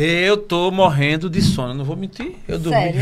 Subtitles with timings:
[0.00, 2.36] Eu tô morrendo de sono, não vou mentir.
[2.46, 2.92] Eu dormi.
[2.92, 3.00] Sério?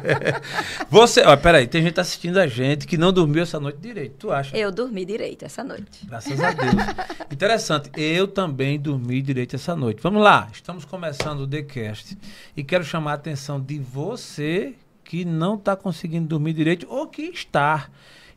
[0.88, 4.14] Você, ó, peraí, tem gente assistindo a gente que não dormiu essa noite direito.
[4.20, 4.56] Tu acha?
[4.56, 6.06] Eu dormi direito essa noite.
[6.06, 6.72] Graças a Deus.
[7.30, 7.90] Interessante.
[7.94, 10.00] Eu também dormi direito essa noite.
[10.02, 10.48] Vamos lá.
[10.50, 12.16] Estamos começando o TheCast
[12.56, 14.72] e quero chamar a atenção de você
[15.04, 17.90] que não está conseguindo dormir direito ou que está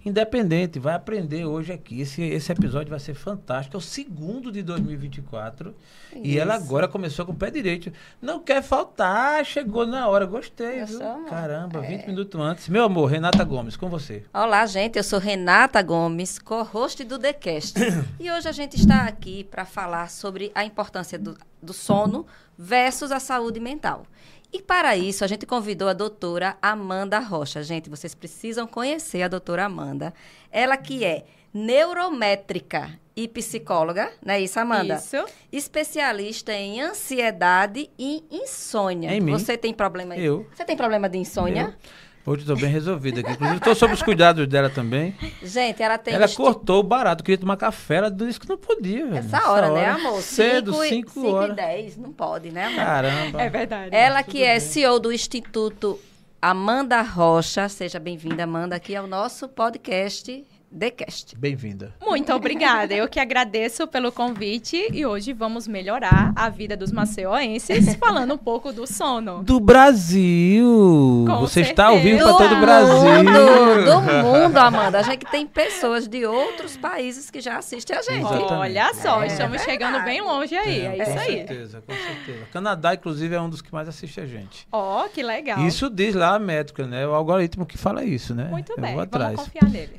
[0.06, 2.02] independente, vai aprender hoje aqui.
[2.02, 3.76] Esse, esse episódio vai ser fantástico.
[3.76, 5.76] É o segundo de 2024.
[6.16, 6.66] E ela Isso.
[6.66, 7.92] agora começou com o pé direito.
[8.22, 10.26] Não quer faltar, chegou na hora.
[10.26, 10.84] Gostei.
[11.28, 11.98] Caramba, É.
[11.98, 12.70] 20 minutos antes.
[12.70, 14.24] Meu amor, Renata Gomes, com você.
[14.34, 14.98] Olá, gente.
[14.98, 17.76] Eu sou Renata Gomes, co-host do TheCast.
[18.20, 22.26] e hoje a gente está aqui para falar sobre a importância do, do sono
[22.58, 24.06] versus a saúde mental.
[24.52, 27.62] E para isso, a gente convidou a doutora Amanda Rocha.
[27.62, 30.14] Gente, vocês precisam conhecer a doutora Amanda.
[30.52, 34.96] Ela que é neurométrica e psicóloga, não é isso, Amanda?
[34.96, 35.18] Isso.
[35.52, 39.12] Especialista em ansiedade e insônia.
[39.12, 39.32] Em mim?
[39.34, 40.48] Você tem problema Eu.
[40.54, 41.76] Você tem problema de insônia?
[42.26, 43.32] Hoje estou bem resolvida aqui.
[43.32, 45.16] Inclusive, estou sob os cuidados dela também.
[45.42, 48.58] Gente, ela tem ela esti- cortou o barato, queria tomar café, ela disse que não
[48.58, 49.06] podia.
[49.08, 49.18] velho.
[49.18, 50.22] Essa hora, né, amor?
[50.22, 51.54] Cedo, 5 5 horas.
[51.54, 52.76] e 10, não pode, né, amor?
[52.78, 53.42] Caramba.
[53.42, 53.96] É verdade.
[53.96, 54.60] Ela que é bem.
[54.60, 56.00] CEO do Instituto
[56.42, 57.68] Amanda Rocha.
[57.68, 60.46] Seja bem-vinda, Amanda, aqui ao nosso podcast
[60.78, 61.36] TheCast.
[61.38, 61.94] Bem-vinda.
[62.02, 62.94] Muito obrigada.
[62.94, 68.38] Eu que agradeço pelo convite e hoje vamos melhorar a vida dos maceioenses falando um
[68.38, 69.42] pouco do sono.
[69.44, 71.26] Do Brasil!
[71.28, 72.96] Com Você está ao vivo para Do todo o Brasil!
[73.24, 75.00] mundo, do mundo, Amanda.
[75.00, 78.20] A gente tem pessoas de outros países que já assistem a gente.
[78.20, 78.54] Exatamente.
[78.54, 80.06] Olha só, É estamos chegando verdade.
[80.06, 80.82] bem longe aí.
[80.82, 81.26] É, com isso aí.
[81.48, 82.46] certeza, com certeza.
[82.54, 84.68] Canadá, inclusive, é um dos que mais assiste a gente.
[84.72, 85.60] Ó, que legal.
[85.66, 87.08] Isso diz lá a métrica, né?
[87.08, 88.46] O algoritmo que fala isso, né?
[88.52, 88.96] Muito Eu bem.
[88.96, 89.36] vou Vamos atrás.
[89.40, 89.90] confiar nele.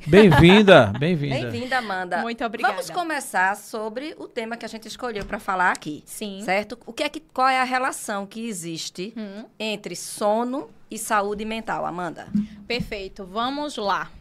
[0.63, 1.35] Bem-vinda, bem-vinda.
[1.49, 2.21] Bem-vinda, Amanda.
[2.21, 2.73] Muito obrigada.
[2.75, 6.03] Vamos começar sobre o tema que a gente escolheu para falar aqui.
[6.05, 6.41] Sim.
[6.45, 6.77] Certo?
[6.85, 11.45] O que é que, qual é a relação que existe Hum, entre sono e saúde
[11.45, 12.27] mental, Amanda?
[12.67, 13.25] perfeito.
[13.25, 14.11] Vamos lá.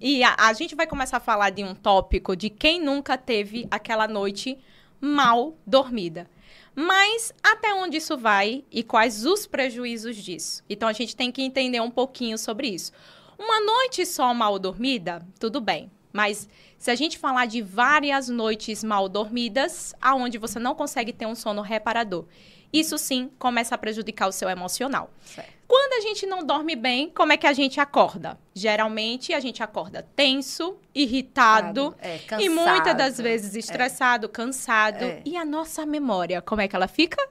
[0.00, 3.68] E a, a gente vai começar a falar de um tópico de quem nunca teve
[3.70, 4.56] aquela noite
[4.98, 6.26] mal dormida.
[6.74, 10.62] Mas até onde isso vai e quais os prejuízos disso?
[10.70, 12.90] Então a gente tem que entender um pouquinho sobre isso.
[13.38, 15.90] Uma noite só mal dormida, tudo bem.
[16.12, 16.48] Mas
[16.78, 21.34] se a gente falar de várias noites mal dormidas, aonde você não consegue ter um
[21.34, 22.24] sono reparador,
[22.72, 25.10] isso sim começa a prejudicar o seu emocional.
[25.24, 25.60] Certo.
[25.66, 28.36] Quando a gente não dorme bem, como é que a gente acorda?
[28.52, 35.04] Geralmente a gente acorda tenso, irritado, É, e muitas das vezes estressado, cansado.
[35.04, 35.22] É.
[35.24, 37.24] E a nossa memória, como é que ela fica?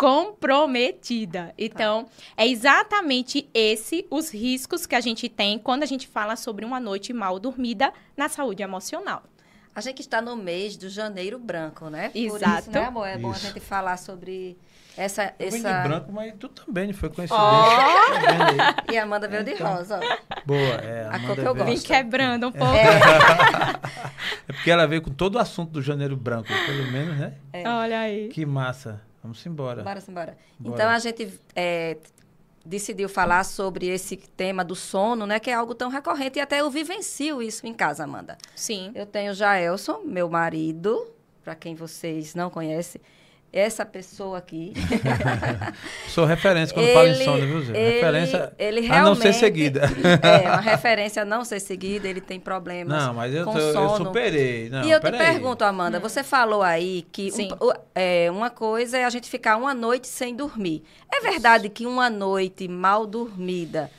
[0.00, 1.52] Comprometida.
[1.58, 6.64] Então, é exatamente esse os riscos que a gente tem quando a gente fala sobre
[6.64, 9.22] uma noite mal dormida na saúde emocional.
[9.74, 12.08] A gente está no mês do janeiro branco, né?
[12.08, 12.60] Por Exato.
[12.62, 13.06] isso, né, amor?
[13.06, 13.46] É bom Isso.
[13.46, 14.56] a gente falar sobre
[14.96, 15.34] essa...
[15.38, 15.56] Eu essa...
[15.82, 17.46] de branco, mas tu também, não foi coincidência.
[17.46, 18.94] Tá vendo aí?
[18.94, 19.74] E a Amanda veio de Então.
[19.74, 20.40] rosa, ó.
[20.46, 21.04] Boa, é.
[21.04, 21.86] A Amanda cor que eu veio- Vim Gosto.
[21.86, 22.74] quebrando um pouco.
[24.48, 27.34] É porque ela veio com todo o assunto do janeiro branco, pelo menos, né?
[27.64, 28.28] Olha aí.
[28.28, 29.00] Que massa.
[29.22, 29.82] Vamos embora.
[29.82, 30.38] Bora, embora.
[30.58, 30.74] Bora.
[30.74, 31.98] Então, a gente é,
[32.64, 35.38] decidiu falar sobre esse tema do sono, né?
[35.38, 36.38] Que é algo tão recorrente.
[36.38, 38.36] E até eu vivencio isso em casa, Amanda.
[38.54, 38.92] Sim.
[38.94, 41.10] Eu tenho Jaelson, meu marido,
[41.44, 43.00] para quem vocês não conhecem.
[43.52, 44.72] Essa pessoa aqui.
[46.08, 47.72] Sou referência quando falo em Ele- sono, viu, Zé?
[47.76, 49.82] ele- referência ele a não ser seguida.
[50.22, 52.96] É, uma referência a não ser seguida, ele tem problemas.
[53.04, 54.06] Não, mas eu, com eu sono.
[54.06, 54.68] superei.
[54.70, 55.18] Não, e eu te peraí.
[55.18, 57.30] pergunto, Amanda, você falou aí que
[57.60, 60.82] um- é, uma coisa é a gente ficar uma noite sem dormir.
[61.12, 63.90] É verdade que uma noite mal dormida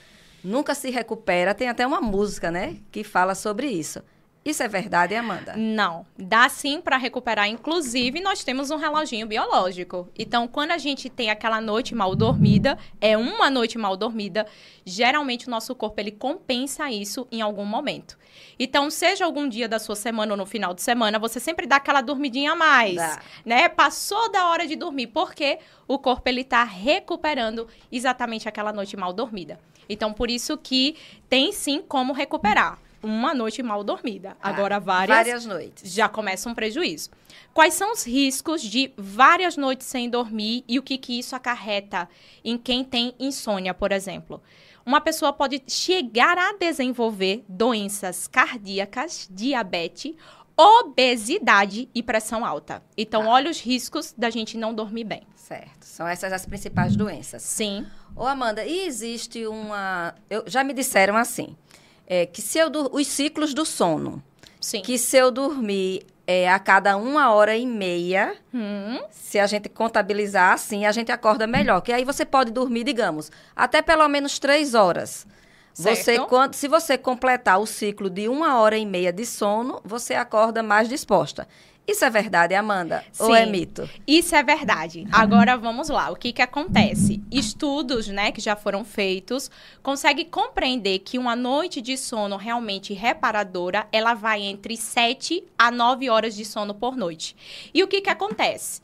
[0.44, 1.54] nunca se recupera?
[1.54, 4.02] Tem até uma música, né, que fala sobre isso.
[4.44, 5.53] Isso é verdade, Amanda?
[5.56, 7.47] Não, dá sim para recuperar.
[7.47, 10.09] Inclusive, nós temos um reloginho biológico.
[10.18, 14.47] Então, quando a gente tem aquela noite mal dormida, é uma noite mal dormida,
[14.84, 18.18] geralmente o nosso corpo ele compensa isso em algum momento.
[18.57, 21.76] Então, seja algum dia da sua semana ou no final de semana, você sempre dá
[21.76, 23.20] aquela dormidinha a mais, Dá.
[23.46, 23.70] né?
[23.70, 29.14] Passou da hora de dormir, porque o corpo ele tá recuperando exatamente aquela noite mal
[29.14, 29.59] dormida.
[29.87, 30.96] Então, por isso que
[31.29, 34.36] tem sim como recuperar uma noite mal dormida.
[34.42, 35.92] Agora, várias, Várias noites.
[35.92, 37.09] já começa um prejuízo.
[37.53, 42.08] Quais são os riscos de várias noites sem dormir e o que, que isso acarreta
[42.44, 44.42] em quem tem insônia, por exemplo?
[44.86, 50.16] Uma pessoa pode chegar a desenvolver doenças cardíacas, diabetes,
[50.58, 52.84] obesidade e pressão alta.
[52.97, 55.22] Então, olha os riscos da gente não dormir bem.
[55.36, 55.84] Certo.
[55.86, 57.44] São essas as principais doenças.
[57.44, 57.86] Sim.
[58.16, 60.16] Ô, Amanda, e existe uma.
[60.30, 61.56] Eu, já me disseram assim:
[62.11, 64.22] é, que se eu os ciclos do sono,
[64.59, 64.81] Sim.
[64.81, 68.35] que se eu dormir é a cada uma hora e meia.
[68.53, 71.79] Hum, Se a gente contabilizar assim, a gente acorda melhor.
[71.79, 75.25] Que aí você pode dormir, digamos, até pelo menos três horas.
[75.73, 80.13] Você, quando, se você completar o ciclo de uma hora e meia de sono, você
[80.13, 81.47] acorda mais disposta.
[81.88, 83.04] Isso é verdade, Amanda?
[83.20, 83.52] Ou é Sim.
[83.52, 83.90] mito?
[84.08, 85.08] Isso é verdade.
[85.12, 86.10] Agora vamos lá.
[86.10, 87.22] O que, que acontece?
[87.32, 89.50] Estudos, né, que já foram feitos,
[89.82, 96.10] conseguem compreender que uma noite de sono realmente reparadora, ela vai entre 7 a 9
[96.10, 97.36] horas de sono por noite.
[97.74, 98.82] E o que, que acontece?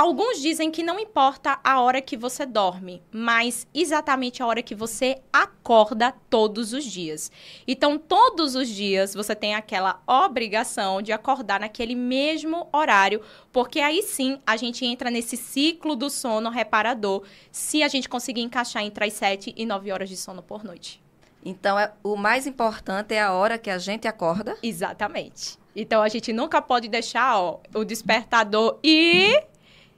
[0.00, 4.74] Alguns dizem que não importa a hora que você dorme, mas exatamente a hora que
[4.74, 7.30] você acorda todos os dias.
[7.68, 13.20] Então, todos os dias você tem aquela obrigação de acordar naquele mesmo horário,
[13.52, 18.40] porque aí sim a gente entra nesse ciclo do sono reparador, se a gente conseguir
[18.40, 20.98] encaixar entre as 7 e 9 horas de sono por noite.
[21.44, 24.56] Então, é, o mais importante é a hora que a gente acorda.
[24.62, 25.60] Exatamente.
[25.74, 29.49] Então a gente nunca pode deixar ó, o despertador ir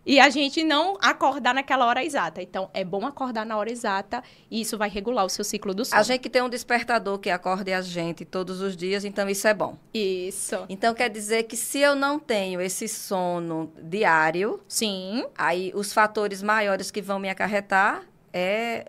[0.05, 2.43] e a gente não acordar naquela hora exata.
[2.43, 5.85] Então é bom acordar na hora exata e isso vai regular o seu ciclo do
[5.85, 6.01] sono.
[6.01, 9.55] A gente tem um despertador que acorde a gente todos os dias, então isso é
[9.55, 9.77] bom.
[9.95, 10.65] Isso.
[10.69, 15.25] Então quer dizer que se eu não tenho esse sono diário, Sim.
[15.37, 18.03] aí os fatores maiores que vão me acarretar
[18.33, 18.87] é.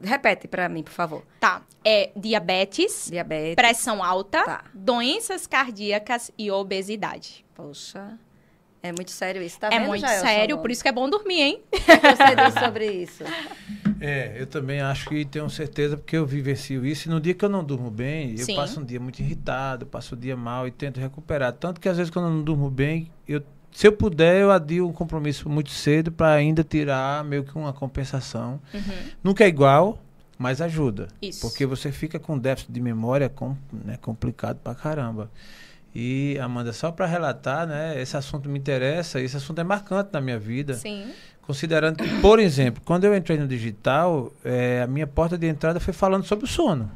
[0.00, 1.22] Repete para mim, por favor.
[1.38, 1.60] Tá.
[1.84, 3.54] É diabetes, Diabetes.
[3.54, 4.64] pressão alta, Tá.
[4.72, 7.44] doenças cardíacas e obesidade.
[7.54, 8.18] Poxa,
[8.84, 9.58] é muito sério isso.
[9.58, 11.62] Tá é vendo, muito Jaelson sério, por isso que é bom dormir, hein?
[11.72, 13.24] Você diz sobre isso?
[13.98, 17.08] É, eu também acho que tenho certeza, porque eu vivencio isso.
[17.08, 18.54] E no dia que eu não durmo bem, eu Sim.
[18.54, 21.54] passo um dia muito irritado, passo o dia mal e tento recuperar.
[21.54, 23.42] Tanto que às vezes quando eu não durmo bem, eu,
[23.72, 27.72] se eu puder, eu adio um compromisso muito cedo para ainda tirar meio que uma
[27.72, 28.60] compensação.
[29.22, 29.98] Nunca é igual,
[30.36, 31.08] mas ajuda.
[31.22, 31.40] Isso.
[31.40, 35.30] Porque você fica com déficit de memória com, né, complicado pra caramba.
[35.94, 40.20] E, Amanda, só para relatar, né, esse assunto me interessa, esse assunto é marcante na
[40.20, 40.74] minha vida.
[40.74, 41.06] Sim.
[41.42, 45.78] Considerando que, por exemplo, quando eu entrei no digital, eh, a minha porta de entrada
[45.78, 46.90] foi falando sobre o sono.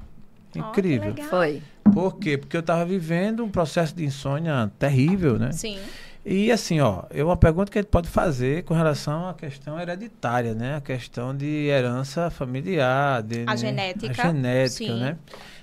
[0.55, 1.11] Incrível.
[1.11, 1.29] legal.
[1.29, 1.63] Foi.
[1.93, 2.37] Por quê?
[2.39, 5.53] Porque eu estava vivendo um processo de insônia terrível, né?
[5.53, 5.79] Sim.
[6.25, 9.79] E assim, ó, é uma pergunta que a gente pode fazer com relação à questão
[9.81, 10.77] hereditária, né?
[10.77, 13.57] A questão de herança familiar, de, A né?
[13.57, 15.01] genética, A genética, sim.
[15.01, 15.17] né?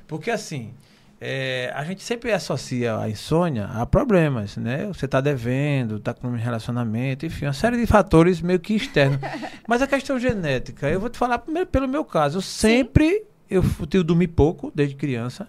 [0.07, 0.73] Porque assim,
[1.19, 4.85] é, a gente sempre associa a insônia a problemas, né?
[4.87, 9.19] Você está devendo, está com um relacionamento, enfim, uma série de fatores meio que externos.
[9.67, 12.37] Mas a questão genética, eu vou te falar primeiro pelo meu caso.
[12.37, 13.63] Eu sempre, eu,
[13.93, 15.47] eu dormi pouco desde criança.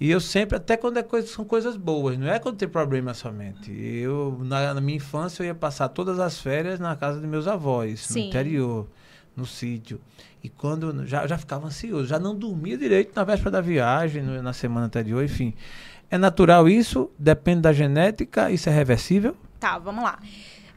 [0.00, 3.14] E eu sempre, até quando é coisa, são coisas boas, não é quando tem problema
[3.14, 3.70] somente.
[3.70, 7.46] Eu, na, na minha infância, eu ia passar todas as férias na casa de meus
[7.46, 8.22] avós, Sim.
[8.22, 8.88] no interior,
[9.36, 10.00] no sítio.
[10.42, 14.42] E quando já, já ficava ansioso, já não dormia direito na véspera da viagem, no-
[14.42, 15.54] na semana anterior, enfim.
[16.10, 17.10] É natural isso?
[17.18, 18.50] Depende da genética?
[18.50, 19.36] Isso é reversível?
[19.60, 20.18] Tá, vamos lá.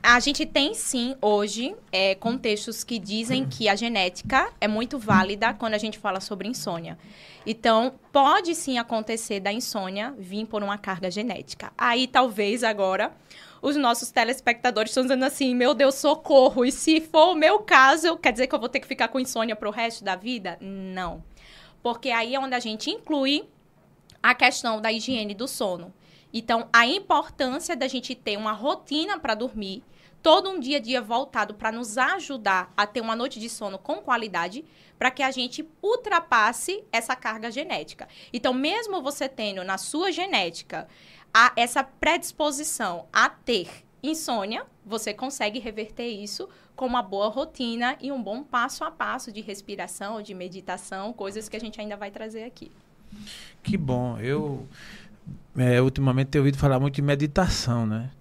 [0.04, 5.52] A gente tem sim hoje é, contextos que dizem que a genética é muito válida
[5.56, 6.96] quando a gente fala sobre insônia.
[7.44, 11.72] Então, pode sim acontecer da insônia vir por uma carga genética.
[11.76, 13.12] Aí, talvez agora,
[13.66, 16.64] os nossos telespectadores estão dizendo assim: meu Deus, socorro.
[16.64, 19.20] E se for o meu caso, quer dizer que eu vou ter que ficar com
[19.20, 20.56] insônia pro resto da vida?
[20.62, 21.24] Não.
[21.82, 23.50] Porque aí é onde a gente inclui
[24.22, 25.92] a questão da higiene do sono.
[26.32, 29.84] Então, a importância da gente ter uma rotina para dormir,
[30.22, 33.80] todo um dia a dia voltado para nos ajudar a ter uma noite de sono
[33.80, 34.64] com qualidade,
[35.00, 38.08] para que a gente ultrapasse essa carga genética.
[38.32, 40.88] Então, mesmo você tendo na sua genética
[41.36, 43.68] a- essa predisposição a ter
[44.02, 49.34] insônia, você consegue reverter isso com uma boa rotina e um bom passo a passo
[49.34, 52.72] de respiração, de meditação, coisas que a gente ainda vai trazer aqui.
[53.62, 54.18] Que bom.
[54.18, 54.66] Eu
[55.58, 58.12] é, ultimamente tenho ouvido falar muito de meditação, né?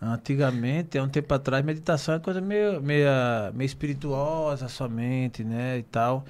[0.00, 3.08] Antigamente, há um tempo atrás, meditação é coisa meio, meio,
[3.52, 5.78] meio espirituosa somente, né?
[5.78, 6.24] E tal.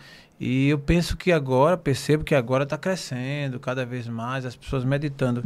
[0.46, 4.84] E eu penso que agora, percebo que agora está crescendo cada vez mais, as pessoas
[4.84, 5.42] meditando.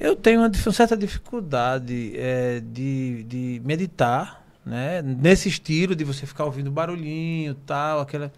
[0.00, 5.00] Eu tenho uma, dif- certa dificuldade é, de, de meditar, né?
[5.00, 8.32] Nesse estilo de você ficar ouvindo barulhinho tal, aquela.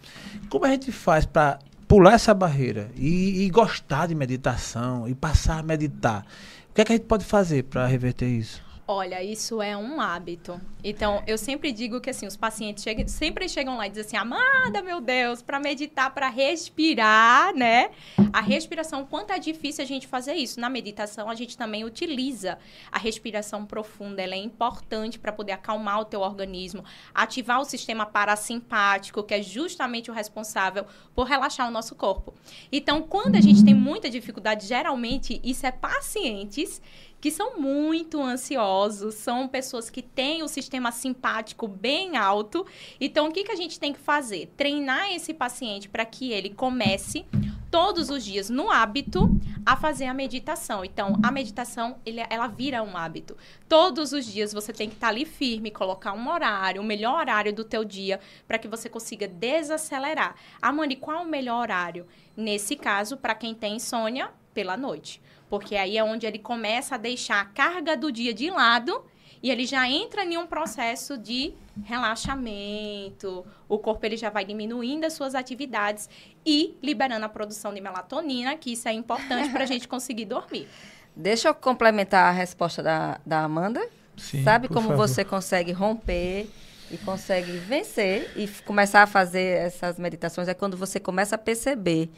[0.50, 1.58] Como a gente faz para
[1.88, 6.26] pular essa barreira e, e gostar de meditação e passar a meditar?
[6.70, 8.63] O que é que a gente pode fazer para reverter isso?
[8.86, 10.60] Olha, isso é um hábito.
[10.82, 14.16] Então, eu sempre digo que assim, os pacientes chegam- sempre chegam lá e dizem assim:
[14.18, 17.90] "Amada, meu Deus, para meditar, para respirar, né?
[18.30, 20.60] A respiração, quanto é difícil a gente fazer isso.
[20.60, 22.58] Na meditação, a gente também utiliza
[22.92, 28.04] a respiração profunda, ela é importante para poder acalmar o teu organismo, ativar o sistema
[28.04, 32.34] parasimpático, que é justamente o responsável por relaxar o nosso corpo.
[32.70, 36.82] Então, quando a gente tem muita dificuldade, geralmente isso é pacientes
[37.24, 42.66] que são muito ansiosos, são pessoas que têm o sistema simpático bem alto.
[43.00, 44.52] Então, o que, que a gente tem que fazer?
[44.58, 47.24] Treinar esse paciente para que ele comece
[47.70, 49.30] todos os dias no hábito
[49.64, 50.84] a fazer a meditação.
[50.84, 53.34] Então, a meditação, ele, ela vira um hábito.
[53.66, 57.54] Todos os dias você tem que estar ali firme, colocar um horário, o melhor horário
[57.54, 60.34] do teu dia, para que você consiga desacelerar.
[60.60, 62.06] Ah, Mani, qual o melhor horário?
[62.36, 65.22] Nesse caso, para quem tem insônia, pela noite.
[65.48, 69.04] Porque aí é onde ele começa a deixar a carga do dia de lado
[69.42, 73.44] e ele já entra em um processo de relaxamento.
[73.68, 76.08] O corpo ele já vai diminuindo as suas atividades
[76.46, 80.68] e liberando a produção de melatonina, que isso é importante para a gente conseguir dormir.
[81.14, 83.86] Deixa eu complementar a resposta da, da Amanda.
[84.16, 85.08] Sim, Sabe como favor.
[85.08, 86.48] você consegue romper
[86.90, 90.48] e consegue vencer e começar a fazer essas meditações?
[90.48, 92.10] É quando você começa a perceber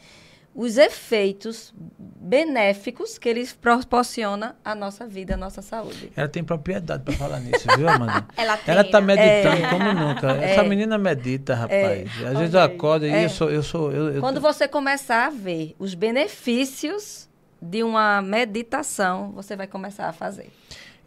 [0.59, 1.71] os efeitos
[2.27, 6.11] benéficos que eles proporcionam à nossa vida, à nossa saúde.
[6.15, 8.25] Ela tem propriedade para falar nisso, viu, Amanda?
[8.35, 9.69] Ela Ela tá meditando É.
[9.69, 10.31] como nunca.
[10.35, 10.51] É.
[10.51, 12.09] Essa menina medita, rapaz.
[12.25, 13.23] Às vezes eu acordo e É.
[13.25, 13.49] eu sou.
[13.49, 17.29] Eu sou eu, eu Quando tô- você começar a ver os benefícios
[17.61, 20.49] de uma meditação, você vai começar a fazer.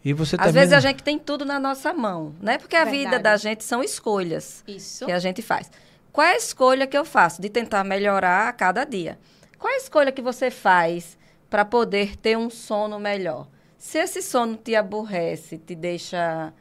[0.03, 2.57] E você Às vezes a gente tem tudo na nossa mão, né?
[2.57, 3.23] Porque a vida Verdade.
[3.23, 4.63] da gente são escolhas.
[4.67, 5.05] Isso.
[5.05, 5.69] que a gente faz.
[6.11, 9.19] Qual é a escolha que eu faço de tentar melhorar a cada dia?
[9.61, 11.15] Qual a escolha que você faz
[11.47, 13.47] para poder ter um sono melhor?
[13.77, 16.51] Se esse sono te aborrece, te deixa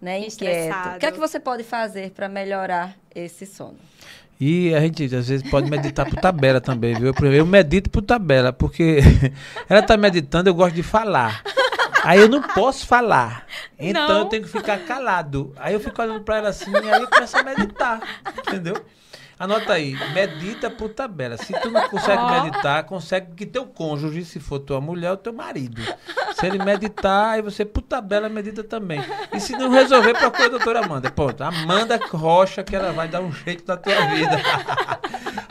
[0.00, 3.76] né, inquieto, o que é que você pode fazer para melhorar esse sono?
[4.40, 7.12] E a gente às vezes pode meditar por tabela também, viu?
[7.12, 9.00] Eu, eu medito por tabela, porque
[9.68, 11.42] ela tá meditando, eu gosto de falar.
[12.04, 13.46] Aí eu não posso falar.
[13.76, 14.18] Então Não.
[14.20, 15.52] eu tenho que ficar calado.
[15.56, 18.00] Aí eu fico olhando pra ela assim, e aí eu começo a meditar.
[18.46, 18.84] Entendeu?
[19.38, 21.36] Anota aí, medita por tabela.
[21.36, 25.32] Se tu não consegue meditar, consegue que teu cônjuge, se for tua mulher ou teu
[25.32, 25.82] marido.
[26.34, 29.00] Se ele meditar, aí você por tabela medita também.
[29.32, 31.10] E se não resolver, procura a doutora Amanda.
[31.10, 34.36] Pronto, Amanda Rocha, que ela vai dar um jeito na tua vida.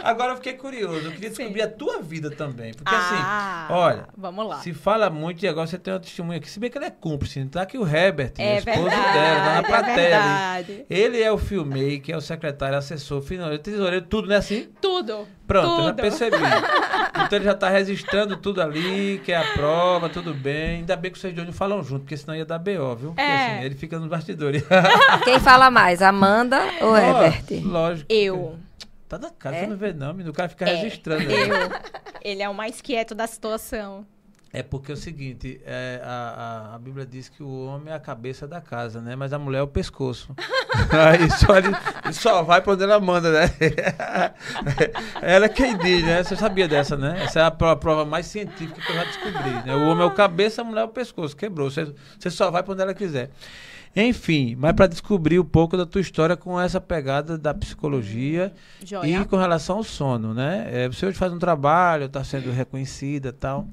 [0.03, 2.73] Agora eu fiquei curioso, eu queria descobrir a tua vida também.
[2.73, 4.57] Porque Ah, assim, olha, Vamos lá.
[4.59, 6.49] se fala muito e agora você tem uma testemunha aqui.
[6.49, 9.53] Se bem que ele é cúmplice, tá aqui o Herbert, É o esposo dela, tá
[9.53, 10.85] na é plateia verdade.
[10.89, 14.69] Ele é o filmmaker, é o secretário, assessor, financeiro, tesoureiro, tudo, né assim?
[14.81, 15.27] Tudo.
[15.47, 15.95] Pronto, eu já tudo.
[16.01, 16.37] percebi.
[17.25, 20.77] Então ele já tá registrando tudo ali, que é a prova, tudo bem.
[20.77, 23.09] Ainda bem que vocês dois não falam junto, porque senão ia dar BO, viu?
[23.09, 23.55] Porque É.
[23.55, 24.63] assim, ele fica nos bastidores.
[25.23, 27.45] Quem fala mais, Amanda ou Ó, Herbert?
[27.63, 28.11] Lógico.
[28.11, 28.57] Eu.
[29.07, 29.59] Tá na cara, É?
[29.61, 30.31] você não vê não, menino.
[30.31, 31.23] O cara fica É, registrando.
[31.23, 31.55] Eu.
[32.21, 34.05] Ele é o mais quieto da situação.
[34.55, 37.95] É porque é o seguinte, é, a, a, a Bíblia diz que o homem é
[37.95, 39.15] a cabeça da casa, né?
[39.15, 40.31] Mas a mulher é o pescoço.
[40.93, 41.69] Aí só, ele,
[42.05, 43.49] ele só vai pra onde ela manda, né?
[45.23, 46.23] ela é quem diz, né?
[46.23, 47.23] Você sabia dessa, né?
[47.23, 49.53] Essa é a prova, mais científica que eu já descobri.
[49.65, 49.75] Né?
[49.75, 51.35] O homem é o cabeça, a mulher é o pescoço.
[51.35, 51.71] Quebrou.
[51.71, 53.31] Você, você só vai pra onde ela quiser.
[53.95, 58.51] Enfim, mas para descobrir um pouco da tua história com essa pegada da psicologia
[58.83, 59.21] Joia.
[59.21, 60.67] e com relação ao sono, né?
[60.71, 63.67] É, você hoje faz um trabalho, está sendo reconhecida e tal.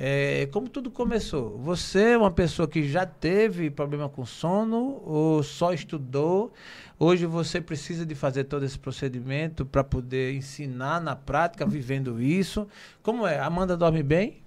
[0.00, 1.58] É, como tudo começou?
[1.58, 6.52] Você é uma pessoa que já teve problema com sono ou só estudou?
[6.96, 12.68] Hoje você precisa de fazer todo esse procedimento para poder ensinar na prática, vivendo isso.
[13.02, 13.40] Como é?
[13.40, 14.40] Amanda dorme bem?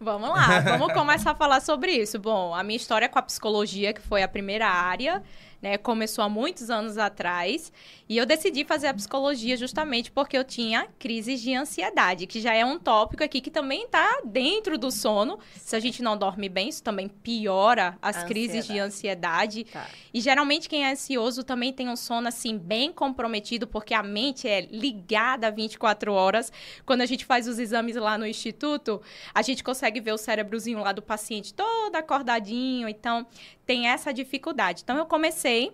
[0.00, 2.18] Vamos lá, vamos começar a falar sobre isso.
[2.18, 5.22] Bom, a minha história com a psicologia, que foi a primeira área,
[5.64, 7.72] né, começou há muitos anos atrás,
[8.06, 12.52] e eu decidi fazer a psicologia justamente porque eu tinha crises de ansiedade, que já
[12.52, 15.38] é um tópico aqui que também está dentro do sono.
[15.56, 19.64] Se a gente não dorme bem, isso também piora as crises de ansiedade.
[19.64, 19.86] Tá.
[20.12, 24.46] E geralmente quem é ansioso também tem um sono assim bem comprometido, porque a mente
[24.46, 26.52] é ligada 24 horas.
[26.84, 29.00] Quando a gente faz os exames lá no instituto,
[29.34, 33.26] a gente consegue ver o cérebrozinho lá do paciente todo acordadinho, então
[33.66, 34.82] tem essa dificuldade.
[34.82, 35.72] Então eu comecei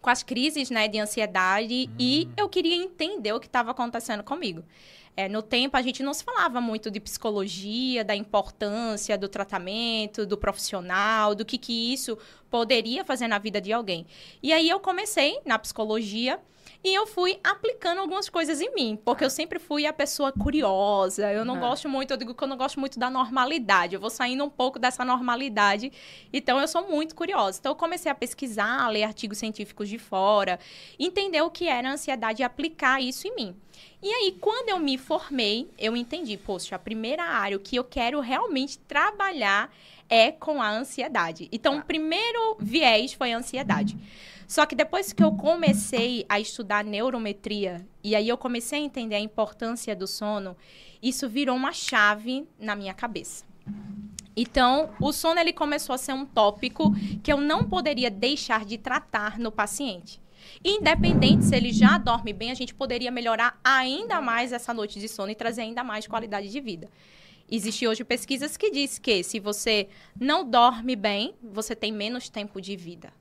[0.00, 4.62] com as crises, né, de ansiedade e eu queria entender o que estava acontecendo comigo.
[5.16, 10.26] É, no tempo, a gente não se falava muito de psicologia, da importância do tratamento,
[10.26, 12.18] do profissional, do que, que isso
[12.50, 14.06] poderia fazer na vida de alguém.
[14.42, 16.38] E aí eu comecei na psicologia
[16.84, 21.32] e eu fui aplicando algumas coisas em mim, porque eu sempre fui a pessoa curiosa.
[21.32, 21.60] Eu não Uhum.
[21.60, 23.94] gosto muito, eu digo que eu não gosto muito da normalidade.
[23.94, 25.92] Eu vou saindo um pouco dessa normalidade.
[26.32, 27.58] Então eu sou muito curiosa.
[27.58, 30.58] Então eu comecei a pesquisar, a ler artigos científicos de fora,
[30.98, 33.56] entender o que era ansiedade e aplicar isso em mim.
[34.02, 37.84] E aí, quando eu me formei, eu entendi, poxa, a primeira área, o que eu
[37.84, 39.72] quero realmente trabalhar
[40.08, 41.48] é com a ansiedade.
[41.50, 43.96] Então, o primeiro viés foi a ansiedade.
[44.46, 49.16] Só que depois que eu comecei a estudar neurometria, e aí eu comecei a entender
[49.16, 50.56] a importância do sono,
[51.02, 53.44] isso virou uma chave na minha cabeça.
[54.36, 56.92] Então, o sono ele começou a ser um tópico
[57.22, 60.20] que eu não poderia deixar de tratar no paciente.
[60.64, 65.08] Independente se ele já dorme bem, a gente poderia melhorar ainda mais essa noite de
[65.08, 66.88] sono e trazer ainda mais qualidade de vida.
[67.50, 69.88] Existem hoje pesquisas que diz que se você
[70.18, 73.12] não dorme bem, você tem menos tempo de vida.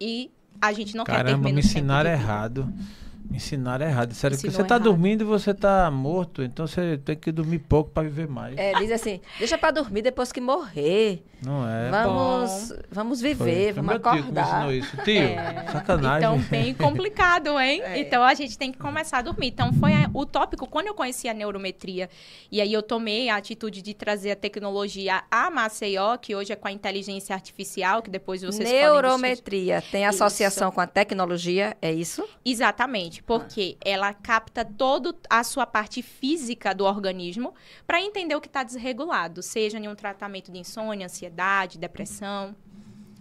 [0.00, 0.30] E
[0.60, 3.05] a gente não Caramba, quer ter menos me ensinaram tempo de vida.
[3.32, 4.08] Ensinaram errado.
[4.10, 4.84] Disseram que você tá errado.
[4.84, 8.56] dormindo e você tá morto, então você tem que dormir pouco para viver mais.
[8.56, 11.22] É, diz assim, deixa pra dormir depois que morrer.
[11.44, 11.90] Não é?
[11.90, 14.46] vamos, vamos viver, foi vamos meu tio que me acordar.
[14.56, 14.96] ensinou isso.
[15.04, 15.66] Tio, É.
[15.70, 16.18] sacanagem.
[16.18, 17.82] Então, bem complicado, hein?
[17.82, 17.98] É.
[18.00, 19.48] Então, a gente tem que começar a dormir.
[19.48, 22.08] Então, foi a- o tópico, quando eu conheci a neurometria,
[22.50, 26.56] e aí eu tomei a atitude de trazer a tecnologia a Maceió, que hoje é
[26.56, 28.92] com a inteligência artificial, que depois vocês podem discutir.
[29.02, 32.26] Neurometria tem associação com a tecnologia, é isso?
[32.44, 37.54] Exatamente, porque ela capta toda a sua parte física do organismo
[37.86, 42.54] para entender o que está desregulado, seja em um tratamento de insônia, ansiedade, depressão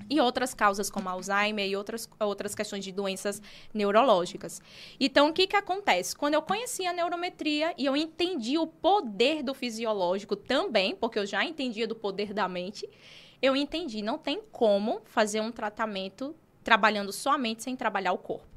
[0.09, 3.41] e outras causas como Alzheimer e outras, outras questões de doenças
[3.73, 4.61] neurológicas.
[4.99, 6.15] Então, o que, que acontece?
[6.15, 11.25] Quando eu conheci a neurometria e eu entendi o poder do fisiológico também, porque eu
[11.25, 12.87] já entendia do poder da mente,
[13.41, 18.54] eu entendi, não tem como fazer um tratamento trabalhando somente sem trabalhar o corpo.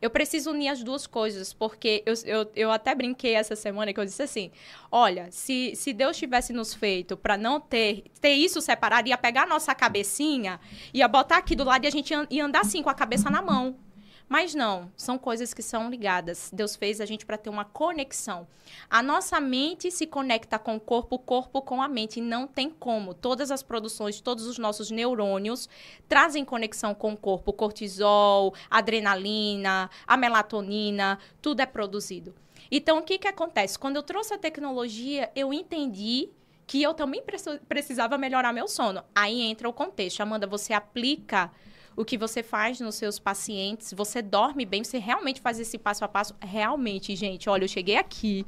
[0.00, 4.00] Eu preciso unir as duas coisas, porque eu, eu, eu até brinquei essa semana que
[4.00, 4.50] eu disse assim:
[4.90, 9.42] olha, se, se Deus tivesse nos feito para não ter, ter isso separado, ia pegar
[9.42, 10.58] a nossa cabecinha,
[10.94, 13.28] ia botar aqui do lado e a gente ia, ia andar assim com a cabeça
[13.30, 13.76] na mão.
[14.30, 16.50] Mas não, são coisas que são ligadas.
[16.52, 18.46] Deus fez a gente para ter uma conexão.
[18.88, 22.20] A nossa mente se conecta com o corpo, o corpo com a mente.
[22.20, 23.12] Não tem como.
[23.12, 25.68] Todas as produções, todos os nossos neurônios
[26.08, 27.52] trazem conexão com o corpo.
[27.52, 32.32] Cortisol, adrenalina, a melatonina, tudo é produzido.
[32.70, 33.76] Então, o que, que acontece?
[33.76, 36.28] Quando eu trouxe a tecnologia, eu entendi
[36.68, 39.02] que eu também precis- precisava melhorar meu sono.
[39.12, 40.20] Aí entra o contexto.
[40.20, 41.50] Amanda, você aplica
[42.00, 46.02] o que você faz nos seus pacientes, você dorme bem, você realmente faz esse passo
[46.02, 46.34] a passo.
[46.40, 48.46] Realmente, gente, olha, eu cheguei aqui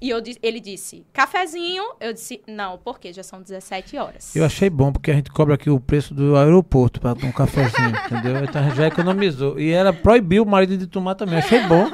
[0.00, 1.82] e eu, ele disse, cafezinho.
[2.00, 4.34] Eu disse, não, porque já são 17 horas.
[4.34, 7.92] Eu achei bom, porque a gente cobra aqui o preço do aeroporto para um cafezinho,
[8.10, 8.42] entendeu?
[8.42, 9.60] Então a gente já economizou.
[9.60, 11.38] E ela proibiu o marido de tomar também.
[11.38, 11.90] Achei bom.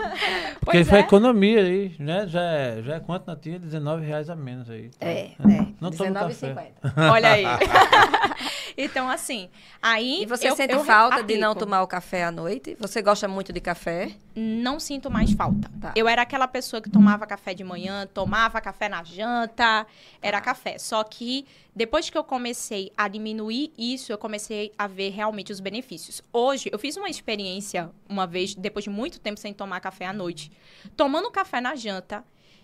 [0.64, 1.00] Porque Pois foi é.
[1.02, 2.24] economia aí, né?
[2.28, 3.58] Já é, já é quanto na tinha?
[3.58, 4.90] 19 reais a menos aí.
[4.96, 5.66] Então, É, é.
[5.80, 6.54] Não tomo café.
[6.54, 6.92] 19,50.
[7.12, 7.44] Olha aí.
[8.78, 9.48] então, assim,
[9.82, 10.22] aí.
[10.22, 11.66] E você eu- sente eu falta de não aplico.
[11.66, 12.76] tomar o café à noite?
[12.78, 14.12] Você gosta muito de café?
[14.34, 15.70] Não sinto mais falta.
[15.80, 15.92] Tá.
[15.96, 19.86] Eu era aquela pessoa que tomava café de manhã, tomava café na janta,
[20.22, 20.44] era Tá.
[20.44, 20.78] café.
[20.78, 25.58] Só que depois que eu comecei a diminuir isso, eu comecei a ver realmente os
[25.58, 26.20] benefícios.
[26.30, 30.12] Hoje, eu fiz uma experiência uma vez, depois de muito tempo sem tomar café à
[30.12, 30.52] noite,
[30.96, 32.22] tomando café na janta.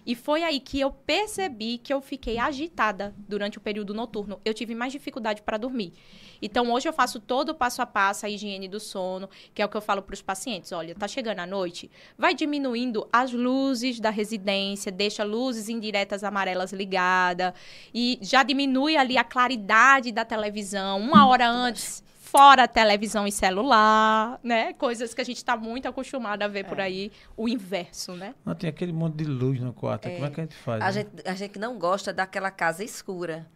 [0.09, 4.41] E foi aí que eu percebi que eu fiquei agitada durante o período noturno.
[4.43, 5.93] Eu tive mais dificuldade para dormir.
[6.41, 9.67] Então, hoje eu faço todo o passo a passo, a higiene do sono, que é
[9.67, 10.73] o que eu falo para os pacientes.
[10.73, 16.73] Olha, tá chegando a noite, vai diminuindo as luzes da residência, deixa luzes indiretas amarelas
[16.73, 17.53] ligadas
[17.93, 22.03] e já diminui ali a claridade da televisão uma hora antes.
[22.31, 24.75] Fora televisão e celular, né?
[24.75, 27.11] Coisas que a gente está muito acostumado a ver por aí.
[27.35, 28.35] O inverso, né?
[28.45, 30.11] Não, tem aquele monte de luz no quarto.
[30.11, 30.83] Como é que a gente faz?
[30.83, 30.93] A né?
[30.93, 33.47] gente, a gente não gosta daquela casa escura.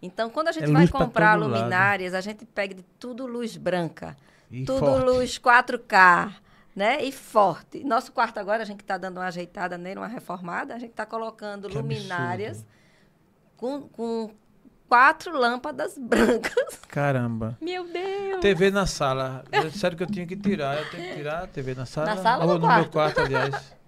[0.00, 1.58] Então, quando a gente É vai comprar todo lado.
[1.58, 4.16] luminárias, a gente pega de tudo luz branca.
[4.50, 5.04] E tudo forte.
[5.04, 6.34] luz 4K,
[6.74, 7.04] né?
[7.04, 7.84] E forte.
[7.84, 11.04] Nosso quarto agora, a gente está dando uma ajeitada nele, uma reformada, a gente está
[11.04, 12.64] colocando Que luminárias
[13.58, 14.30] com, com
[14.92, 16.78] quatro lâmpadas brancas.
[16.86, 17.56] Caramba.
[17.62, 18.42] Meu Deus!
[18.42, 19.42] TV na sala.
[19.50, 20.76] É sério que eu tinha que tirar.
[20.76, 22.14] Eu tenho que tirar a TV na sala.
[22.14, 23.16] Na sala ou Ou no no meu quarto?
[23.16, 23.54] quarto, aliás.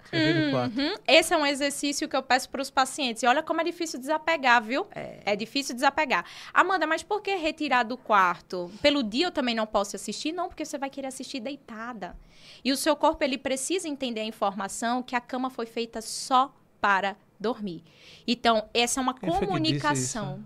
[0.50, 0.78] Quarto.
[0.78, 0.94] Uhum.
[1.08, 3.24] Esse é um exercício que eu peço para os pacientes.
[3.24, 4.86] E olha como é difícil desapegar, viu?
[4.94, 5.34] É.
[5.34, 6.24] difícil desapegar.
[6.52, 8.70] Amanda, mas por que retirar do quarto?
[8.80, 10.30] Pelo dia eu também não posso assistir?
[10.32, 12.16] Não, porque você vai querer assistir deitada.
[12.64, 16.54] E o seu corpo, ele precisa entender a informação que a cama foi feita só
[16.80, 17.82] para dormir.
[18.24, 20.44] Então, essa é uma Quem foi que disse comunicação.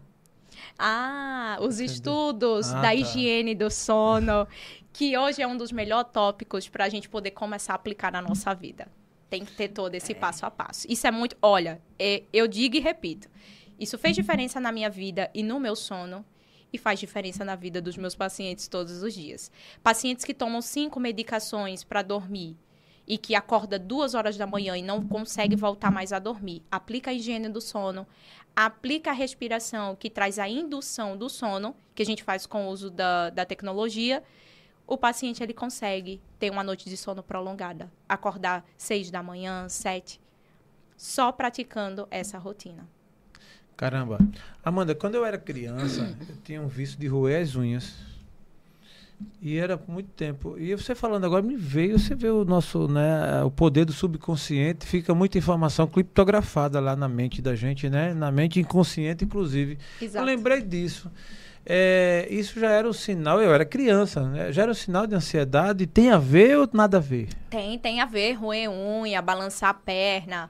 [0.78, 1.92] Ah, os Entendeu.
[1.94, 2.94] estudos Ah, da tá.
[2.94, 4.46] higiene do sono,
[4.92, 8.22] que hoje é um dos melhores tópicos para a gente poder começar a aplicar na
[8.22, 8.86] nossa vida.
[9.28, 10.86] Tem que ter todo esse passo a passo.
[10.88, 11.36] Isso é muito.
[11.42, 13.28] Olha, é- eu digo e repito.
[13.78, 16.24] Isso fez diferença na minha vida e no meu sono.
[16.72, 19.50] E faz diferença na vida dos meus pacientes todos os dias.
[19.82, 22.56] Pacientes que tomam cinco medicações para dormir
[23.08, 26.62] e que acorda duas horas da manhã e não consegue voltar mais a dormir.
[26.70, 28.06] Aplica a higiene do sono,
[28.54, 32.70] aplica a respiração, que traz a indução do sono, que a gente faz com o
[32.70, 34.22] uso da, da tecnologia.
[34.86, 40.20] O paciente ele consegue ter uma noite de sono prolongada, acordar seis da manhã, sete,
[40.94, 42.86] só praticando essa rotina.
[43.74, 44.18] Caramba.
[44.62, 47.94] Amanda, quando eu era criança, eu tinha um vício de roer as unhas.
[49.40, 50.56] E era por muito tempo.
[50.58, 54.86] E você falando agora me veio, você vê o nosso, né, o poder do subconsciente,
[54.86, 58.14] fica muita informação criptografada lá na mente da gente, né?
[58.14, 59.78] Na mente inconsciente, inclusive.
[60.00, 60.22] Exato.
[60.22, 61.10] Eu lembrei disso.
[61.70, 64.50] É, isso já era um sinal, eu era criança, né?
[64.50, 65.86] já era um sinal de ansiedade.
[65.86, 67.28] Tem a ver ou nada a ver?
[67.50, 70.48] Tem, tem a ver, roer unha, balançar a perna.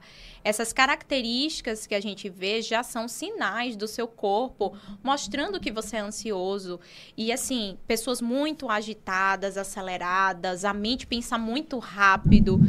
[0.49, 5.97] Essas características que a gente vê já são sinais do seu corpo mostrando que você
[5.97, 6.79] é ansioso.
[7.15, 12.59] E assim, pessoas muito agitadas, aceleradas, a mente pensa muito rápido.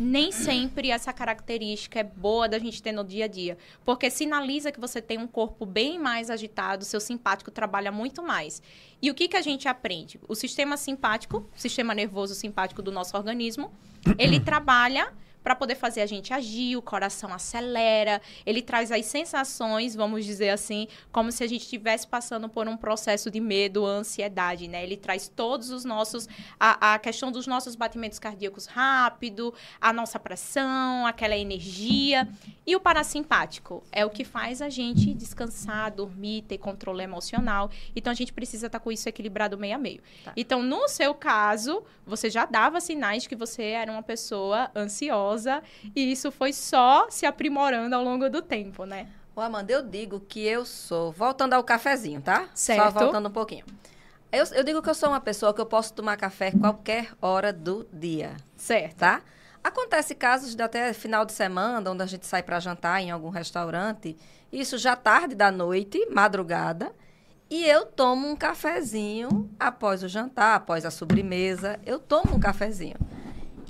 [0.00, 4.72] Nem sempre essa característica é boa da gente ter no dia a dia, porque sinaliza
[4.72, 8.60] que você tem um corpo bem mais agitado, seu simpático trabalha muito mais.
[9.00, 10.18] E o que, que a gente aprende?
[10.26, 13.72] O sistema simpático, o sistema nervoso simpático do nosso organismo,
[14.18, 19.94] ele trabalha para poder fazer a gente agir, o coração acelera, ele traz as sensações,
[19.94, 24.68] vamos dizer assim, como se a gente estivesse passando por um processo de medo, ansiedade,
[24.68, 24.82] né?
[24.82, 30.18] Ele traz todos os nossos a, a questão dos nossos batimentos cardíacos rápido, a nossa
[30.18, 32.28] pressão, aquela energia.
[32.66, 37.70] E o parasimpático é o que faz a gente descansar, dormir, ter controle emocional.
[37.94, 40.02] Então a gente precisa estar tá com isso equilibrado meio a meio.
[40.24, 40.32] Tá.
[40.36, 45.37] Então, no seu caso, você já dava sinais de que você era uma pessoa ansiosa
[45.94, 49.08] e isso foi só se aprimorando ao longo do tempo, né?
[49.34, 51.12] Ô, Amanda, eu digo que eu sou.
[51.12, 52.48] Voltando ao cafezinho, tá?
[52.54, 52.82] Certo.
[52.82, 53.64] Só voltando um pouquinho.
[54.32, 57.52] Eu, eu digo que eu sou uma pessoa que eu posso tomar café qualquer hora
[57.52, 58.36] do dia.
[58.56, 58.96] Certo.
[58.96, 59.22] Tá?
[59.62, 63.30] Acontece casos de até final de semana, onde a gente sai para jantar em algum
[63.30, 64.16] restaurante,
[64.52, 66.92] isso já tarde da noite, madrugada,
[67.50, 72.96] e eu tomo um cafezinho após o jantar, após a sobremesa, eu tomo um cafezinho.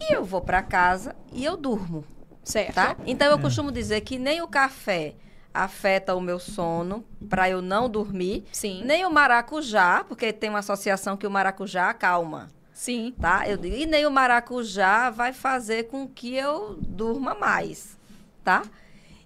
[0.01, 2.05] E eu vou para casa e eu durmo.
[2.45, 2.75] Certo.
[2.75, 2.97] Tá?
[3.07, 5.15] Então eu costumo dizer que nem o café
[5.53, 8.83] afeta o meu sono para eu não dormir, Sim.
[8.85, 13.13] nem o maracujá, porque tem uma associação que o maracujá acalma Sim.
[13.21, 13.49] tá?
[13.49, 17.99] Eu digo, e nem o maracujá vai fazer com que eu durma mais,
[18.45, 18.63] tá?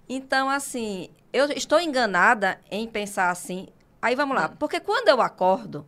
[0.09, 3.67] Então, assim, eu estou enganada em pensar assim.
[4.01, 5.87] Aí vamos lá, porque quando eu acordo,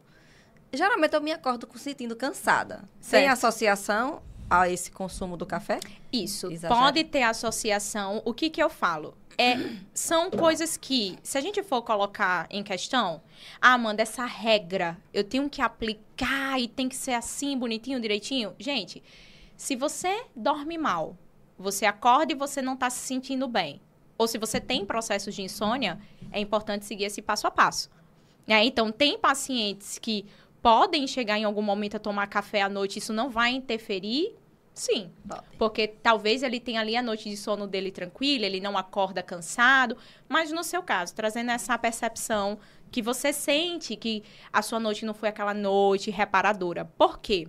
[0.72, 2.88] geralmente eu me acordo sentindo cansada.
[3.02, 3.34] Sem Certo.
[3.34, 5.80] associação a esse consumo do café?
[6.12, 6.50] Isso.
[6.68, 8.22] Pode ter associação.
[8.26, 9.16] O que que eu falo?
[9.38, 9.58] É,
[9.94, 13.22] são coisas que, se a gente for colocar em questão,
[13.62, 18.54] ah, Amanda, essa regra eu tenho que aplicar e tem que ser assim, bonitinho, direitinho.
[18.58, 19.04] Gente,
[19.58, 21.18] se você dorme mal,
[21.58, 23.82] você acorda e você não está se sentindo bem,
[24.18, 26.00] ou se você tem processos de insônia,
[26.32, 27.90] é importante seguir esse passo a passo.
[28.48, 28.64] né?
[28.64, 30.26] Então, tem pacientes que
[30.66, 34.34] podem chegar em algum momento a tomar café à noite, isso não vai interferir?
[34.74, 35.12] Sim.
[35.30, 35.44] Pode.
[35.60, 39.96] Porque talvez ele tenha ali a noite de sono dele tranquila, ele não acorda cansado,
[40.28, 42.58] mas no seu caso, trazendo essa percepção
[42.90, 46.84] que você sente que a sua noite não foi aquela noite reparadora.
[46.98, 47.48] Por quê?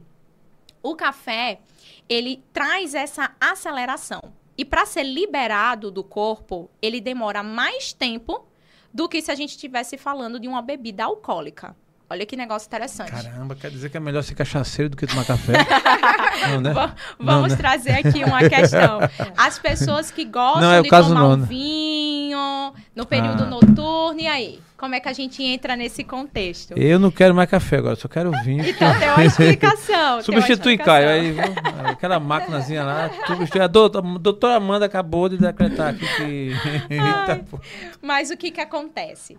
[0.82, 1.60] O café,
[2.06, 4.20] ele traz essa aceleração.
[4.58, 8.46] E para ser liberado do corpo, ele demora mais tempo
[8.92, 11.74] do que se a gente estivesse falando de uma bebida alcoólica.
[12.08, 13.10] Olha que negócio interessante.
[13.10, 15.54] Caramba, quer dizer que é melhor ser cachaceiro do que tomar café?
[16.52, 16.72] não, né?
[16.72, 17.56] Va- Não, Vamos né?
[17.58, 19.00] trazer aqui uma questão.
[19.36, 21.46] As pessoas que gostam Não, é de tomar não, um né?
[21.48, 23.46] vinho no período Ah.
[23.46, 24.60] noturno, e aí?
[24.76, 26.74] Como é que a gente entra nesse contexto?
[26.76, 28.64] Eu não quero mais café agora, só quero vinho.
[28.64, 30.22] Então tem uma explicação.
[30.22, 30.76] Substitui.
[30.78, 31.08] Caio.
[31.08, 31.56] Aí, vamos-
[31.90, 33.10] aquela máquinazinha lá.
[33.26, 33.62] Substitui.
[33.62, 36.52] A doutora, Amanda acabou de decretar aqui que.
[37.50, 37.58] Pô.
[38.02, 39.38] Mas o que que acontece?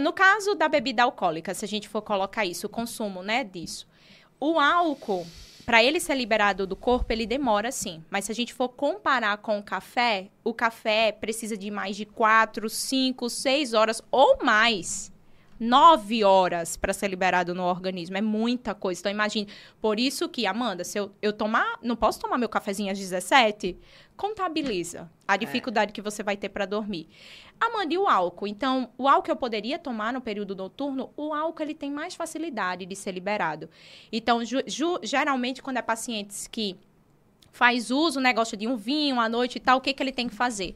[0.00, 3.86] No caso da bebida alcoólica, se a gente for colocar isso, o consumo, né, disso.
[4.40, 5.26] O álcool,
[5.66, 8.02] para ele ser liberado do corpo, ele demora sim.
[8.10, 12.06] Mas se a gente for comparar com o café, o café precisa de mais de
[12.06, 15.11] 4, 5, 6 horas ou mais.
[15.62, 18.16] 9 horas para ser liberado no organismo.
[18.16, 19.00] É muita coisa.
[19.00, 19.46] Então, imagine.
[19.80, 21.78] Por isso que, Amanda, se eu, eu tomar.
[21.82, 23.78] Não posso tomar meu cafezinho às 17?
[24.16, 27.08] Contabiliza a dificuldade que você vai ter para dormir.
[27.60, 28.46] Amanda, e o álcool?
[28.46, 32.84] Então, o álcool eu poderia tomar no período noturno, o álcool ele tem mais facilidade
[32.84, 33.70] de ser liberado.
[34.12, 36.76] Então, ju- ju- geralmente, quando é pacientes que
[37.52, 40.12] faz uso, né, gosta de um vinho à noite e tal, o que, que ele
[40.12, 40.74] tem que fazer?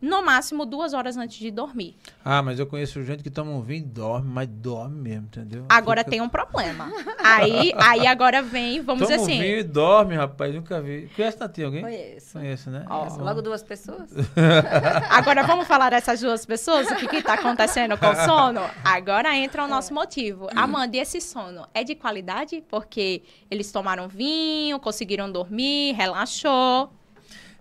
[0.00, 1.96] No máximo, duas horas antes de dormir.
[2.24, 5.64] Ah, mas eu conheço gente que toma um vinho e dorme, mas dorme mesmo, entendeu?
[5.68, 6.88] Agora Fica- tem um problema.
[7.18, 9.40] Aí, aí agora vem, vamos Toma dizer um assim.
[9.42, 10.54] vinho e dorme, rapaz.
[10.54, 11.10] Nunca vi.
[11.16, 11.82] Conhece Natinha alguém?
[11.82, 12.32] Conheço.
[12.38, 12.86] Conheço, né?
[12.88, 13.24] Ó, bom.
[13.24, 14.08] Logo duas pessoas?
[15.10, 16.86] Agora vamos falar dessas duas pessoas?
[16.90, 18.60] O que está acontecendo com o sono?
[18.84, 20.48] Agora entra o nosso motivo.
[20.54, 22.62] Amanda, e esse sono é de qualidade?
[22.68, 26.92] Porque eles tomaram vinho, conseguiram dormir, relaxou.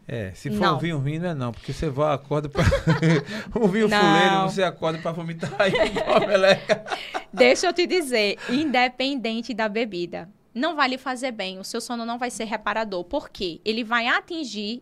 [0.08, 0.76] É, se for Não.
[0.78, 2.64] um vinho ruim, não é não, porque você vai, acorda pra...
[3.60, 4.00] um vinho Não.
[4.00, 5.74] fuleiro, você acorda pra vomitar aí
[6.26, 6.86] meleca.
[7.34, 11.60] Deixa eu te dizer, independente da bebida, não vai lhe fazer bem.
[11.60, 13.04] O seu sono não vai ser reparador.
[13.04, 13.60] Por quê?
[13.66, 14.82] Ele vai atingir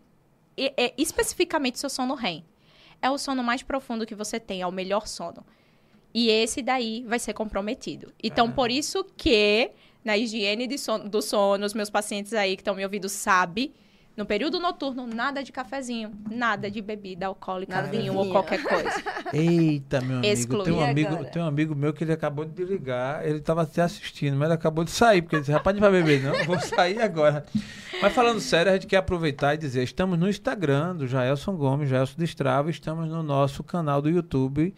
[0.55, 2.45] e- e- especificamente seu sono REM.
[3.01, 5.43] É o sono mais profundo que você tem, é o melhor sono.
[6.13, 8.13] E esse daí vai ser comprometido.
[8.23, 9.71] Então, por isso que
[10.03, 13.73] na higiene sono- do sono, os meus pacientes aí que estão me ouvindo sabem,
[14.15, 19.04] no período noturno, nada de cafezinho, nada de bebida alcoólica, Nada vinho ou qualquer coisa.
[19.34, 20.34] Eita, meu amigo.
[20.34, 23.63] Excluir Tem um amigo, tem um amigo meu que ele acabou de ligar, ele estava
[23.63, 26.45] até assistindo, mas ele acabou de sair, porque ele disse, rapaz, não vai beber, não,
[26.45, 27.45] vou sair agora.
[28.01, 31.89] Mas falando sério, a gente quer aproveitar e dizer, estamos no Instagram do Jaelson Gomes,
[31.89, 34.73] Jaelson Destrava, estamos no nosso canal do YouTube,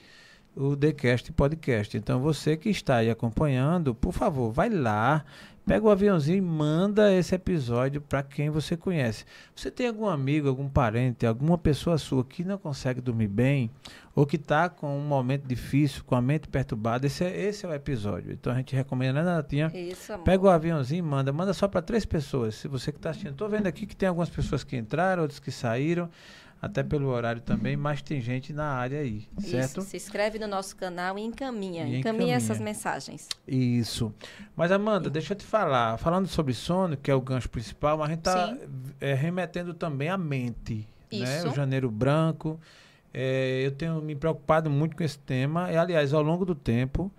[0.56, 1.96] o TheCast Podcast.
[1.96, 5.24] Então, você que está aí acompanhando, por favor, vai lá,
[5.68, 9.26] pega o aviãozinho e manda esse episódio para quem você conhece.
[9.54, 13.70] Você tem algum amigo, algum parente, alguma pessoa sua que não consegue dormir bem,
[14.16, 17.70] ou que está com um momento difícil, com a mente perturbada, esse é, esse é
[17.70, 18.32] o episódio.
[18.32, 19.70] Então, a gente recomenda, né, Natinha?
[19.76, 20.24] Isso, amor.
[20.24, 21.34] Pega o aviãozinho e manda.
[21.34, 22.56] Manda só para três pessoas.
[22.56, 23.34] Se você que está assistindo.
[23.34, 26.10] Estou vendo aqui que tem algumas pessoas que entraram, outras que saíram,
[26.62, 29.80] até pelo horário também, mas tem gente na área aí, certo?
[29.80, 31.84] Isso, se inscreve no nosso canal e encaminha.
[31.84, 32.36] E encaminha, encaminha.
[32.36, 33.28] essas mensagens.
[33.48, 34.14] Isso.
[34.56, 35.98] Mas, Amanda, deixa eu te falar.
[35.98, 39.14] Falando sobre sono, que é o gancho principal, mas a gente está Sim.
[39.16, 40.88] remetendo também à mente.
[41.12, 41.38] Né?
[41.38, 41.50] Isso.
[41.50, 42.60] O janeiro branco.
[43.14, 45.72] É, eu tenho me preocupado muito com esse tema.
[45.72, 47.12] E, aliás, ao longo do tempo,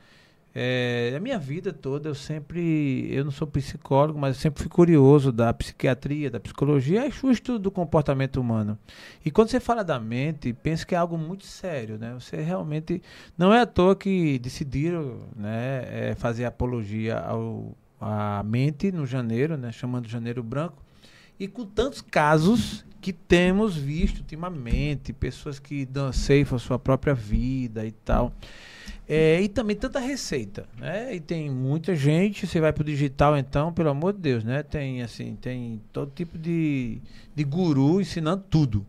[0.61, 3.09] é, a minha vida toda, eu sempre.
[3.13, 7.61] Eu não sou psicólogo, mas eu sempre fui curioso da psiquiatria, da psicologia, e justo
[7.61, 8.77] do comportamento humano.
[9.25, 12.13] E quando você fala da mente, pensa que é algo muito sério, né?
[12.15, 13.01] Você realmente.
[13.37, 19.57] Não é à toa que decidiram né, é, fazer apologia ao, à mente no janeiro,
[19.57, 19.71] né?
[19.71, 20.83] Chamando janeiro branco.
[21.39, 27.15] E com tantos casos que temos visto ultimamente, pessoas que dão ceifam a sua própria
[27.15, 28.33] vida e tal.
[29.09, 31.15] É, e também tanta receita, né?
[31.15, 34.63] E tem muita gente, você vai pro digital então, pelo amor de Deus, né?
[34.63, 37.01] Tem assim, tem todo tipo de,
[37.35, 38.87] de guru ensinando tudo,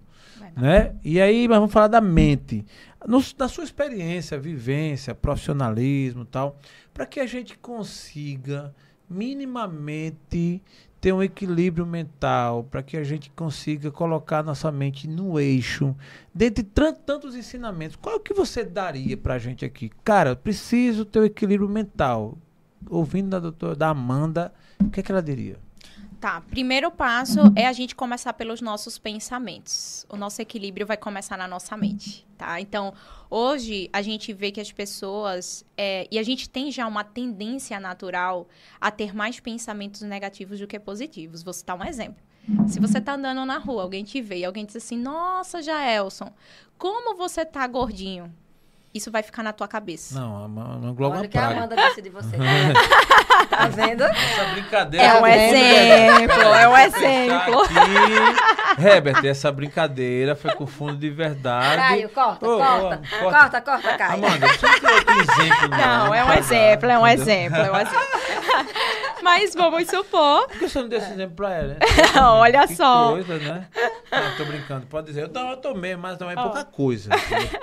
[0.58, 0.94] né?
[1.06, 2.66] E aí, mas vamos falar da mente.
[3.08, 6.60] No, da sua experiência, vivência, profissionalismo e tal,
[6.94, 8.76] para que a gente consiga
[9.10, 10.62] minimamente
[11.02, 15.96] ter um equilíbrio mental, para que a gente consiga colocar nossa mente no eixo,
[16.34, 19.90] dentre tantos ensinamentos, qual é que você daria para a gente aqui?
[20.04, 22.38] Cara, preciso ter o equilíbrio mental.
[22.90, 25.58] Ouvindo da doutora, da Amanda, o que, é que ela diria?
[26.20, 30.06] Tá, primeiro passo é a gente começar pelos nossos pensamentos.
[30.10, 32.60] O nosso equilíbrio vai começar na nossa mente, tá?
[32.60, 32.94] Então,
[33.30, 37.80] hoje a gente vê que as pessoas é, e a gente tem já uma tendência
[37.80, 38.50] natural
[38.82, 41.42] a ter mais pensamentos negativos do que positivos.
[41.42, 42.22] Vou citar um exemplo.
[42.68, 46.34] Se você tá andando na rua, alguém te vê e alguém diz assim: "Nossa, Jaelson,
[46.78, 48.34] como você tá gordinho?"
[48.94, 50.20] Isso vai ficar na tua cabeça.
[50.20, 51.58] Não, a a Globo é Olha que a praga.
[51.58, 52.36] Amanda disse de você.
[53.50, 54.04] tá vendo?
[54.04, 55.06] Essa brincadeira.
[55.06, 57.62] É um exemplo, é um exemplo.
[57.62, 58.82] aqui.
[58.84, 61.76] Herbert, essa brincadeira foi com fundo de verdade.
[61.76, 64.26] Caio, corta, Ô, ô, corta, corta, corta, Caio.
[64.26, 65.78] Amanda, você não tem outro exemplo, não.
[65.78, 68.00] Não, é um dar, exemplo, é um exemplo, é um exemplo.
[69.32, 70.48] Mas vamos supor.
[70.48, 71.68] Por que você não deu esse exemplo pra ela?
[71.76, 71.78] né?
[72.22, 73.12] Olha Que só.
[73.12, 73.68] coisa, né?
[74.12, 74.86] Não, tô brincando.
[74.88, 76.44] Pode dizer, eu, não, eu tomei, mas não é Ó.
[76.44, 77.10] pouca coisa.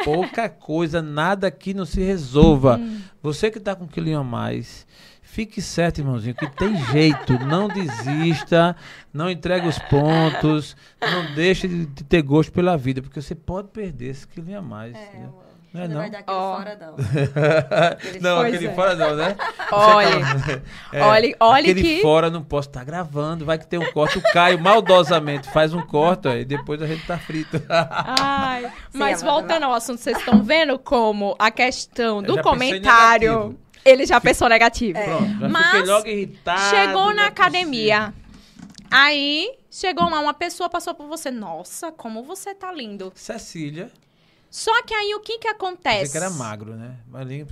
[0.04, 2.76] pouca coisa, nada aqui não se resolva.
[2.76, 3.00] Hum.
[3.22, 4.86] Você que tá com um quilinho a mais,
[5.22, 7.32] fique certo, irmãozinho, que tem jeito.
[7.44, 8.76] Não desista,
[9.12, 14.10] não entregue os pontos, não deixe de, ter gosto pela vida, porque você pode perder
[14.10, 14.96] esse quilinho a mais.
[14.96, 15.42] entendeu?
[15.72, 16.56] Não é Não vai dar aquele Ó.
[16.56, 16.96] fora, não.
[18.20, 18.74] não, Pois aquele é.
[18.74, 19.36] fora não, né?
[19.70, 20.08] Olha,
[20.92, 22.02] É, olhe, olhe aquele que.
[22.02, 24.18] fora não posso estar gravando, vai que tem um corte.
[24.18, 27.60] O Caio maldosamente faz um corte ó, e depois a gente tá frito.
[27.68, 33.58] Ai, Sim, mas Amanda, voltando ao assunto, vocês estão vendo como a questão do comentário.
[33.84, 34.98] Ele já pensou negativo.
[35.00, 35.48] Pronto, já É.
[35.48, 36.60] Mas logo irritado.
[36.70, 38.12] Chegou na é academia.
[38.90, 41.30] Aí chegou lá, uma pessoa passou por você.
[41.30, 43.10] Nossa, como você tá lindo.
[43.12, 43.38] possível.
[43.38, 43.90] Cecília,
[44.50, 46.10] Só que aí o que que acontece?
[46.12, 46.96] que era magro, né?
[47.08, 47.46] Mas nem-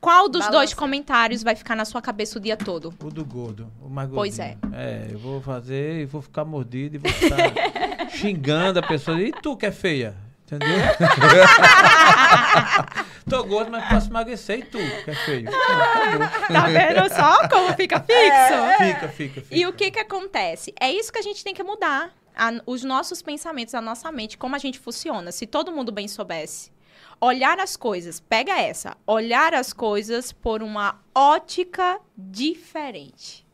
[0.00, 0.58] Qual dos Balança.
[0.58, 2.94] dois comentários vai ficar na sua cabeça o dia todo?
[3.02, 4.36] o do gordo, o mais gordinho.
[4.36, 4.56] Pois é.
[4.72, 9.20] É, eu vou fazer e vou ficar mordido e vou ficar xingando a pessoa.
[9.20, 10.14] E tu que é feia?
[10.46, 10.68] Entendeu?
[13.28, 14.58] Tô gordo, mas posso emagrecer.
[14.58, 15.44] E tu que é feio?
[15.50, 16.48] Não, acabou.
[16.48, 18.84] Tá vendo só como fica fixo?
[18.84, 19.54] Fica, fica, fica.
[19.54, 20.74] E o que que acontece?
[20.78, 22.10] É isso que a gente tem que mudar.
[22.34, 25.30] A- os nossos pensamentos, a nossa mente, como a gente funciona.
[25.32, 26.72] Se todo mundo bem soubesse.
[27.20, 28.96] Olhar as coisas, pega essa.
[29.06, 33.44] Olhar as coisas por uma ótica diferente.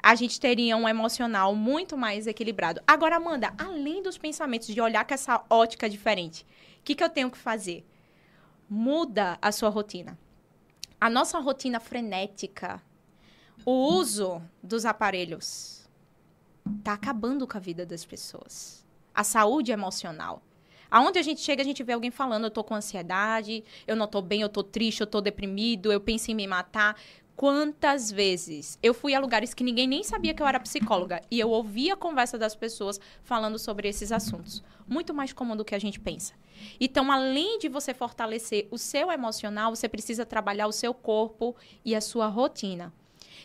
[0.00, 2.80] a gente teria um emocional muito mais equilibrado.
[2.86, 6.46] Agora, Amanda, além dos pensamentos de olhar com essa ótica diferente,
[6.78, 7.84] o que, que eu tenho que fazer?
[8.70, 10.16] Muda a sua rotina.
[11.00, 12.80] A nossa rotina frenética,
[13.66, 15.77] o uso dos aparelhos,
[16.78, 18.86] está acabando com a vida das pessoas.
[19.14, 20.42] A saúde emocional.
[20.90, 24.06] Aonde a gente chega, a gente vê alguém falando, eu tô com ansiedade, eu não
[24.06, 26.96] tô bem, eu tô triste, eu tô deprimido, eu penso em me matar.
[27.36, 31.38] Quantas vezes eu fui a lugares que ninguém nem sabia que eu era psicóloga e
[31.38, 34.62] eu ouvia a conversa das pessoas falando sobre esses assuntos.
[34.88, 36.34] Muito mais comum do que a gente pensa.
[36.80, 41.54] Então, além de você fortalecer o seu emocional, você precisa trabalhar o seu corpo
[41.84, 42.92] e a sua rotina.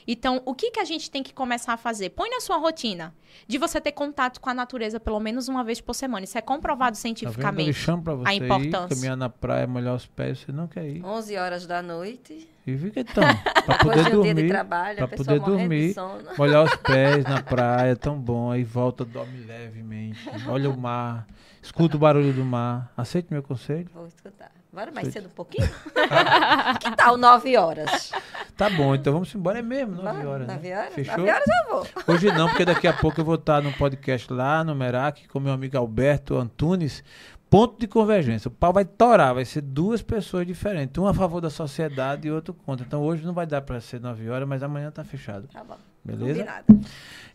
[0.07, 2.09] Então, o que, que a gente tem que começar a fazer?
[2.09, 3.13] Põe na sua rotina
[3.47, 6.23] de você ter contato com a natureza pelo menos uma vez por semana.
[6.23, 7.85] Isso é comprovado cientificamente.
[7.85, 8.03] Tá vendo?
[8.03, 8.93] pra você a importância.
[8.93, 11.03] Ir, caminhar na praia, molhar os pés, você não quer ir.
[11.03, 12.49] 11 horas da noite.
[12.65, 13.23] E fica então,
[13.65, 15.95] para poder de um dormir, dia de trabalho, para poder dormir,
[16.37, 21.27] molhar os pés na praia, tão bom, aí volta, dorme levemente, olha o mar,
[21.61, 22.93] escuta o barulho do mar.
[22.95, 23.89] Aceite meu conselho?
[23.93, 24.52] Vou escutar.
[24.73, 25.69] Bora mais cedo um pouquinho?
[26.81, 28.11] que tal 9 horas?
[28.57, 29.59] Tá bom, então vamos embora.
[29.59, 30.47] É mesmo, 9 horas.
[30.47, 30.77] 9 né?
[30.77, 30.93] horas?
[30.95, 31.17] Fechou?
[31.19, 31.87] 9 horas eu vou.
[32.07, 35.39] Hoje não, porque daqui a pouco eu vou estar no podcast lá no Merak com
[35.39, 37.03] meu amigo Alberto Antunes.
[37.51, 38.47] Ponto de convergência.
[38.47, 40.97] O pau vai torar, vai ser duas pessoas diferentes.
[40.97, 42.83] Um a favor da sociedade e outro contra.
[42.83, 45.47] Então hoje não vai dar para ser 9 horas, mas amanhã tá fechado.
[45.53, 45.77] Tá bom.
[46.03, 46.39] Beleza?
[46.39, 46.65] Combinado.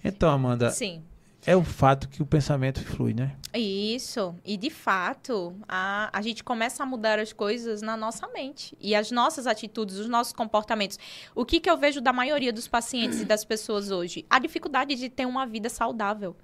[0.05, 0.71] Então, Amanda.
[0.71, 1.05] Sim.
[1.49, 3.35] É o fato que o pensamento flui, né?
[3.55, 4.35] Isso.
[4.45, 8.77] E de fato, a, a gente começa a mudar as coisas na nossa mente.
[8.79, 10.99] E as nossas atitudes, os nossos comportamentos.
[11.35, 14.27] O que, que eu vejo da maioria dos pacientes e das pessoas hoje?
[14.29, 16.37] A dificuldade de ter uma vida saudável.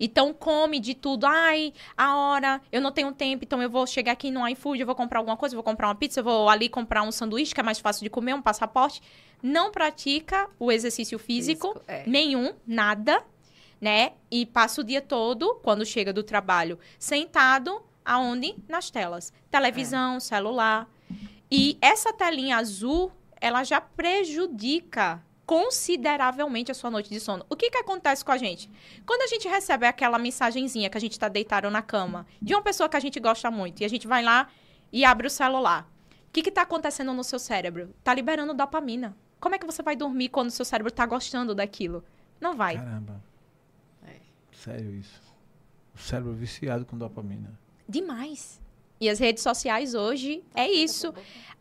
[0.00, 1.26] Então, come de tudo.
[1.26, 4.86] Ai, a hora, eu não tenho tempo, então eu vou chegar aqui no iFood, eu
[4.86, 7.54] vou comprar alguma coisa, eu vou comprar uma pizza, eu vou ali comprar um sanduíche,
[7.54, 9.00] que é mais fácil de comer, um passaporte.
[9.40, 12.02] Não pratica o exercício físico, Físico, é.
[12.04, 13.22] nenhum, nada
[13.80, 14.12] né?
[14.30, 18.54] E passa o dia todo, quando chega do trabalho, sentado aonde?
[18.68, 19.32] Nas telas.
[19.50, 20.20] Televisão, é.
[20.20, 20.88] celular.
[21.50, 27.44] E essa telinha azul, ela já prejudica consideravelmente a sua noite de sono.
[27.50, 28.70] O que que acontece com a gente?
[29.04, 32.62] Quando a gente recebe aquela mensagenzinha que a gente está deitado na cama, de uma
[32.62, 34.48] pessoa que a gente gosta muito, e a gente vai lá
[34.92, 35.90] e abre o celular.
[36.28, 37.92] O que está acontecendo no seu cérebro?
[37.98, 39.16] Está liberando dopamina.
[39.40, 42.04] Como é que você vai dormir quando o seu cérebro está gostando daquilo?
[42.40, 42.76] Não vai.
[42.76, 43.29] Caramba.
[44.64, 45.20] Sério isso.
[45.94, 47.58] O cérebro viciado com dopamina.
[47.88, 48.60] Demais.
[49.00, 51.14] E as redes sociais hoje é isso.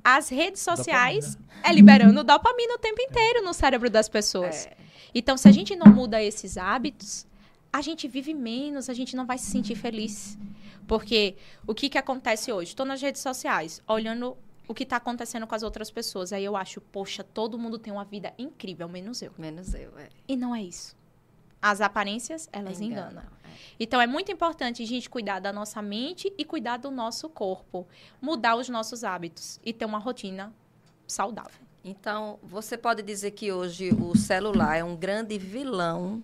[0.04, 1.64] As redes sociais dopamina.
[1.64, 4.68] é liberando dopamina o tempo inteiro no cérebro das pessoas.
[4.68, 4.78] É.
[5.16, 7.26] Então, se a gente não muda esses hábitos,
[7.72, 10.38] a gente vive menos, a gente não vai se sentir feliz.
[10.86, 12.72] Porque o que, que acontece hoje?
[12.72, 14.36] Estou nas redes sociais, olhando
[14.68, 16.34] o que está acontecendo com as outras pessoas.
[16.34, 19.32] Aí eu acho, poxa, todo mundo tem uma vida incrível, menos eu.
[19.38, 20.10] Menos eu, é.
[20.28, 20.99] E não é isso
[21.62, 23.12] as aparências, elas enganam.
[23.12, 23.30] enganam.
[23.44, 23.50] É.
[23.80, 27.88] Então, é muito importante a gente cuidar da nossa mente e cuidar do nosso corpo.
[28.22, 30.54] Mudar os nossos hábitos e ter uma rotina
[31.08, 31.70] saudável.
[31.84, 36.22] Então, você pode dizer que hoje o celular é um grande vilão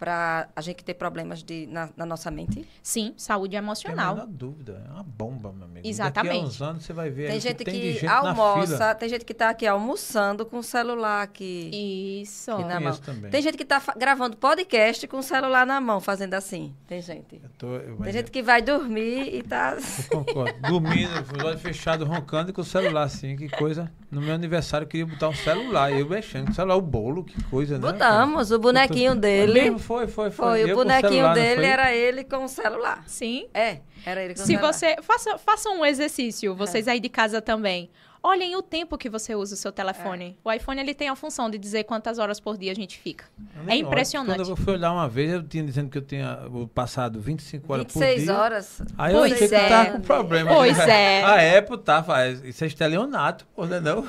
[0.00, 2.66] para a gente ter problemas de, na, na, nossa mente?
[2.82, 4.16] Sim, saúde emocional.
[4.16, 5.86] Não dúvida, é uma bomba, meu amigo.
[5.86, 6.32] Exatamente.
[6.32, 9.26] Daqui a uns anos você vai ver tem gente que, tem gente almoça, tem gente
[9.26, 12.22] que está aqui almoçando com o celular aqui.
[12.22, 12.50] Isso.
[12.50, 12.96] Aqui na mão.
[12.96, 13.30] Também.
[13.30, 16.74] Tem gente que está gravando podcast com o celular na mão, fazendo assim.
[16.88, 17.38] Tem gente.
[17.42, 19.76] Eu tô, eu, tem gente que vai dormir e está
[20.10, 20.58] Eu concordo.
[20.62, 21.10] Dormindo,
[21.44, 23.92] olho fechado, roncando e com o celular assim, que coisa.
[24.10, 27.22] No meu aniversário eu queria botar um celular, eu mexendo com o celular, o bolo,
[27.22, 27.92] que coisa, né?
[27.92, 29.78] Botamos, o bonequinho dele.
[29.90, 30.46] Foi, foi, foi.
[30.46, 33.02] Foi, o bonequinho celular, dele era ele com o celular.
[33.08, 33.48] Sim.
[33.52, 34.72] É, era ele com Se o celular.
[34.72, 34.96] você.
[35.02, 36.92] Faça, faça um exercício, vocês é.
[36.92, 37.90] aí de casa também.
[38.22, 40.36] Olhem o tempo que você usa o seu telefone.
[40.44, 40.48] É.
[40.48, 43.24] O iPhone ele tem a função de dizer quantas horas por dia a gente fica.
[43.66, 44.36] É impressionante.
[44.36, 46.38] Quando eu fui olhar uma vez, eu tinha dizendo que eu tinha
[46.74, 48.16] passado 25 horas 26 por dia.
[48.16, 48.82] 26 horas.
[48.98, 49.48] Aí eu achei é.
[49.48, 50.54] que tava com problema.
[50.54, 51.22] Pois é.
[51.24, 52.44] A Apple tá, faz.
[52.44, 54.04] Isso é estelionato, pô, não é não?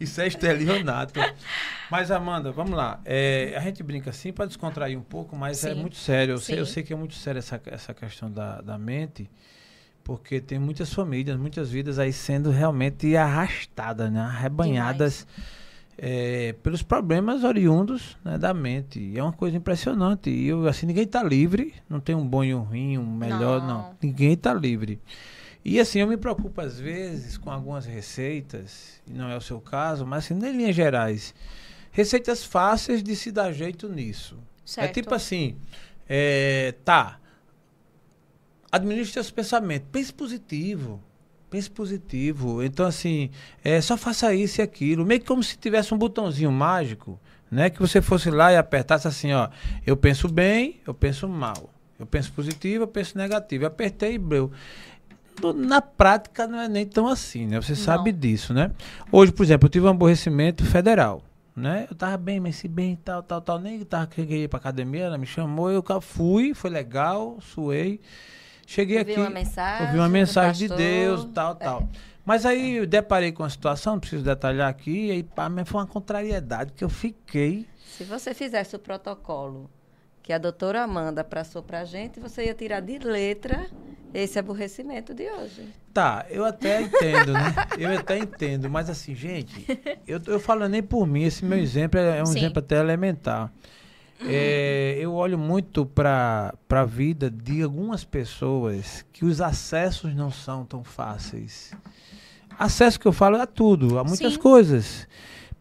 [0.00, 1.20] Isso é estelionato.
[1.90, 3.00] Mas, Amanda, vamos lá.
[3.04, 5.78] É, a gente brinca assim para descontrair um pouco, mas é Sim.
[5.78, 6.32] é muito sério.
[6.32, 9.30] Eu sei, eu sei, que é muito sério essa, essa questão da, da mente,
[10.04, 14.20] porque tem muitas famílias, muitas vidas aí sendo realmente arrastadas, né?
[14.20, 15.26] arrebanhadas
[15.96, 19.00] é, pelos problemas oriundos né, da mente.
[19.00, 20.28] E é uma coisa impressionante.
[20.28, 23.60] E eu, assim, ninguém está livre, não tem um bom e um ruim, um melhor,
[23.60, 23.68] não.
[23.68, 23.96] não.
[24.02, 25.00] Ninguém está livre.
[25.64, 29.58] E assim, eu me preocupo às vezes com algumas receitas, e não é o seu
[29.58, 31.34] caso, mas assim, em linhas gerais,
[31.90, 34.36] receitas fáceis de se dar jeito nisso.
[34.62, 34.90] Certo.
[34.90, 35.56] É tipo assim,
[36.06, 37.18] é, tá,
[38.74, 41.00] administre seus pensamentos, pense positivo,
[41.48, 42.62] pense positivo.
[42.62, 43.30] Então, assim,
[43.62, 45.06] é, só faça isso e aquilo.
[45.06, 47.18] Meio que como se tivesse um botãozinho mágico,
[47.50, 47.70] né?
[47.70, 49.48] Que você fosse lá e apertasse assim, ó.
[49.86, 51.70] Eu penso bem, eu penso mal.
[51.98, 53.64] Eu penso positivo, eu penso negativo.
[53.64, 54.50] Eu apertei e breu.
[55.54, 57.60] Na prática não é nem tão assim, né?
[57.60, 57.78] Você não.
[57.78, 58.72] sabe disso, né?
[59.10, 61.22] Hoje, por exemplo, eu tive um aborrecimento federal,
[61.54, 61.86] né?
[61.88, 63.60] Eu tava bem, mas se bem, tal, tal, tal.
[63.60, 68.00] Nem tava queria ir pra academia, ela me chamou, eu fui, foi legal, suei.
[68.66, 71.64] Cheguei ouvi aqui, uma mensagem, ouvi uma mensagem de Deus, tal, é.
[71.64, 71.88] tal.
[72.24, 75.80] Mas aí eu deparei com a situação, não preciso detalhar aqui, e aí pá, foi
[75.80, 77.66] uma contrariedade que eu fiquei.
[77.84, 79.70] Se você fizesse o protocolo
[80.22, 83.66] que a doutora Amanda passou para a gente, você ia tirar de letra
[84.14, 85.68] esse aborrecimento de hoje.
[85.92, 87.54] Tá, eu até entendo, né?
[87.78, 89.66] Eu até entendo, mas assim, gente,
[90.06, 92.38] eu, eu falo nem por mim, esse meu exemplo é, é um Sim.
[92.38, 93.52] exemplo até elementar.
[94.26, 100.64] É, eu olho muito para a vida de algumas pessoas que os acessos não são
[100.64, 101.72] tão fáceis.
[102.58, 104.38] Acesso que eu falo a tudo, a muitas Sim.
[104.38, 105.08] coisas.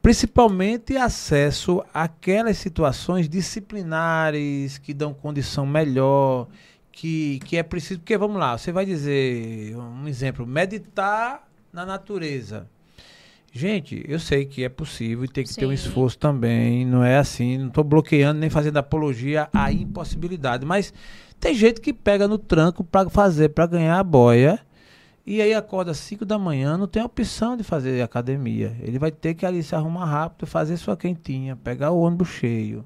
[0.01, 6.47] Principalmente acesso àquelas situações disciplinares que dão condição melhor,
[6.91, 7.99] que, que é preciso.
[8.01, 12.67] Porque vamos lá, você vai dizer um exemplo: meditar na natureza.
[13.55, 15.61] Gente, eu sei que é possível e tem que Sim.
[15.61, 16.83] ter um esforço também.
[16.87, 20.65] Não é assim, não estou bloqueando nem fazendo apologia à impossibilidade.
[20.65, 20.91] Mas
[21.39, 24.59] tem gente que pega no tranco para fazer, para ganhar a boia.
[25.23, 28.75] E aí acorda às 5 da manhã, não tem opção de fazer academia.
[28.81, 32.83] Ele vai ter que ali se arrumar rápido, fazer sua quentinha, pegar o ônibus cheio,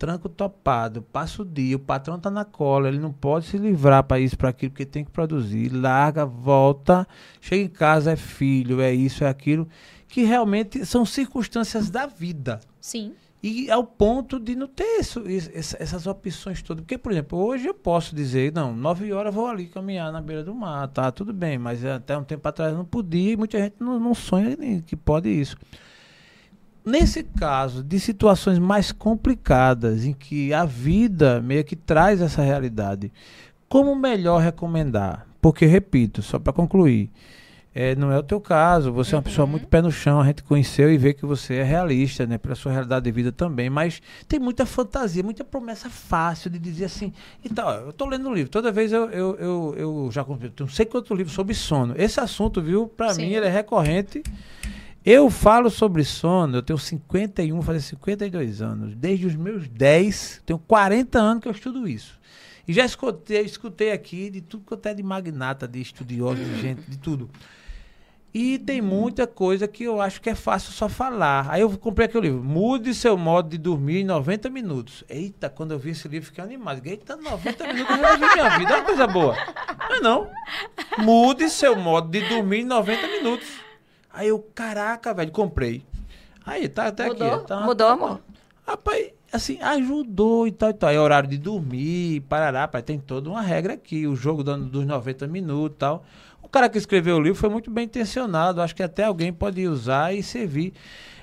[0.00, 4.02] tranco topado, passa o dia, o patrão tá na cola, ele não pode se livrar
[4.02, 7.06] para isso, para aquilo, porque tem que produzir, larga, volta,
[7.38, 9.68] chega em casa, é filho, é isso, é aquilo,
[10.08, 12.60] que realmente são circunstâncias da vida.
[12.80, 13.12] Sim.
[13.42, 16.82] E ao ponto de não ter isso, essas opções todas.
[16.82, 20.42] Porque, por exemplo, hoje eu posso dizer, não, nove horas vou ali caminhar na beira
[20.42, 23.76] do mar, tá, tudo bem, mas até um tempo atrás não podia e muita gente
[23.78, 25.58] não, não sonha que pode isso.
[26.84, 33.12] Nesse caso de situações mais complicadas, em que a vida meio que traz essa realidade,
[33.68, 35.26] como melhor recomendar?
[35.40, 37.10] Porque, repito, só para concluir,
[37.74, 40.26] é, não é o teu caso, você é uma pessoa muito pé no chão, a
[40.26, 43.70] gente conheceu e vê que você é realista, né, pela sua realidade de vida também,
[43.70, 47.12] mas tem muita fantasia, muita promessa fácil de dizer assim,
[47.44, 50.68] então, eu estou lendo um livro, toda vez eu, eu, eu, eu já comprei, não
[50.68, 54.22] sei quanto livro sobre sono, esse assunto, viu, para mim ele é recorrente,
[55.04, 58.94] eu falo sobre sono, eu tenho 51, vou fazer 52 anos.
[58.94, 62.20] Desde os meus 10, tenho 40 anos que eu estudo isso.
[62.68, 66.82] E já escutei, escutei aqui de tudo que até de magnata, de estudiosos, de gente,
[66.82, 67.30] de tudo.
[68.32, 71.48] E tem muita coisa que eu acho que é fácil só falar.
[71.50, 75.02] Aí eu comprei aquele livro, Mude seu modo de dormir em 90 minutos.
[75.08, 76.80] Eita, quando eu vi esse livro, fiquei animado.
[76.84, 78.72] Eita, 90 minutos eu resolvi minha vida.
[78.72, 79.34] É uma coisa boa.
[79.88, 80.30] Não é não.
[80.98, 83.48] Mude seu modo de dormir em 90 minutos.
[84.12, 85.84] Aí eu, caraca, velho, comprei.
[86.44, 87.34] Aí, tá até Mudou?
[87.34, 87.46] aqui.
[87.46, 88.20] Tá, Mudou, amor?
[88.66, 90.90] Rapaz, assim, ajudou e tal e tal.
[90.90, 94.06] É horário de dormir, parará, rapaz, tem toda uma regra aqui.
[94.06, 96.04] O jogo dando dos 90 minutos e tal.
[96.42, 98.60] O cara que escreveu o livro foi muito bem intencionado.
[98.60, 100.72] Acho que até alguém pode usar e servir.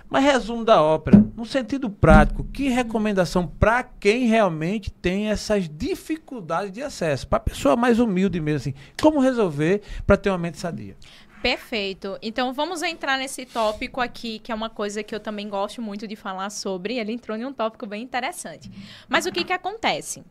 [0.09, 6.71] Mas resumo da ópera, no sentido prático, que recomendação para quem realmente tem essas dificuldades
[6.71, 7.27] de acesso?
[7.27, 10.95] Para a pessoa mais humilde mesmo, assim, como resolver para ter uma mente sadia?
[11.41, 12.17] Perfeito.
[12.21, 16.07] Então vamos entrar nesse tópico aqui, que é uma coisa que eu também gosto muito
[16.07, 16.97] de falar sobre.
[16.97, 18.69] Ele entrou em um tópico bem interessante.
[19.07, 20.23] Mas o que, que acontece?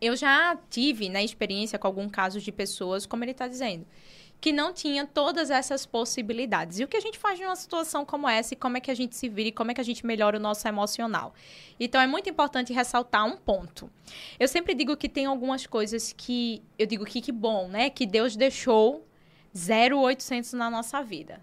[0.00, 3.84] Eu já tive né, experiência com algum caso de pessoas, como ele está dizendo,
[4.40, 6.78] que não tinha todas essas possibilidades.
[6.78, 8.94] E o que a gente faz numa situação como essa e como é que a
[8.94, 11.34] gente se vira e como é que a gente melhora o nosso emocional.
[11.78, 13.90] Então é muito importante ressaltar um ponto.
[14.38, 18.06] Eu sempre digo que tem algumas coisas que eu digo que que bom, né, que
[18.06, 19.04] Deus deixou
[19.54, 21.40] 0,800 na nossa vida.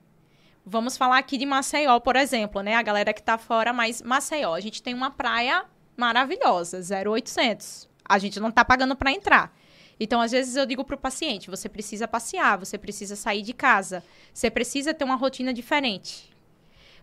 [0.65, 2.75] Vamos falar aqui de Maceió, por exemplo, né?
[2.75, 7.87] A galera que tá fora, mas Maceió, a gente tem uma praia maravilhosa, 0,800.
[8.03, 9.55] A gente não tá pagando para entrar.
[9.99, 14.03] Então, às vezes eu digo pro paciente, você precisa passear, você precisa sair de casa,
[14.33, 16.29] você precisa ter uma rotina diferente.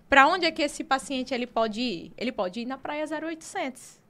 [0.08, 2.12] Para onde é que esse paciente ele pode ir?
[2.16, 4.03] Ele pode ir na praia 0800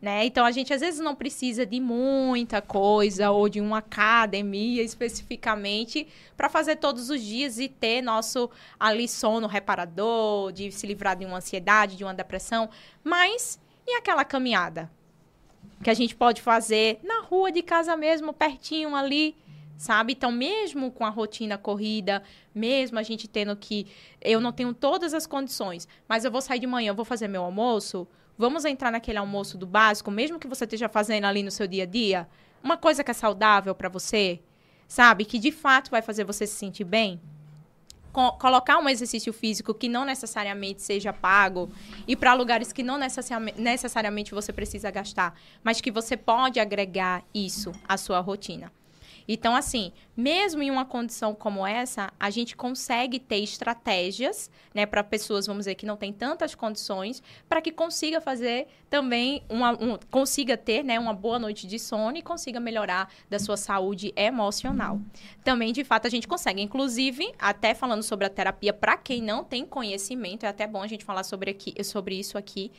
[0.00, 0.24] né?
[0.24, 6.08] Então a gente às vezes não precisa de muita coisa ou de uma academia especificamente
[6.36, 11.26] para fazer todos os dias e ter nosso ali sono reparador, de se livrar de
[11.26, 12.70] uma ansiedade, de uma depressão,
[13.04, 14.90] mas e aquela caminhada
[15.82, 19.34] que a gente pode fazer na rua de casa mesmo, pertinho ali,
[19.76, 20.12] sabe?
[20.12, 22.22] Então, mesmo com a rotina corrida,
[22.54, 23.86] mesmo a gente tendo que
[24.20, 27.28] eu não tenho todas as condições, mas eu vou sair de manhã, eu vou fazer
[27.28, 28.06] meu almoço,
[28.40, 31.82] Vamos entrar naquele almoço do básico, mesmo que você esteja fazendo ali no seu dia
[31.82, 32.26] a dia?
[32.64, 34.40] Uma coisa que é saudável para você,
[34.88, 35.26] sabe?
[35.26, 37.20] Que de fato vai fazer você se sentir bem.
[38.10, 41.70] Co colocar um exercício físico que não necessariamente seja pago
[42.08, 47.22] e para lugares que não necessariamente, necessariamente você precisa gastar, mas que você pode agregar
[47.34, 48.72] isso à sua rotina.
[49.26, 55.02] Então, assim, mesmo em uma condição como essa, a gente consegue ter estratégias, né, para
[55.02, 59.98] pessoas, vamos dizer, que não têm tantas condições, para que consiga fazer também uma, um,
[60.10, 65.00] consiga ter, né, uma boa noite de sono e consiga melhorar da sua saúde emocional.
[65.42, 66.60] Também, de fato, a gente consegue.
[66.60, 70.86] Inclusive, até falando sobre a terapia, para quem não tem conhecimento, é até bom a
[70.86, 72.70] gente falar sobre, aqui, sobre isso aqui.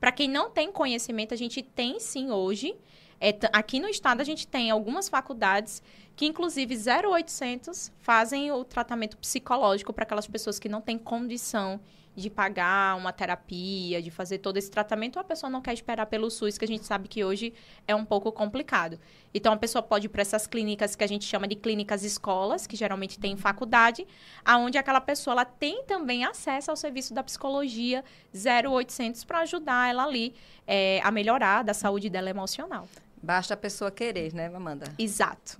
[0.00, 2.74] Para quem não tem conhecimento, a gente tem sim hoje
[3.20, 5.82] é, aqui no estado a gente tem algumas faculdades
[6.16, 11.80] que, inclusive, 0800 fazem o tratamento psicológico para aquelas pessoas que não têm condição
[12.14, 16.06] de pagar uma terapia, de fazer todo esse tratamento, ou a pessoa não quer esperar
[16.06, 17.52] pelo SUS, que a gente sabe que hoje
[17.86, 18.98] é um pouco complicado.
[19.32, 22.66] Então, a pessoa pode ir para essas clínicas que a gente chama de clínicas escolas,
[22.66, 24.06] que geralmente tem em faculdade,
[24.44, 28.04] aonde aquela pessoa ela tem também acesso ao serviço da psicologia
[28.34, 30.34] 0800 para ajudar ela ali
[30.66, 32.88] é, a melhorar da saúde dela emocional.
[33.22, 34.86] Basta a pessoa querer, né, Amanda?
[34.98, 35.58] Exato.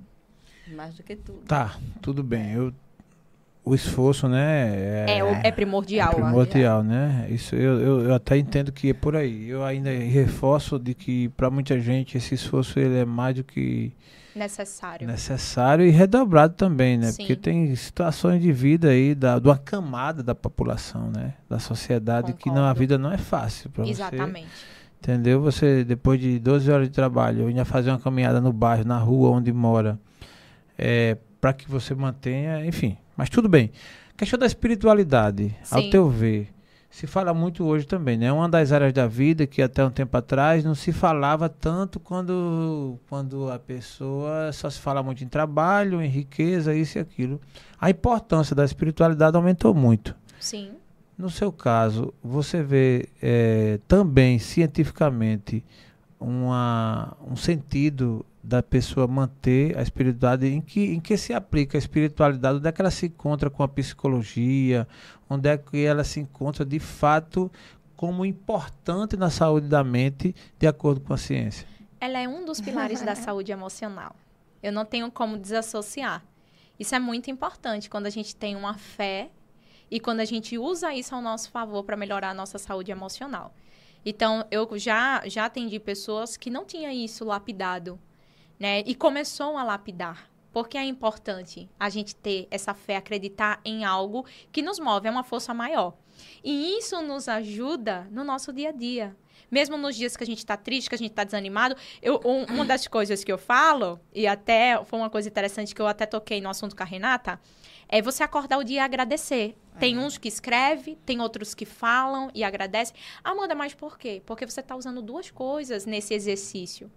[0.68, 1.40] Mais do que tudo.
[1.46, 2.52] Tá, tudo bem.
[2.52, 2.72] Eu,
[3.64, 5.06] o esforço, né?
[5.08, 6.12] É, é, é primordial.
[6.12, 7.26] É primordial, né?
[7.30, 9.48] Isso eu, eu, eu, até entendo que é por aí.
[9.48, 13.92] Eu ainda reforço de que para muita gente esse esforço ele é mais do que
[14.34, 15.06] necessário.
[15.06, 17.12] Necessário e redobrado também, né?
[17.12, 17.22] Sim.
[17.22, 21.34] Porque tem situações de vida aí da, de uma camada da população, né?
[21.48, 22.42] Da sociedade Concordo.
[22.42, 23.90] que não, a vida não é fácil para você.
[23.90, 24.48] Exatamente.
[25.00, 25.40] Entendeu?
[25.40, 29.30] Você, depois de 12 horas de trabalho, ainda fazer uma caminhada no bairro, na rua
[29.30, 29.98] onde mora,
[30.76, 32.98] é, para que você mantenha, enfim.
[33.16, 33.70] Mas tudo bem.
[34.16, 35.90] Questão da espiritualidade, ao Sim.
[35.90, 36.50] teu ver,
[36.90, 38.30] se fala muito hoje também, né?
[38.30, 42.98] Uma das áreas da vida que até um tempo atrás não se falava tanto quando,
[43.08, 47.40] quando a pessoa só se fala muito em trabalho, em riqueza, isso e aquilo.
[47.80, 50.14] A importância da espiritualidade aumentou muito.
[50.38, 50.72] Sim.
[51.20, 55.62] No seu caso, você vê é, também cientificamente
[56.18, 61.78] uma, um sentido da pessoa manter a espiritualidade em que, em que se aplica a
[61.78, 64.88] espiritualidade, onde é que ela se encontra com a psicologia,
[65.28, 67.52] onde é que ela se encontra de fato
[67.94, 71.68] como importante na saúde da mente, de acordo com a ciência.
[72.00, 74.16] Ela é um dos pilares da saúde emocional.
[74.62, 76.24] Eu não tenho como desassociar.
[76.78, 79.28] Isso é muito importante quando a gente tem uma fé
[79.90, 83.54] e quando a gente usa isso ao nosso favor para melhorar a nossa saúde emocional.
[84.04, 87.98] Então, eu já, já atendi pessoas que não tinham isso lapidado,
[88.58, 88.80] né?
[88.86, 90.30] E começou a lapidar.
[90.52, 95.10] Porque é importante a gente ter essa fé, acreditar em algo que nos move, é
[95.10, 95.94] uma força maior.
[96.42, 99.16] E isso nos ajuda no nosso dia a dia.
[99.50, 102.44] Mesmo nos dias que a gente está triste, que a gente está desanimado, eu, um,
[102.54, 106.06] uma das coisas que eu falo, e até foi uma coisa interessante que eu até
[106.06, 107.40] toquei no assunto com a Renata,
[107.88, 109.56] é você acordar o dia e agradecer.
[109.80, 112.94] Tem uns que escrevem, tem outros que falam e agradecem.
[113.24, 114.22] Amanda, mas por quê?
[114.26, 116.90] Porque você está usando duas coisas nesse exercício.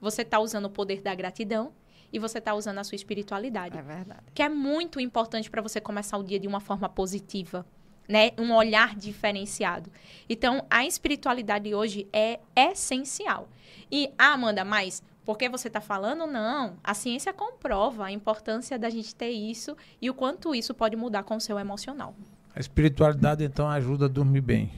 [0.00, 1.72] Você está usando o poder da gratidão
[2.12, 3.78] e você está usando a sua espiritualidade.
[3.78, 4.22] É verdade.
[4.34, 7.64] Que é muito importante para você começar o dia de uma forma positiva.
[8.06, 8.32] Né?
[8.36, 9.90] Um olhar diferenciado.
[10.28, 13.48] Então, a espiritualidade hoje é essencial.
[13.90, 16.26] E, ah, Amanda, mas porque você está falando?
[16.26, 16.76] Não.
[16.82, 21.22] A ciência comprova a importância da gente ter isso e o quanto isso pode mudar
[21.22, 22.14] com o seu emocional.
[22.54, 24.70] A espiritualidade, então, ajuda a dormir bem.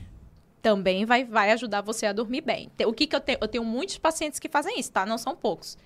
[0.61, 2.71] Também vai, vai ajudar você a dormir bem.
[2.85, 3.37] O que, que eu tenho?
[3.41, 5.05] Eu tenho muitos pacientes que fazem isso, tá?
[5.05, 5.77] Não são poucos.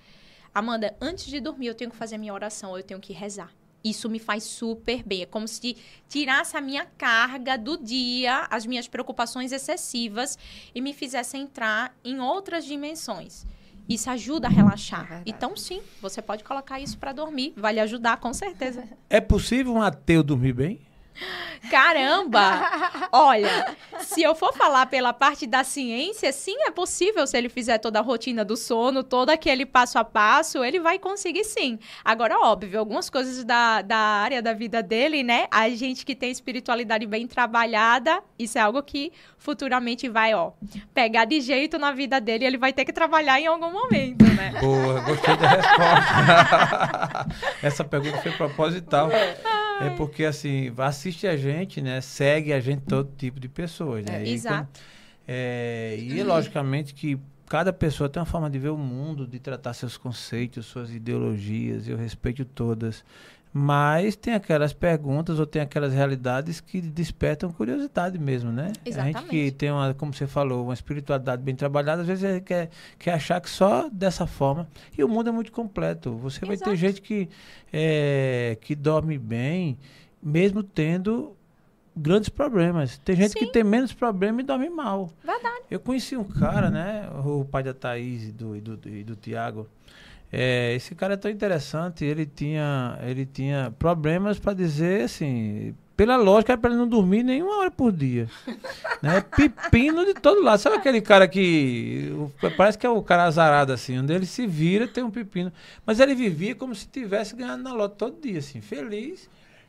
[0.54, 3.52] Amanda, antes de dormir, eu tenho que fazer minha oração, eu tenho que rezar.
[3.84, 5.22] Isso me faz super bem.
[5.22, 5.76] É como se
[6.08, 10.38] tirasse a minha carga do dia, as minhas preocupações excessivas
[10.74, 13.44] e me fizesse entrar em outras dimensões.
[13.88, 15.00] Isso ajuda a É relaxar.
[15.00, 15.22] verdade.
[15.26, 17.52] então, sim, você pode colocar isso para dormir.
[17.56, 18.84] Vai lhe ajudar, com certeza.
[19.10, 20.80] É possível um ateu dormir bem?
[21.70, 23.08] Caramba!
[23.12, 27.78] Olha, se eu for falar pela parte da ciência, sim, é possível se ele fizer
[27.78, 31.78] toda a rotina do sono, todo aquele passo a passo, ele vai conseguir sim.
[32.04, 35.46] Agora, óbvio, algumas coisas da, da área da vida dele, né?
[35.50, 40.52] A gente que tem espiritualidade bem trabalhada, isso é algo que futuramente vai, ó,
[40.92, 44.54] pegar de jeito na vida dele, ele vai ter que trabalhar em algum momento, né?
[44.60, 47.26] Boa, gostei da resposta.
[47.62, 49.10] Essa pergunta foi proposital.
[49.10, 52.00] É porque, assim, assiste a gente, né?
[52.00, 54.22] Segue a gente todo tipo de pessoas, né?
[54.22, 54.80] É, E exato.
[54.80, 54.84] quando-
[55.28, 57.18] é, e, logicamente, que
[57.48, 61.86] cada pessoa tem uma forma de ver o mundo, de tratar seus conceitos, suas ideologias,
[61.86, 63.04] eu respeito todas.
[63.52, 68.64] Mas tem aquelas perguntas ou tem aquelas realidades que despertam curiosidade mesmo, né?
[68.64, 69.50] A gente que Exatamente.
[69.52, 73.50] tem uma, como você falou, uma espiritualidade bem trabalhada, às vezes quer, quer achar que
[73.50, 74.66] só dessa forma.
[74.96, 76.16] E o mundo é muito completo.
[76.16, 77.28] Você vai ter gente que,
[77.70, 79.76] é, que dorme bem,
[80.22, 81.36] mesmo tendo
[81.94, 82.96] grandes problemas.
[83.04, 83.52] Tem gente que Sim.
[83.52, 85.10] tem menos problema e dorme mal.
[85.22, 85.64] Verdade.
[85.70, 87.06] Eu conheci um cara, né?
[87.22, 89.68] O pai da Thaís e do, e do, e do Tiago.
[90.32, 92.04] É, esse cara é tão interessante.
[92.04, 95.74] Ele tinha, ele tinha problemas para dizer assim.
[95.94, 98.26] Pela lógica, é para ele não dormir nenhuma hora por dia.
[99.02, 99.20] né?
[99.20, 100.58] Pepino de todo lado.
[100.58, 102.10] Sabe aquele cara que.
[102.56, 105.52] Parece que é o cara azarado, assim, onde ele se vira, tem um pepino.
[105.84, 109.28] Mas ele vivia como se tivesse ganhado na lote todo dia, assim, feliz.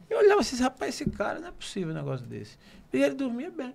[0.09, 2.57] Eu olhava assim, rapaz, esse cara não é possível um negócio desse.
[2.93, 3.73] E ele dormia bem.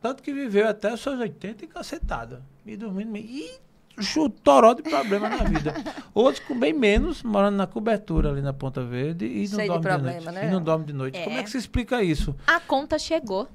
[0.00, 2.42] Tanto que viveu até os seus 80 e cacetado.
[2.64, 3.16] E dormindo.
[3.16, 3.50] E
[4.00, 5.74] chutoró de problema na vida.
[6.12, 9.82] Outros com bem menos, morando na cobertura ali na Ponta Verde e não de dorme
[9.82, 10.30] de, problema, noite.
[10.30, 10.48] né?
[10.48, 11.18] E não dorme de noite.
[11.18, 11.24] É.
[11.24, 12.34] Como é que se explica isso?
[12.46, 13.48] A conta chegou.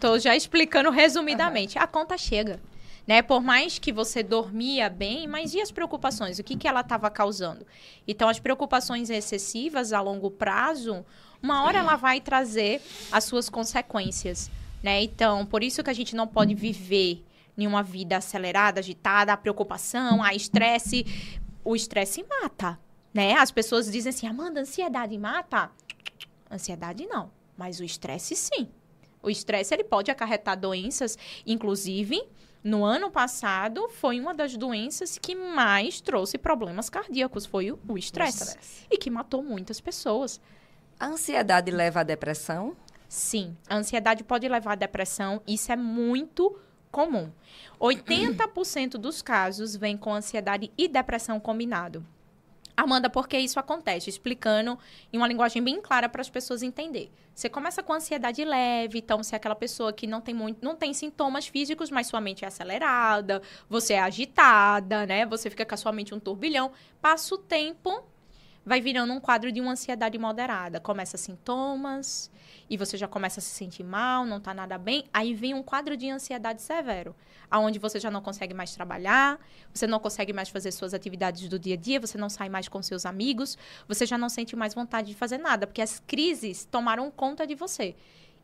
[0.00, 1.78] Tô já explicando resumidamente.
[1.78, 2.60] A conta chega.
[3.06, 3.22] Né?
[3.22, 6.38] Por mais que você dormia bem, mas e as preocupações?
[6.38, 7.64] O que, que ela estava causando?
[8.06, 11.04] Então, as preocupações excessivas a longo prazo,
[11.40, 14.50] uma hora ela vai trazer as suas consequências.
[14.82, 15.02] Né?
[15.04, 17.24] Então, por isso que a gente não pode viver
[17.56, 21.04] em uma vida acelerada, agitada, a preocupação, a estresse.
[21.64, 22.78] O estresse mata.
[23.12, 23.34] Né?
[23.34, 25.70] As pessoas dizem assim, Amanda, ansiedade mata?
[26.50, 28.68] Ansiedade não, mas o estresse sim.
[29.22, 32.22] O estresse ele pode acarretar doenças, inclusive
[32.66, 38.84] no ano passado foi uma das doenças que mais trouxe problemas cardíacos, foi o, Estresse.
[38.90, 40.40] e que matou muitas pessoas.
[40.98, 42.76] A ansiedade leva à depressão?
[43.08, 46.58] Sim, a ansiedade pode levar à depressão, isso é muito
[46.96, 47.30] comum.
[47.78, 52.02] 80% dos casos vem com ansiedade e depressão combinado.
[52.74, 54.08] Amanda, por que isso acontece?
[54.08, 54.78] Explicando
[55.12, 57.10] em uma linguagem bem clara para as pessoas entenderem.
[57.34, 60.74] Você começa com ansiedade leve, então você é aquela pessoa que não tem muito, não
[60.74, 65.26] tem sintomas físicos, mas sua mente é acelerada, você é agitada, né?
[65.26, 66.72] Você fica com a sua mente um turbilhão.
[67.00, 68.02] Passa o tempo,
[68.66, 70.80] vai virando um quadro de uma ansiedade moderada.
[70.80, 72.28] Começa sintomas
[72.68, 75.04] e você já começa a se sentir mal, não tá nada bem.
[75.12, 77.14] Aí vem um quadro de ansiedade severo,
[77.48, 79.38] aonde você já não consegue mais trabalhar,
[79.72, 82.66] você não consegue mais fazer suas atividades do dia a dia, você não sai mais
[82.66, 83.56] com seus amigos,
[83.86, 87.54] você já não sente mais vontade de fazer nada, porque as crises tomaram conta de
[87.54, 87.94] você.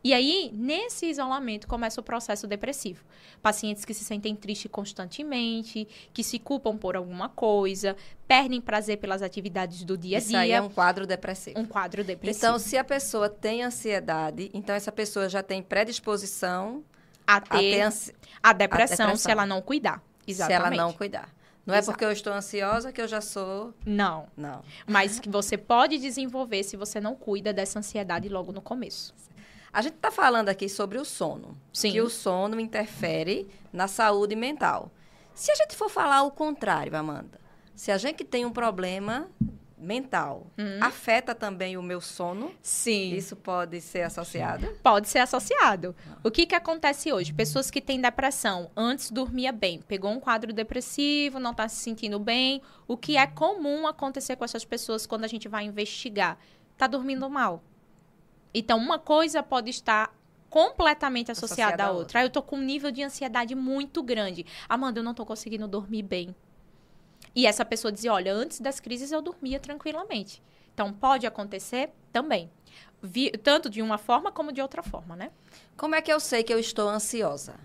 [0.03, 3.03] E aí, nesse isolamento, começa o processo depressivo.
[3.41, 7.95] Pacientes que se sentem tristes constantemente, que se culpam por alguma coisa,
[8.27, 10.57] perdem prazer pelas atividades do dia a Isso aí dia.
[10.57, 11.57] é um quadro depressivo.
[11.59, 12.45] um quadro depressivo.
[12.45, 16.83] Então, se a pessoa tem ansiedade, então essa pessoa já tem predisposição
[17.25, 19.15] a a ter ter ansi- a depressão, depressão.
[19.17, 20.03] se ela não cuidar.
[20.27, 20.61] Exatamente.
[20.61, 21.29] se ela não cuidar.
[21.65, 21.93] Não é Exato.
[21.93, 23.73] porque eu estou ansiosa que eu já sou.
[23.85, 24.27] Não.
[24.35, 24.61] Não.
[24.85, 29.13] Mas que você pode desenvolver se você não cuida dessa ansiedade logo no começo.
[29.73, 31.57] A gente está falando aqui sobre o sono.
[31.73, 31.91] Sim.
[31.91, 34.91] Que o sono interfere na saúde mental.
[35.33, 37.41] Se a gente for falar o contrário, Amanda,
[37.75, 39.27] se a gente tem um problema
[39.75, 40.45] mental,
[40.79, 42.53] afeta também o meu sono?
[42.61, 43.15] Sim.
[43.15, 44.67] Isso pode ser associado?
[44.83, 45.95] Pode ser associado.
[46.23, 47.33] O que, que acontece hoje?
[47.33, 52.19] Pessoas que têm depressão, antes dormia bem, pegou um quadro depressivo, não está se sentindo
[52.19, 52.61] bem.
[52.87, 56.37] O que é comum acontecer com essas pessoas quando a gente vai investigar?
[56.77, 57.61] Tá dormindo mal.
[58.53, 60.13] Então, uma coisa pode estar
[60.49, 62.19] completamente associada, Associada à à outra.
[62.19, 64.45] Aí eu tô com um nível de ansiedade muito grande.
[64.69, 66.35] Amanda, eu não tô conseguindo dormir bem.
[67.35, 70.41] E essa pessoa dizia, olha, antes das crises eu dormia tranquilamente.
[70.73, 72.51] Então, pode acontecer também.
[73.01, 75.31] Vi- tanto de uma forma como de outra forma, né?
[75.75, 77.55] Como é que eu sei que eu estou ansiosa?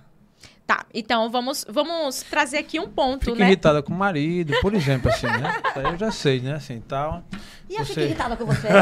[0.68, 3.46] Tá, então vamos, vamos trazer aqui um ponto, Fica né?
[3.46, 5.50] irritada com o marido, por exemplo, assim, né?
[5.76, 6.56] Eu já sei, né?
[6.56, 7.22] Assim, tal.
[7.70, 8.68] E eu fico Você- irritada com você.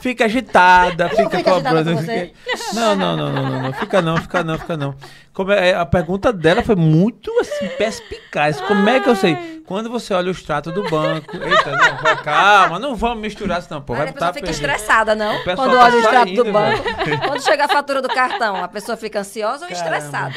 [0.00, 1.94] Fica agitada, fica fico agitada cobrando.
[1.94, 2.32] com você.
[2.42, 3.72] fica- Não, não, não, não, não, não.
[3.74, 4.94] Fica não, fica não, fica não.
[5.32, 8.58] Como é, a pergunta dela foi muito assim, perspicaz.
[8.62, 9.36] Como é que eu sei?
[9.70, 11.36] Quando você olha o extrato do banco.
[11.36, 13.94] Eita, não, vai, calma, não vamos misturar isso, não, pô.
[13.94, 14.66] Vai a pessoa fica perdido.
[14.68, 15.36] estressada, não?
[15.36, 16.82] O Quando tá olha o extrato do saindo, banco.
[17.28, 19.96] Quando chega a fatura do cartão, a pessoa fica ansiosa ou Caramba.
[19.96, 20.34] estressada?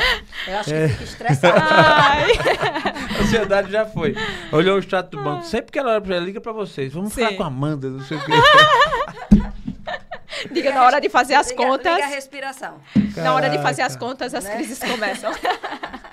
[0.48, 0.88] Eu acho que É.
[0.88, 1.64] fica estressada.
[1.68, 2.32] Ai,
[3.18, 4.16] A ansiedade já foi.
[4.52, 5.44] Olhou o extrato do banco.
[5.48, 6.94] Sempre que ela olha pra ela, liga pra vocês.
[6.94, 7.36] Vamos falar Sim.
[7.38, 8.32] com a Amanda, não sei o quê.
[10.52, 11.92] diga na hora de fazer as Liga- contas.
[11.96, 12.76] Liga a respiração.
[13.18, 14.56] Na hora de fazer as Caraca, contas, as Né?
[14.58, 15.32] crises começam.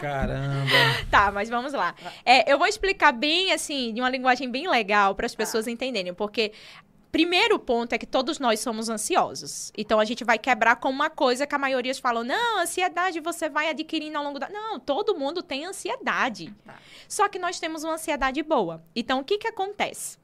[0.01, 0.71] Caramba.
[1.11, 1.95] Tá, mas vamos lá.
[2.25, 6.15] É, eu vou explicar bem, assim, de uma linguagem bem legal para as pessoas entenderem,
[6.15, 6.53] porque
[7.11, 9.73] primeiro ponto é que todos nós somos ansiosos.
[9.77, 13.49] Então a gente vai quebrar com uma coisa que a maioria falam: não, ansiedade você
[13.49, 14.49] vai adquirindo ao longo da.
[14.49, 16.55] Não, todo mundo tem ansiedade.
[16.65, 16.79] Tá.
[17.09, 18.83] Só que nós temos uma ansiedade boa.
[18.95, 20.20] Então o que que acontece?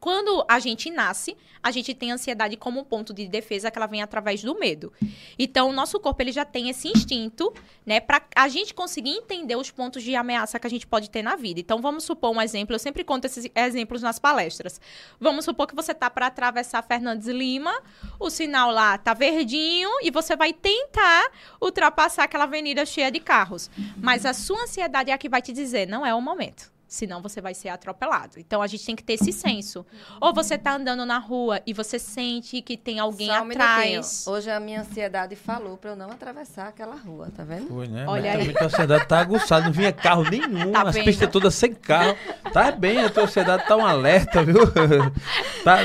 [0.00, 3.86] Quando a gente nasce, a gente tem ansiedade como um ponto de defesa que ela
[3.86, 4.90] vem através do medo.
[5.38, 7.52] Então, o nosso corpo ele já tem esse instinto,
[7.84, 11.22] né, para a gente conseguir entender os pontos de ameaça que a gente pode ter
[11.22, 11.60] na vida.
[11.60, 14.80] Então, vamos supor um exemplo, eu sempre conto esses exemplos nas palestras.
[15.20, 17.78] Vamos supor que você tá para atravessar Fernandes Lima,
[18.18, 21.30] o sinal lá tá verdinho e você vai tentar
[21.60, 23.70] ultrapassar aquela avenida cheia de carros.
[23.98, 27.22] Mas a sua ansiedade é a que vai te dizer, não é o momento senão
[27.22, 28.32] você vai ser atropelado.
[28.40, 29.86] Então a gente tem que ter esse senso.
[30.20, 33.90] Ou você tá andando na rua e você sente que tem alguém Só um atrás.
[33.90, 34.34] minutinho.
[34.34, 37.68] Hoje a minha ansiedade falou pra eu não atravessar aquela rua, tá vendo?
[37.68, 38.04] Foi, né?
[38.08, 38.54] Olha Mas aí.
[38.58, 41.04] a sociedade tá aguçada, não vinha carro nenhum, Tá as vendo?
[41.04, 42.16] pistas todas sem carro.
[42.52, 44.56] Tá bem, a sociedade tá um alerta, viu?
[45.62, 45.78] Tá-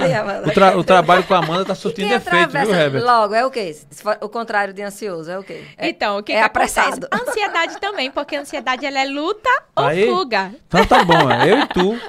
[0.46, 3.04] o, tra- o trabalho com a Amanda tá E surtindo quem efeito, viu, Herbert?
[3.04, 3.76] logo é o quê?
[4.22, 5.64] O contrário de ansioso é o quê?
[5.78, 7.06] É- Então, o que, é que apressado.
[7.12, 7.30] acontece?
[7.30, 10.54] Ansiedade também, porque a ansiedade ela é luta Aí- ou fuga.
[10.68, 12.00] Então tá bom, é eu e tu.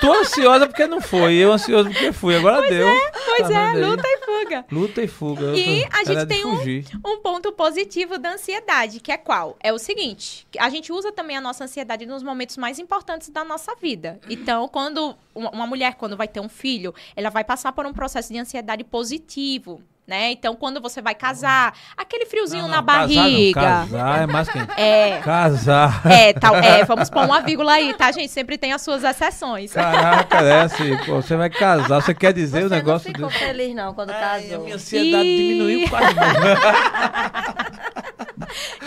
[0.00, 2.36] Tu, ansiosa porque não foi, eu ansioso porque fui.
[2.36, 2.88] Agora deu.
[3.26, 3.90] Pois Tá é, vendo aí?
[3.90, 4.66] luta e fuga.
[4.70, 5.56] Luta e fuga.
[5.56, 6.84] E a gente é tem um-.
[7.04, 9.56] Um ponto positivo da ansiedade, que é qual?
[9.60, 13.44] É o seguinte, a gente usa também a nossa ansiedade nos momentos mais importantes da
[13.44, 14.20] nossa vida.
[14.28, 18.32] Então, quando uma mulher, quando vai ter um filho, ela vai passar por um processo
[18.32, 20.32] de ansiedade positivo, né?
[20.32, 23.60] Então, quando você vai casar, aquele friozinho Não, na não, casar não, barriga.
[23.60, 24.58] Casar é mais que.
[24.76, 26.02] É, Casar.
[26.06, 28.28] é, tal, é, vamos pôr uma vírgula aí, tá, gente?
[28.30, 29.72] Sempre tem as suas exceções.
[29.72, 33.28] Caraca, é assim, pô, você vai casar, você quer dizer Você o negócio não ficou
[33.30, 33.38] desse?
[33.44, 34.64] feliz não quando Ai, a casou.
[34.64, 35.36] minha ansiedade Ih.
[35.36, 36.14] diminuiu quase.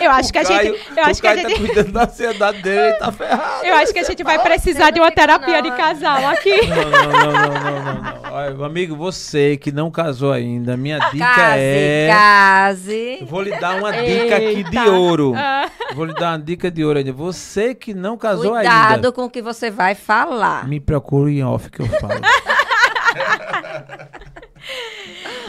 [0.00, 2.04] Eu acho que a gente, eu acho o que a Caio gente tá cuidando da
[2.04, 3.64] ansiedade dele, ele tá ferrado.
[3.64, 6.56] Eu acho que a gente vai precisar de uma terapia de casal aqui.
[6.66, 8.32] Não, não, não, não, não.
[8.32, 12.08] Olha, amigo, você que não casou ainda, minha dica Case, é.
[12.10, 13.18] case.
[13.22, 15.34] Vou lhe dar uma dica aqui de ouro.
[15.36, 15.68] Ah.
[15.94, 17.12] Vou lhe dar uma dica de ouro ainda.
[17.12, 19.12] Você que não casou Cuidado ainda.
[19.12, 20.68] com o que você vai falar.
[20.68, 22.20] Me procure em off que eu falo.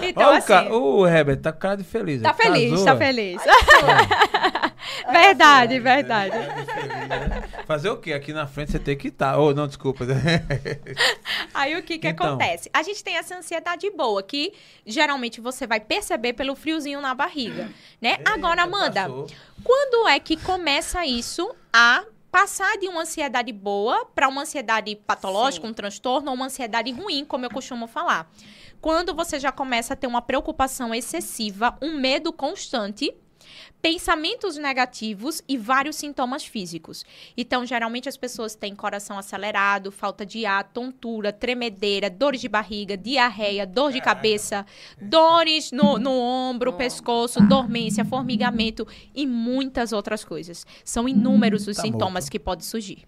[0.10, 0.74] Então, Ó, o, assim, ca...
[0.74, 2.22] o Herbert tá com cara de feliz.
[2.22, 2.98] tá feliz, casou, tá é.
[2.98, 3.42] feliz.
[5.12, 6.36] verdade, verdade.
[7.66, 8.14] Fazer o quê?
[8.14, 9.38] Aqui na frente você tem que estar.
[9.38, 10.06] Oh, não, desculpa.
[11.54, 12.28] Aí o que que Então.
[12.28, 12.70] acontece?
[12.74, 14.54] A gente tem essa ansiedade boa, que
[14.86, 17.70] geralmente você vai perceber pelo friozinho na barriga,
[18.02, 18.18] né?
[18.26, 19.28] Agora, Amanda, Passou.
[19.64, 25.66] quando é que começa isso a passar de uma ansiedade boa para uma ansiedade patológica,
[25.66, 25.72] Sim.
[25.72, 28.30] um transtorno ou uma ansiedade ruim, como eu costumo falar?
[28.82, 33.14] Quando você já começa a ter uma preocupação excessiva, um medo constante,
[33.82, 37.04] pensamentos negativos e vários sintomas físicos.
[37.38, 42.96] Então, geralmente as pessoas têm coração acelerado, falta de ar, tontura, tremedeira, dores de barriga,
[42.98, 44.66] diarreia, dor de cabeça,
[45.02, 50.66] dores no, no ombro, pescoço, dormência, formigamento e muitas outras coisas.
[50.84, 52.32] São inúmeros os Tá sintomas morto.
[52.32, 53.06] que podem surgir.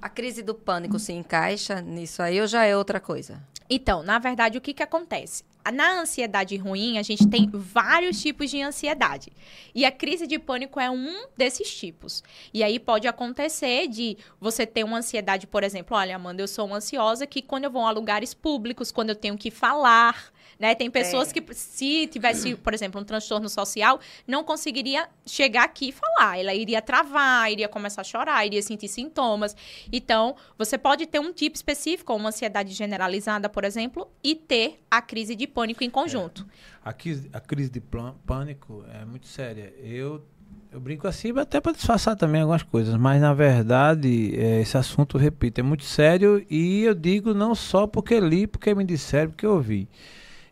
[0.00, 3.42] A crise do pânico se encaixa nisso aí ou já é outra coisa?
[3.68, 5.44] Então, na verdade, o que, que acontece?
[5.72, 9.30] Na ansiedade ruim, a gente tem vários tipos de ansiedade.
[9.74, 12.22] E a crise de pânico é um desses tipos.
[12.54, 16.72] E aí pode acontecer de você ter uma ansiedade, por exemplo, olha, Amanda, eu sou
[16.72, 20.74] ansiosa que quando eu vou a lugares públicos, quando eu tenho que falar, né?
[20.74, 21.32] Tem pessoas É.
[21.40, 26.38] que, se tivesse, por exemplo, um transtorno social, não conseguiria chegar aqui e falar.
[26.38, 29.56] Ela iria travar, iria começar a chorar, iria sentir sintomas.
[29.92, 34.80] Então, você pode ter um tipo específico, ou uma ansiedade generalizada, por exemplo, e ter
[34.90, 36.46] a crise de pânico em conjunto.
[36.84, 39.72] A crise, a crise de pânico é muito séria.
[39.78, 40.24] Eu,
[40.72, 45.18] eu brinco assim até para disfarçar também algumas coisas, mas na verdade é, esse assunto,
[45.18, 49.46] repito, é muito sério e eu digo não só porque li, porque me disseram, porque
[49.46, 49.88] eu ouvi.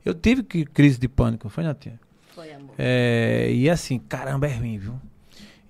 [0.07, 1.99] Eu tive que, crise de pânico, foi, Natinha?
[2.33, 2.77] Foi, amor.
[2.79, 4.95] É, e assim, caramba, é ruim, viu?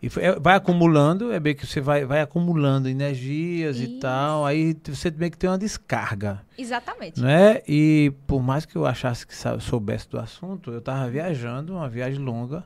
[0.02, 3.98] E foi- é, vai acumulando, é bem que você vai, vai acumulando energias e Isso.
[3.98, 6.42] tal, aí você meio que tem uma descarga.
[6.58, 7.18] Exatamente.
[7.18, 7.62] Né?
[7.66, 12.18] E por mais que eu achasse que soubesse do assunto, eu tava viajando, uma viagem
[12.20, 12.62] longa,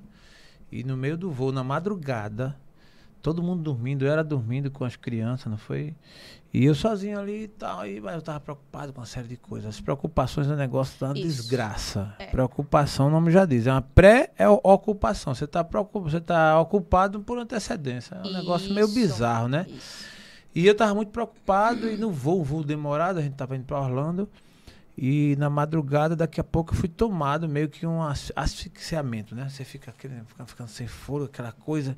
[0.73, 2.57] e no meio do voo, na madrugada,
[3.23, 5.95] todo mundo dormindo, eu era dormindo com as crianças, não foi?
[6.53, 9.37] E eu sozinho ali e tal, e, mas eu tava preocupado com uma série de
[9.37, 9.69] coisas.
[9.69, 11.23] As preocupações é um negócio da Isso.
[11.23, 12.13] desgraça.
[12.19, 12.27] É.
[12.27, 15.33] Preocupação, o nome já diz, é uma pré-ocupação.
[15.33, 16.11] Você tá, preocup...
[16.11, 18.17] você tá ocupado por antecedência.
[18.17, 18.95] É um negócio meio Isso.
[18.95, 19.65] bizarro, né?
[19.69, 20.05] Isso.
[20.53, 23.81] E eu tava muito preocupado e no voo, voo demorado, a gente tava indo pra
[23.81, 24.29] Orlando.
[25.03, 29.49] E na madrugada, daqui a pouco, eu fui tomado meio que um as- asfixiamento, né?
[29.49, 29.95] Você fica,
[30.47, 31.97] ficando sem fôlego, aquela coisa,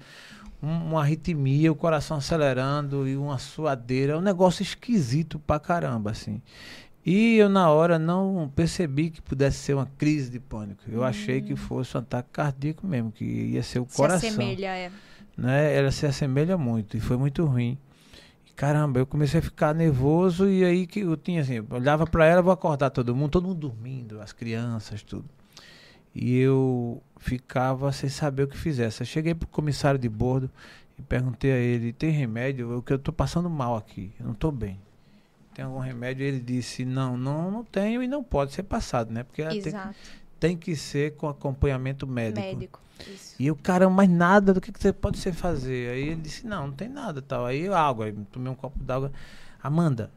[0.63, 4.13] um- uma arritmia, o coração acelerando e uma suadeira.
[4.13, 6.41] É um negócio esquisito pra caramba, assim.
[7.05, 10.85] E eu, na hora, não percebi que pudesse ser uma crise de pânico.
[10.87, 14.69] Eu achei que fosse um ataque cardíaco mesmo, que ia ser o Se coração assemelha,
[14.77, 14.93] é.
[15.37, 15.75] né?
[15.77, 17.77] Ela se assemelha muito e foi muito ruim.
[18.63, 22.25] Caramba, eu comecei a ficar nervoso e aí que eu tinha assim, eu olhava para
[22.27, 25.25] ela, vou acordar todo mundo, todo mundo dormindo, as crianças, tudo.
[26.15, 29.03] E eu ficava sem saber o que fizesse.
[29.03, 30.49] Eu cheguei pro comissário de bordo
[30.97, 32.71] e perguntei a ele: "Tem remédio?
[32.71, 34.79] Eu que eu tô passando mal aqui, eu não tô bem.
[35.53, 39.25] Tem algum remédio?" Ele disse: "Não, não, não tenho e não pode ser passado, né?
[39.25, 39.97] Porque ela tem, Exato.
[40.43, 42.81] Tem que ser com acompanhamento médico." Médico.
[43.09, 43.37] Isso.
[43.39, 45.91] E eu, caramba, mas nada, do que, que você pode ser fazer?
[45.91, 47.47] Aí ele disse, não, não tem nada tal.
[47.47, 49.13] Aí eu, água, aí tomei um copo d'água.
[49.63, 50.11] Amanda,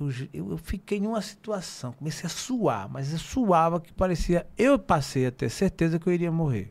[0.00, 4.46] eu, eu, fiquei numa situação, comecei a suar, mas eu suava que parecia.
[4.58, 6.70] Eu passei a ter certeza que eu iria morrer.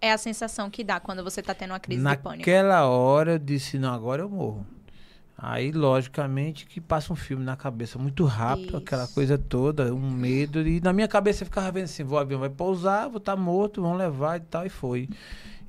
[0.00, 2.38] É a sensação que dá quando você tá tendo uma crise de pânico.
[2.38, 4.66] Naquela hora eu disse, não, agora eu morro.
[5.42, 9.14] Aí, logicamente, que passa um filme na cabeça muito rápido, aquela Isso.
[9.14, 10.60] coisa toda, um medo.
[10.60, 13.80] E na minha cabeça eu ficava vendo assim, o avião vai pousar, vou estar morto,
[13.80, 15.08] vão levar e tal, e foi.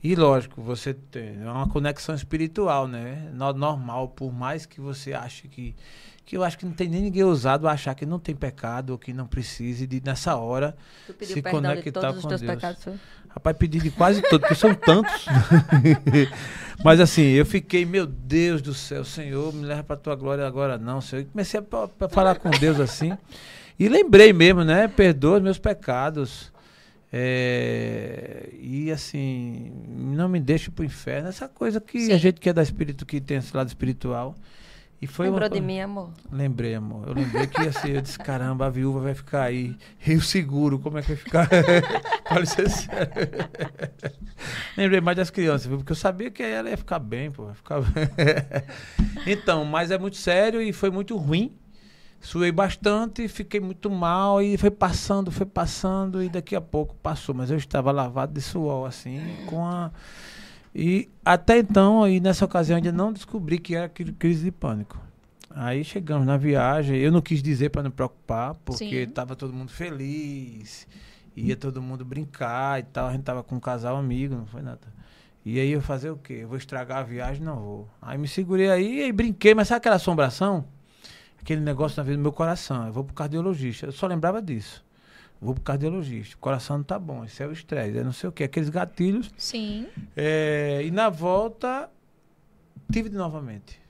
[0.03, 3.29] E lógico, você tem é uma conexão espiritual, né?
[3.33, 5.73] No- Normal, por mais que você ache que.
[6.23, 8.97] Que eu acho que não tem nem ninguém ousado achar que não tem pecado ou
[8.97, 10.77] que não precise de, nessa hora,
[11.33, 12.41] Se conectar com Deus.
[12.41, 12.87] pecados.
[13.33, 15.25] Rapaz, pedi de quase todos, porque são tantos.
[16.83, 20.77] Mas assim, eu fiquei, meu Deus do céu, Senhor, me leva pra tua glória agora
[20.77, 21.21] não, Senhor.
[21.21, 23.15] E comecei a, pa- falar com Deus assim.
[23.79, 24.87] E lembrei mesmo, né?
[24.87, 26.51] Perdoa os meus pecados.
[27.13, 31.29] É, e assim, não me deixe pro inferno.
[31.29, 32.13] Essa coisa que Sim.
[32.13, 34.35] a gente que é da espírito, que tem esse lado espiritual.
[35.01, 36.11] E foi uma Lembrou co- de mim, amor?
[36.31, 37.07] Lembrei, amor.
[37.07, 39.75] Eu lembrei que assim, eu disse, caramba, a viúva vai ficar aí.
[39.97, 41.49] Rio Seguro, como é que vai ficar?
[42.45, 43.49] Ser sério.
[44.77, 45.77] lembrei mais das crianças, viu?
[45.77, 47.51] Porque eu sabia que ela ia ficar bem, pô.
[47.53, 47.79] Ficar...
[49.25, 51.51] então, mas é muito sério e foi muito ruim.
[52.19, 57.33] Suei bastante, fiquei muito mal e foi passando, foi passando e daqui a pouco passou.
[57.33, 59.91] Mas eu estava lavado de suor, assim, com a...
[60.73, 64.99] E até então, aí nessa ocasião, ainda não descobri que era cri- crise de pânico.
[65.53, 69.69] Aí chegamos na viagem, eu não quis dizer para não preocupar, porque estava todo mundo
[69.71, 70.87] feliz,
[71.35, 73.07] ia todo mundo brincar e tal.
[73.07, 74.79] A gente tava com um casal amigo, não foi nada.
[75.43, 76.39] E aí eu fazer o quê?
[76.43, 77.43] Eu vou estragar a viagem?
[77.43, 77.89] Não vou.
[78.01, 80.63] Aí me segurei aí e brinquei, mas sabe aquela assombração?
[81.41, 82.85] Aquele negócio na vida do meu coração.
[82.87, 83.87] Eu vou pro cardiologista.
[83.87, 84.83] Eu só lembrava disso.
[85.41, 86.35] Vou pro cardiologista.
[86.35, 87.25] O coração não tá bom.
[87.25, 87.97] Isso é o estresse.
[87.97, 88.43] É não sei o quê.
[88.43, 89.33] Aqueles gatilhos.
[89.35, 89.87] Sim.
[90.15, 91.89] É, e na volta,
[92.91, 93.81] tive de novamente.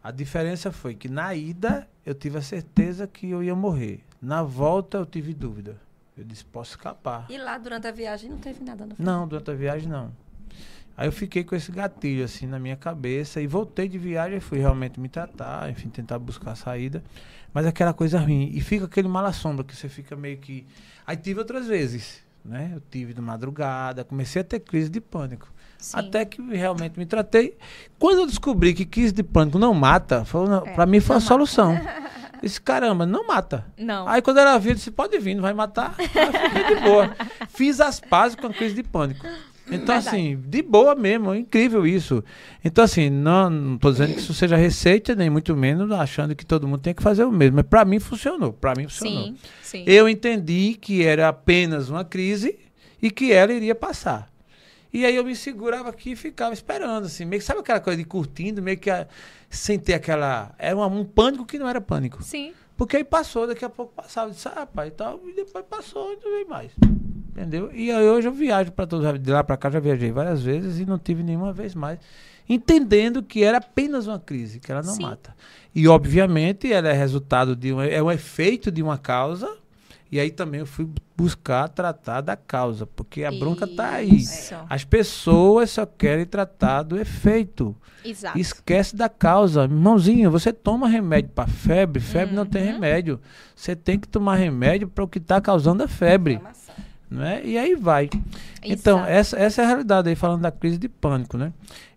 [0.00, 4.04] A diferença foi que na ida eu tive a certeza que eu ia morrer.
[4.22, 5.80] Na volta eu tive dúvida.
[6.16, 7.26] Eu disse, posso escapar.
[7.28, 9.04] E lá durante a viagem não teve nada, não foi?
[9.04, 10.12] Não, durante a viagem não.
[10.96, 14.58] Aí eu fiquei com esse gatilho assim na minha cabeça e voltei de viagem, fui
[14.58, 17.02] realmente me tratar, enfim, tentar buscar a saída.
[17.52, 18.50] Mas aquela coisa ruim.
[18.52, 20.66] E fica aquele mal assombra que você fica meio que.
[21.06, 22.70] Aí tive outras vezes, né?
[22.74, 25.52] Eu tive de madrugada, comecei a ter crise de pânico.
[25.78, 25.98] Sim.
[25.98, 27.56] Até que realmente me tratei.
[27.98, 30.24] Quando eu descobri que crise de pânico não mata,
[30.66, 31.28] É, pra mim foi a mata.
[31.28, 31.76] solução.
[32.42, 33.64] Disse, caramba, não mata.
[33.78, 34.06] Não.
[34.08, 35.94] Aí quando ela viu, disse, pode vir, não vai matar.
[35.98, 37.16] Aí eu fiquei de boa.
[37.48, 39.26] Fiz as pazes com a crise de pânico.
[39.66, 40.08] Então, Verdade.
[40.08, 42.22] assim, de boa mesmo, é incrível isso.
[42.62, 46.68] Então, assim, não, tô dizendo que isso seja receita, nem muito menos achando que todo
[46.68, 47.56] mundo tem que fazer o mesmo.
[47.56, 49.24] Mas pra mim funcionou, pra mim funcionou.
[49.28, 49.84] Sim, sim.
[49.86, 52.58] Eu entendi que era apenas uma crise
[53.00, 54.30] e que ela iria passar.
[54.92, 57.96] E aí eu me segurava aqui e ficava esperando, assim, meio que sabe aquela coisa
[57.96, 59.08] de curtindo, meio que a-
[59.50, 60.54] sem ter aquela.
[60.58, 62.22] Era uma- um pânico que não era pânico.
[62.22, 62.52] Sim.
[62.76, 66.12] Porque aí passou, daqui a pouco passava, disse, ah, pai, e tal, e depois passou
[66.12, 66.70] e não veio mais.
[67.34, 67.70] Entendeu?
[67.74, 70.78] E aí hoje eu viajo para todos, de lá para cá já viajei várias vezes
[70.78, 71.98] e não tive nenhuma vez mais.
[72.48, 75.02] Entendendo que era apenas uma crise, que ela não Sim.
[75.02, 75.34] mata.
[75.74, 79.50] E obviamente ela é resultado de um, é um efeito de uma causa.
[80.12, 84.22] E aí também eu fui buscar tratar da causa, porque a bronca tá aí.
[84.70, 87.74] As pessoas só querem tratar do efeito.
[88.04, 88.38] Exato.
[88.38, 89.64] Esquece da causa.
[89.64, 92.72] Irmãozinho, você toma remédio para febre, febre não tem Uhum.
[92.74, 93.20] remédio.
[93.56, 96.34] Você tem que tomar remédio para o que está causando a febre.
[96.34, 96.74] Inflamação.
[97.14, 97.42] Né?
[97.44, 98.10] E aí vai.
[98.62, 101.52] Então, essa, essa é a realidade aí, falando da crise de pânico, né?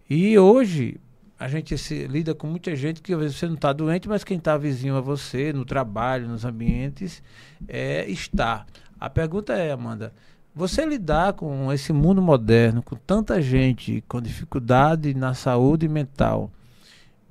[0.07, 0.99] E hoje,
[1.39, 4.23] a gente se lida com muita gente que às vezes você não está doente, mas
[4.23, 7.23] quem está vizinho a você, no trabalho, nos ambientes,
[7.67, 8.65] é, está.
[8.99, 10.13] A pergunta é, Amanda,
[10.53, 16.51] você lidar com esse mundo moderno, com tanta gente com dificuldade na saúde mental,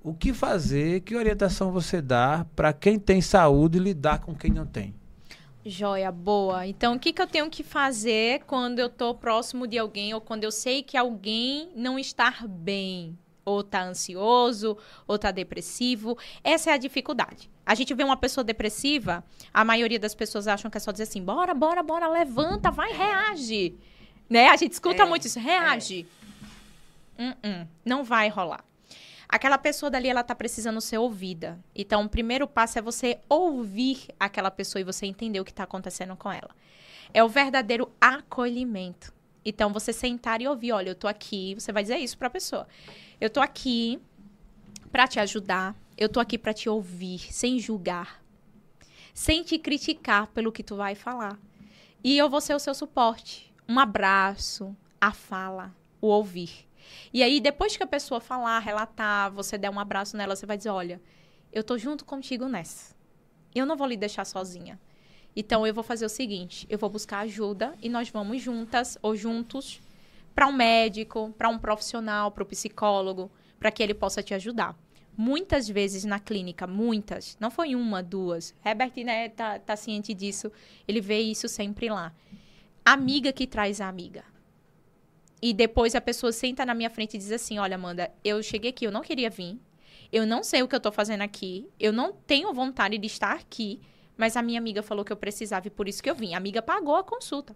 [0.03, 4.67] o que fazer, que orientação você dá para quem tem saúde lidar com quem não
[4.67, 4.95] tem?
[5.69, 6.65] Joia, boa.
[6.65, 10.21] Então, o que, que eu tenho que fazer quando eu tô próximo de alguém ou
[10.21, 13.19] quando eu sei que alguém não está bem?
[13.45, 14.77] Ou tá ansioso,
[15.09, 16.17] ou tá depressivo.
[16.43, 17.51] Essa é a dificuldade.
[17.65, 21.05] A gente vê uma pessoa depressiva, a maioria das pessoas acham que é só dizer
[21.05, 23.75] assim: bora, bora, bora, levanta, vai, reage.
[24.31, 24.49] Né?
[24.49, 26.07] A gente escuta É, muito isso, reage.
[27.19, 28.65] Hum, hum, não vai rolar.
[29.29, 31.59] Aquela pessoa dali, ela tá precisando ser ouvida.
[31.75, 35.65] Então, o primeiro passo é você ouvir aquela pessoa e você entender o que tá
[35.65, 36.51] acontecendo com ela.
[37.13, 39.13] É o verdadeiro acolhimento.
[39.45, 42.67] Então, você sentar e ouvir, olha, eu tô aqui, você vai dizer isso pra pessoa.
[43.21, 44.01] Eu tô aqui
[44.91, 48.23] para te ajudar, eu tô aqui para te ouvir, sem julgar,
[49.15, 51.39] sem te criticar pelo que tu vai falar.
[52.03, 53.53] E eu vou ser o seu suporte.
[53.69, 56.66] Um abraço, a fala, o ouvir.
[57.13, 60.57] E aí, depois que a pessoa falar, relatar, você der um abraço nela, você vai
[60.57, 61.01] dizer: Olha,
[61.53, 62.95] eu tô junto contigo nessa.
[63.55, 64.79] Eu não vou lhe deixar sozinha.
[65.35, 69.15] Então, eu vou fazer o seguinte: eu vou buscar ajuda e nós vamos juntas ou
[69.15, 69.81] juntos
[70.35, 74.77] para um médico, para um profissional, para o psicólogo, para que ele possa te ajudar.
[75.17, 78.55] Muitas vezes na clínica, muitas, não foi uma, duas.
[78.63, 80.53] Herbert, né, tá, tá ciente disso,
[80.87, 82.13] ele vê isso sempre lá.
[82.85, 84.25] Amiga que traz a amiga.
[85.41, 88.71] E depois a pessoa senta na minha frente e diz assim: Olha, Amanda, eu cheguei
[88.71, 89.59] aqui, eu não queria vir.
[90.13, 91.69] Eu não sei o que eu tô fazendo aqui.
[91.79, 93.81] Eu não tenho vontade de estar aqui.
[94.17, 96.35] Mas a minha amiga falou que eu precisava e por isso que eu vim.
[96.35, 97.55] A amiga pagou a consulta.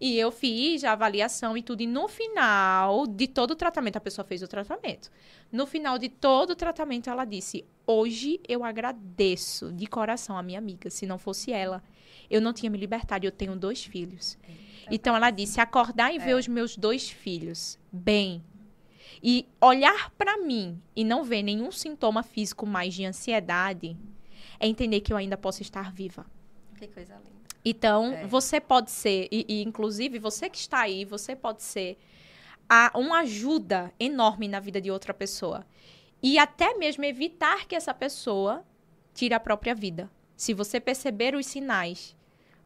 [0.00, 1.82] E eu fiz a avaliação e tudo.
[1.82, 5.10] E no final de todo o tratamento, a pessoa fez o tratamento.
[5.50, 10.58] No final de todo o tratamento, ela disse: Hoje eu agradeço de coração a minha
[10.58, 10.90] amiga.
[10.90, 11.82] Se não fosse ela,
[12.30, 13.26] eu não tinha me libertado.
[13.26, 14.38] Eu tenho dois filhos.
[14.90, 16.34] Então ela disse: acordar e ver é.
[16.34, 18.42] os meus dois filhos bem
[19.22, 23.96] e olhar para mim e não ver nenhum sintoma físico mais de ansiedade
[24.60, 26.26] é entender que eu ainda posso estar viva.
[26.76, 27.38] Que coisa linda.
[27.64, 28.26] Então, é.
[28.26, 31.98] você pode ser, e, e, inclusive você que está aí, você pode ser
[32.68, 35.66] a, uma ajuda enorme na vida de outra pessoa.
[36.22, 38.64] E até mesmo evitar que essa pessoa
[39.14, 40.10] tire a própria vida.
[40.36, 42.16] Se você perceber os sinais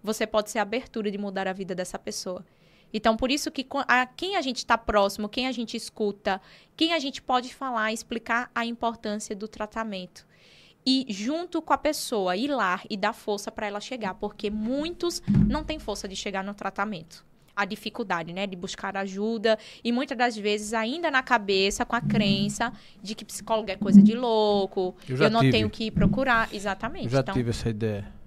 [0.03, 2.45] você pode ser a abertura de mudar a vida dessa pessoa.
[2.93, 6.41] Então, por isso que a quem a gente está próximo, quem a gente escuta,
[6.77, 10.27] quem a gente pode falar, explicar a importância do tratamento.
[10.85, 15.23] E junto com a pessoa, ir lá e dar força para ela chegar, porque muitos
[15.49, 17.25] não têm força de chegar no tratamento.
[17.55, 22.01] A dificuldade, né, de buscar ajuda e muitas das vezes ainda na cabeça com a
[22.01, 22.73] crença
[23.03, 25.53] de que psicólogo é coisa de louco, eu, eu não tive.
[25.53, 27.05] tenho que ir procurar, exatamente.
[27.05, 28.22] Eu já então, tive essa ideia.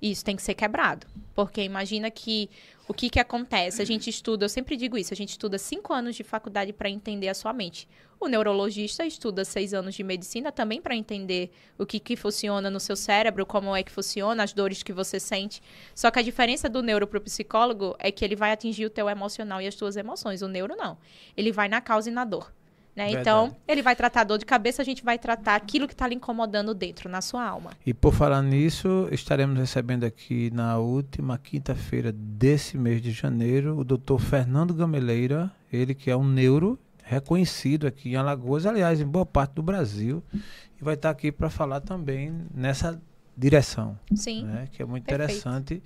[0.00, 1.06] Isso tem que ser quebrado.
[1.34, 2.48] Porque imagina que
[2.88, 3.82] o que, que acontece?
[3.82, 6.88] A gente estuda, eu sempre digo isso, a gente estuda cinco anos de faculdade para
[6.88, 7.88] entender a sua mente.
[8.18, 12.80] O neurologista estuda seis anos de medicina também para entender o que, que funciona no
[12.80, 15.60] seu cérebro, como é que funciona, as dores que você sente.
[15.94, 18.90] Só que a diferença do neuro para o psicólogo é que ele vai atingir o
[18.90, 20.40] teu emocional e as tuas emoções.
[20.40, 20.96] O neuro não.
[21.36, 22.50] Ele vai na causa e na dor.
[22.96, 23.10] Né?
[23.10, 26.14] Então, ele vai tratar dor de cabeça, a gente vai tratar aquilo que está lhe
[26.14, 27.72] incomodando dentro, na sua alma.
[27.84, 33.84] E por falar nisso, estaremos recebendo aqui na última quinta-feira desse mês de janeiro o
[33.84, 39.26] doutor Fernando Gameleira, ele que é um neuro reconhecido aqui em Alagoas, aliás, em boa
[39.26, 43.00] parte do Brasil, e vai estar aqui para falar também nessa
[43.36, 43.98] direção.
[44.14, 44.44] Sim.
[44.44, 44.68] Né?
[44.72, 45.32] Que é muito Perfeito.
[45.32, 45.82] interessante,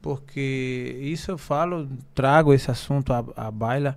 [0.00, 3.94] porque isso eu falo, trago esse assunto à, à baila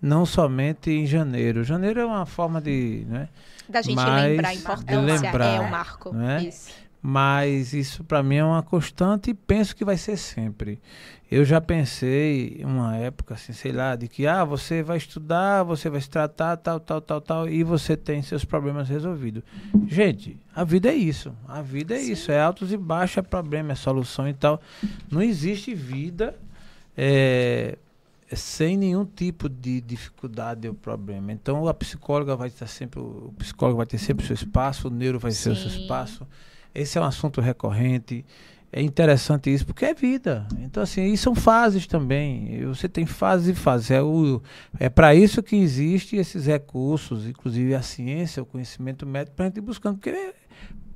[0.00, 1.64] não somente em janeiro.
[1.64, 3.04] Janeiro é uma forma de.
[3.08, 3.28] Né,
[3.68, 6.12] da gente lembrar a importância, lembrar, é o marco.
[6.12, 6.44] Né?
[6.44, 6.70] Isso.
[7.02, 10.78] Mas isso para mim é uma constante e penso que vai ser sempre.
[11.30, 15.88] Eu já pensei uma época, assim, sei lá, de que ah, você vai estudar, você
[15.88, 19.44] vai se tratar, tal, tal, tal, tal, e você tem seus problemas resolvidos.
[19.86, 21.32] Gente, a vida é isso.
[21.46, 22.12] A vida é Sim.
[22.12, 22.32] isso.
[22.32, 24.60] É altos e baixos, é problema, é solução e tal.
[25.10, 26.34] Não existe vida.
[26.96, 27.78] É,
[28.36, 31.32] sem nenhum tipo de dificuldade ou problema.
[31.32, 34.90] Então a psicóloga vai estar sempre, o psicólogo vai ter sempre o seu espaço, o
[34.90, 36.26] neuro vai ter o seu espaço.
[36.74, 38.24] Esse é um assunto recorrente.
[38.72, 40.46] É interessante isso porque é vida.
[40.60, 42.64] Então assim, e são fases também.
[42.66, 43.90] Você tem fases e fases.
[43.90, 44.40] É o
[44.78, 49.48] é para isso que existem esses recursos, inclusive a ciência, o conhecimento médico para a
[49.48, 50.34] gente ir buscando, porque é,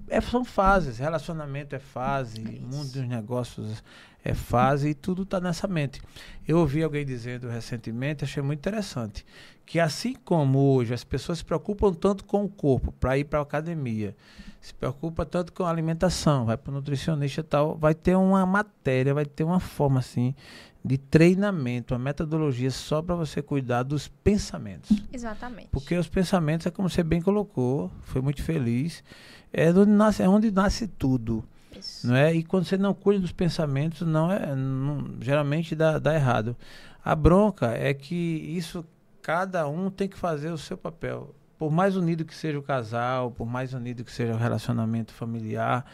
[0.09, 0.99] é, são fases.
[0.99, 3.83] Relacionamento é fase, é mundo dos negócios
[4.25, 6.01] é fase e tudo está nessa mente.
[6.49, 9.25] Eu ouvi alguém dizendo recentemente, achei muito interessante,
[9.67, 13.39] que assim como hoje as pessoas se preocupam tanto com o corpo para ir para
[13.39, 14.17] a academia,
[14.61, 18.47] se preocupa tanto com a alimentação, vai para o nutricionista e tal, vai ter uma
[18.47, 20.35] matéria, vai ter uma forma assim
[20.83, 25.03] de treinamento, uma metodologia só para você cuidar dos pensamentos.
[25.11, 25.69] Exatamente.
[25.71, 29.03] Porque os pensamentos, é como você bem colocou, foi muito feliz,
[29.51, 31.43] é onde nasce, é onde nasce tudo.
[31.79, 32.07] Isso.
[32.07, 32.35] Não é?
[32.35, 36.57] E quando você não cuida dos pensamentos, não é, não, geralmente dá, dá errado.
[37.05, 38.85] A bronca é que isso
[39.21, 41.35] cada um tem que fazer o seu papel.
[41.59, 45.87] Por mais unido que seja o casal, por mais unido que seja o relacionamento familiar,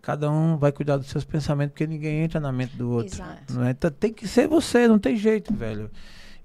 [0.00, 3.14] cada um vai cuidar dos seus pensamentos, porque ninguém entra na mente do outro.
[3.14, 3.52] Exato.
[3.52, 3.70] Não é?
[3.70, 5.90] Então, tem que ser você, não tem jeito, velho.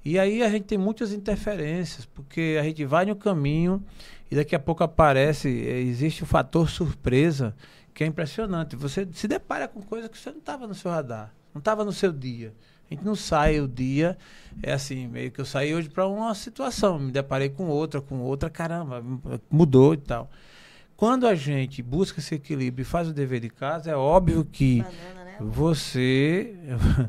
[0.04, 3.82] E aí a gente tem muitas interferências, porque a gente vai no caminho
[4.30, 7.56] e daqui a pouco aparece, eh, existe o fator surpresa,
[7.94, 8.76] que é impressionante.
[8.76, 11.92] Você se depara com coisa que você não estava no seu radar, não estava no
[11.92, 12.54] seu dia.
[12.90, 14.18] A gente não sai o dia,
[14.62, 18.20] é assim, meio que eu saí hoje para uma situação, me deparei com outra, com
[18.20, 19.04] outra, caramba,
[19.50, 20.30] mudou e tal.
[20.96, 24.82] Quando a gente busca esse equilíbrio e faz o dever de casa, é óbvio que
[24.82, 25.38] Banana, né?
[25.40, 26.56] você.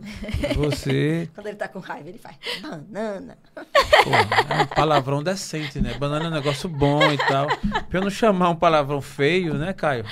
[0.57, 1.29] Você.
[1.35, 3.37] Quando ele tá com raiva, ele faz banana.
[3.55, 4.11] Pô,
[4.55, 5.95] é um palavrão decente, né?
[5.99, 7.47] Banana é um negócio bom e tal.
[7.89, 10.05] Pra eu não chamar um palavrão feio, né, Caio?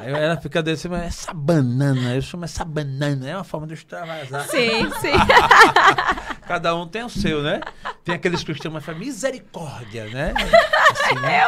[0.00, 3.74] Aí ela fica desse, mas essa banana, eu chamo essa banana, é uma forma de
[3.74, 4.48] extravasar.
[4.48, 5.12] Sim, sim.
[6.48, 7.60] Cada um tem o seu, né?
[8.02, 10.32] Tem aqueles que falam misericórdia, né?
[10.90, 11.42] Assim, né?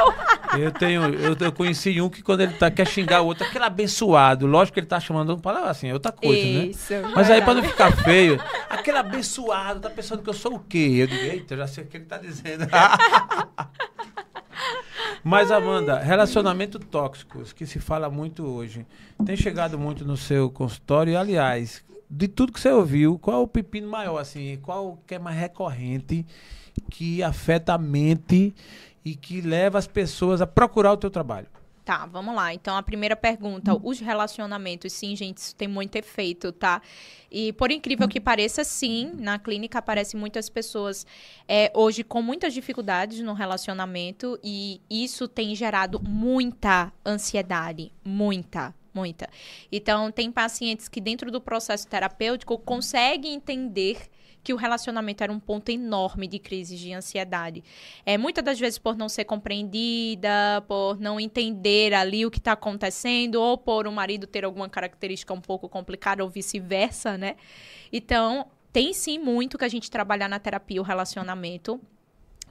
[0.59, 3.65] Eu tenho, eu, eu conheci um que quando ele tá, quer xingar o outro, aquele
[3.65, 6.67] abençoado, lógico que ele tá chamando um palavra assim, é outra coisa, né?
[6.67, 6.93] Isso.
[7.15, 8.39] Mas aí, pra não ficar feio,
[8.69, 10.97] aquele abençoado tá pensando que eu sou o quê?
[10.99, 12.67] Eu digo, eita, eu já sei o que ele tá dizendo.
[15.25, 18.85] Mas, Amanda, relacionamento tóxicos, que se fala muito hoje,
[19.25, 21.13] tem chegado muito no seu consultório.
[21.13, 24.59] E, aliás, de tudo que você ouviu, qual é o pepino maior, assim?
[24.61, 26.27] Qual que é mais recorrente,
[26.91, 28.53] que afeta a mente
[29.05, 31.47] e que leva as pessoas a procurar o teu trabalho?
[31.85, 32.55] Tá, vamos lá.
[32.55, 36.81] Então, a primeira pergunta, os relacionamentos, sim, gente, isso tem muito efeito, tá?
[37.29, 41.05] E por incrível que pareça, sim, na clínica aparecem muitas pessoas
[41.49, 49.29] é, hoje com muitas dificuldades no relacionamento e isso tem gerado muita ansiedade, muita, muita.
[49.71, 54.09] Então, tem pacientes que dentro do processo terapêutico conseguem entender
[54.43, 57.63] que o relacionamento era um ponto enorme de crises de ansiedade.
[58.05, 62.53] É, muitas das vezes por não ser compreendida, por não entender ali o que está
[62.53, 67.37] acontecendo, ou por o marido ter alguma característica um pouco complicada, ou vice-versa, né?
[67.93, 71.81] Então, tem sim muito que a gente trabalhar na terapia o relacionamento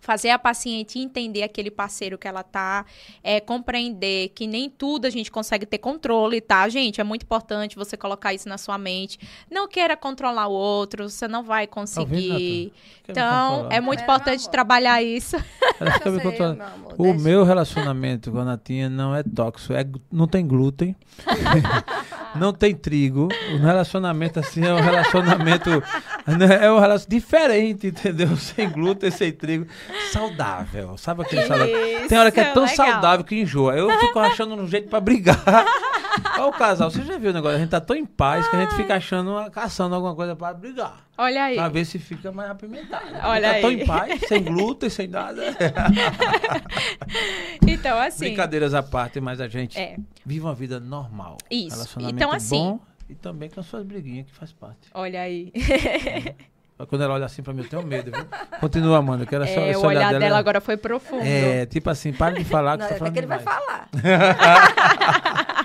[0.01, 2.85] fazer a paciente entender aquele parceiro que ela tá,
[3.23, 6.99] é, compreender que nem tudo a gente consegue ter controle, tá, gente?
[6.99, 9.19] É muito importante você colocar isso na sua mente.
[9.49, 12.73] Não queira controlar o outro, você não vai conseguir.
[13.03, 15.35] Quer me então, é muito É, importante trabalhar isso.
[15.79, 16.57] Ela fica Eu me sei, controlando.
[16.57, 20.95] meu amor, O meu relacionamento com a Natinha não é tóxico, é, não tem glúten,
[22.35, 23.27] não tem trigo.
[23.53, 25.69] O relacionamento assim é um relacionamento
[26.27, 28.35] né, é um relacionamento diferente, entendeu?
[28.37, 29.65] Sem glúten, sem trigo,
[30.11, 30.97] saudável.
[30.97, 32.07] Sabe aquele saudável?
[32.07, 32.75] Tem hora que é tão legal.
[32.75, 33.75] saudável que enjoa.
[33.75, 35.43] Eu fico achando um jeito pra brigar.
[36.35, 37.55] Olha o casal, você já viu o negócio?
[37.57, 40.53] A gente tá tão em paz que a gente fica achando, caçando alguma coisa pra
[40.53, 40.97] brigar.
[41.17, 41.55] Olha aí.
[41.55, 43.05] Pra ver se fica mais apimentado.
[43.23, 43.81] Olha tá tão aí.
[43.81, 45.41] em paz, sem glúten, sem nada.
[47.67, 48.25] Então, assim.
[48.25, 49.95] Brincadeiras à parte, mas a gente É.
[50.25, 51.37] vive uma vida normal.
[51.49, 51.69] Isso.
[51.75, 54.89] Relacionamento Então, assim- bom e também com as suas briguinhas que faz parte.
[54.93, 55.51] Olha aí.
[56.89, 58.25] Quando ela olha assim pra mim, eu tenho medo, viu?
[58.59, 60.19] Continua, Amanda, que era só É, esse o olhar dela.
[60.19, 61.21] dela agora foi profundo.
[61.23, 63.37] É, tipo assim, para de falar que Não, você tá é falando que ele vai
[63.37, 63.59] demais.
[63.59, 63.87] falar.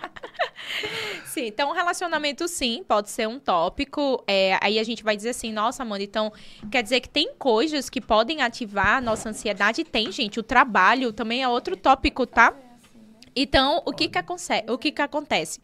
[1.26, 4.22] Sim, então relacionamento sim, pode ser um tópico.
[4.26, 6.32] É, aí a gente vai dizer assim, nossa, Amanda, então
[6.70, 9.84] quer dizer que tem coisas que podem ativar a nossa ansiedade?
[9.84, 10.40] Tem, gente.
[10.40, 12.54] O trabalho também é outro tópico, tá?
[13.34, 14.18] Então, o que que,
[14.68, 15.60] o que que acontece?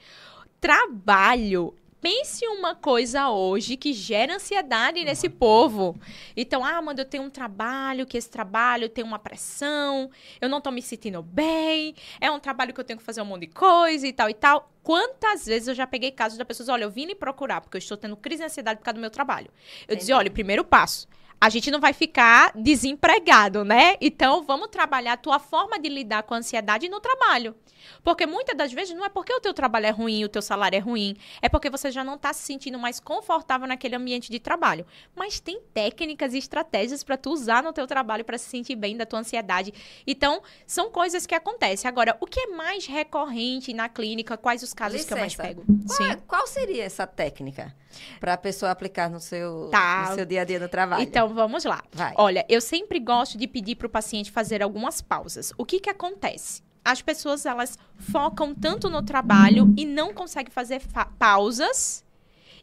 [0.61, 1.75] Trabalho.
[2.03, 5.97] Pense uma coisa hoje que gera ansiedade nesse povo.
[6.37, 10.61] Então, ah, Amanda, eu tenho um trabalho, que esse trabalho tem uma pressão, eu não
[10.61, 13.55] tô me sentindo bem, é um trabalho que eu tenho que fazer um monte de
[13.55, 14.69] coisa e tal e tal.
[14.83, 17.79] Quantas vezes eu já peguei casos da pessoa, olha, eu vim lhe procurar porque eu
[17.79, 19.49] estou tendo crise de ansiedade por causa do meu trabalho.
[19.87, 21.07] Eu dizia, olha, primeiro passo,
[21.43, 23.97] a gente não vai ficar desempregado, né?
[24.01, 27.57] Então, vamos trabalhar a tua forma de lidar com a ansiedade no trabalho.
[28.05, 30.77] Porque muitas das vezes não é porque o teu trabalho é ruim, o teu salário
[30.77, 34.39] é ruim, é porque você já não está se sentindo mais confortável naquele ambiente de
[34.39, 34.87] trabalho.
[35.17, 38.97] Mas tem técnicas e estratégias para tu usar no teu trabalho para se sentir bem
[38.97, 39.75] da tua ansiedade.
[40.07, 41.89] Então, são coisas que acontecem.
[41.89, 44.37] Agora, o que é mais recorrente na clínica?
[44.37, 45.49] Quais os casos que eu mais Licença.
[45.49, 45.65] pego?
[45.89, 47.75] Qual, é- qual seria essa técnica
[48.21, 50.07] para a pessoa aplicar no seu, Tá.
[50.11, 51.03] no seu dia a dia no trabalho?
[51.03, 51.83] Então, vamos lá.
[51.93, 52.13] Vai.
[52.17, 55.53] Olha, eu sempre gosto de pedir para o paciente fazer algumas pausas.
[55.59, 56.63] O que que acontece?
[56.85, 62.05] As pessoas, elas focam tanto no trabalho e não conseguem fazer fa- pausas.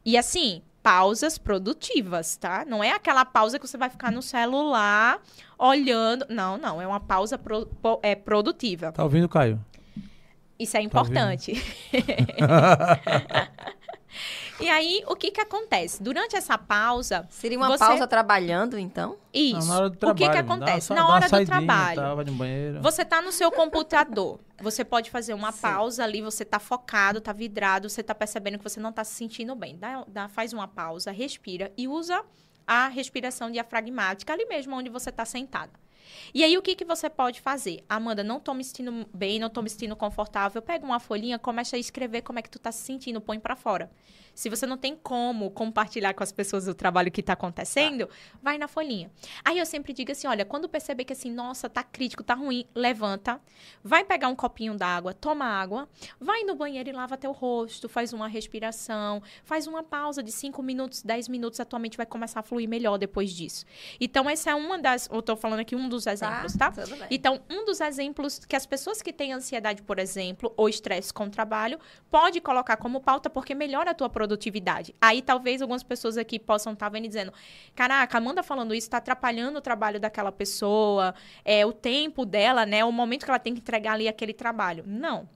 [0.05, 2.65] E assim, pausas produtivas, tá?
[2.65, 5.21] Não é aquela pausa que você vai ficar no celular
[5.57, 6.25] olhando.
[6.29, 6.81] Não, não.
[6.81, 8.91] É uma pausa pro- po- é, produtiva.
[8.91, 9.63] Tá ouvindo, Caio?
[10.57, 11.53] Isso é Tá importante.
[14.61, 16.01] e aí, o que que acontece?
[16.03, 19.17] Durante essa pausa, Seria uma você- pausa trabalhando, então?
[19.33, 19.59] isso.
[19.59, 20.89] Não, na hora do o que que trabalho, dá acontece?
[20.89, 22.81] Na dá uma hora do saidinha, trabalho, Tá, vai no banheiro.
[22.81, 24.39] você tá no seu computador.
[24.61, 25.61] Você pode fazer uma Sim.
[25.61, 29.13] pausa ali, você tá focado, tá vidrado, você tá percebendo que você não tá se
[29.13, 29.77] sentindo bem.
[29.77, 32.21] Dá, dá- faz uma pausa, respira e usa
[32.67, 35.71] a respiração diafragmática, ali mesmo onde você está sentada.
[36.33, 37.83] E aí, o que, que você pode fazer?
[37.87, 40.59] Amanda, não tô me sentindo bem, não tô me sentindo confortável.
[40.61, 43.55] Pega uma folhinha, começa a escrever como é que tu tá se sentindo, põe para
[43.55, 43.89] fora.
[44.39, 48.13] Se você não tem como compartilhar com as pessoas o trabalho que está acontecendo, tá.
[48.41, 49.11] vai na folhinha.
[49.43, 52.65] Aí eu sempre digo assim: olha, quando perceber que assim, nossa, tá crítico, tá ruim,
[52.73, 53.41] levanta,
[53.83, 55.89] vai pegar um copinho d'água, toma água,
[56.21, 60.63] vai no banheiro e lava teu rosto, faz uma respiração, faz uma pausa de 5
[60.63, 63.65] minutos, 10 minutos, a tua mente vai começar a fluir melhor depois disso.
[63.99, 65.09] Então, essa é uma das.
[65.11, 66.71] Eu tô falando aqui um dos tá, exemplos, tá?
[66.71, 66.83] tá?
[67.11, 71.25] Então, um dos exemplos que as pessoas que têm ansiedade, por exemplo, ou estresse com
[71.25, 71.77] o trabalho,
[72.09, 74.93] pode colocar como pauta, porque melhora a tua produção produtividade.
[75.01, 77.33] Aí talvez algumas pessoas aqui possam estar tá vendo e dizendo:
[77.75, 82.65] caraca, a Amanda falando isso está atrapalhando o trabalho daquela pessoa, é o tempo dela,
[82.65, 82.85] né?
[82.85, 84.83] O momento que ela tem que entregar ali aquele trabalho.
[84.85, 85.27] Não.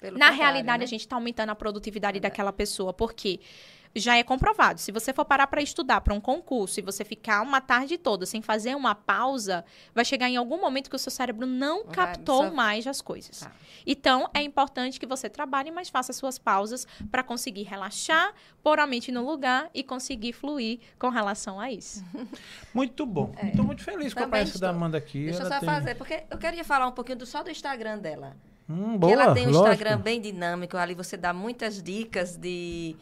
[0.00, 0.84] Pelo Na realidade, né?
[0.84, 2.20] a gente está aumentando a produtividade é.
[2.20, 2.92] daquela pessoa.
[2.92, 3.38] Por quê?
[3.38, 3.46] Porque
[3.94, 4.80] já é comprovado.
[4.80, 8.24] Se você for parar para estudar para um concurso e você ficar uma tarde toda
[8.24, 9.64] sem fazer uma pausa,
[9.94, 12.50] vai chegar em algum momento que o seu cérebro não vai, captou só...
[12.50, 13.40] mais as coisas.
[13.40, 13.52] Tá.
[13.86, 18.32] Então, é importante que você trabalhe, mas faça suas pausas para conseguir relaxar,
[18.62, 22.04] pôr a mente no lugar e conseguir fluir com relação a isso.
[22.72, 23.32] Muito bom.
[23.36, 23.48] É.
[23.48, 25.26] Estou muito feliz com a presença da Amanda aqui.
[25.26, 25.68] Deixa eu só tem...
[25.68, 28.36] fazer, porque eu queria falar um pouquinho do, só do Instagram dela.
[28.68, 29.72] Hum, boa, ela tem um lógico.
[29.72, 32.96] Instagram bem dinâmico, ali você dá muitas dicas de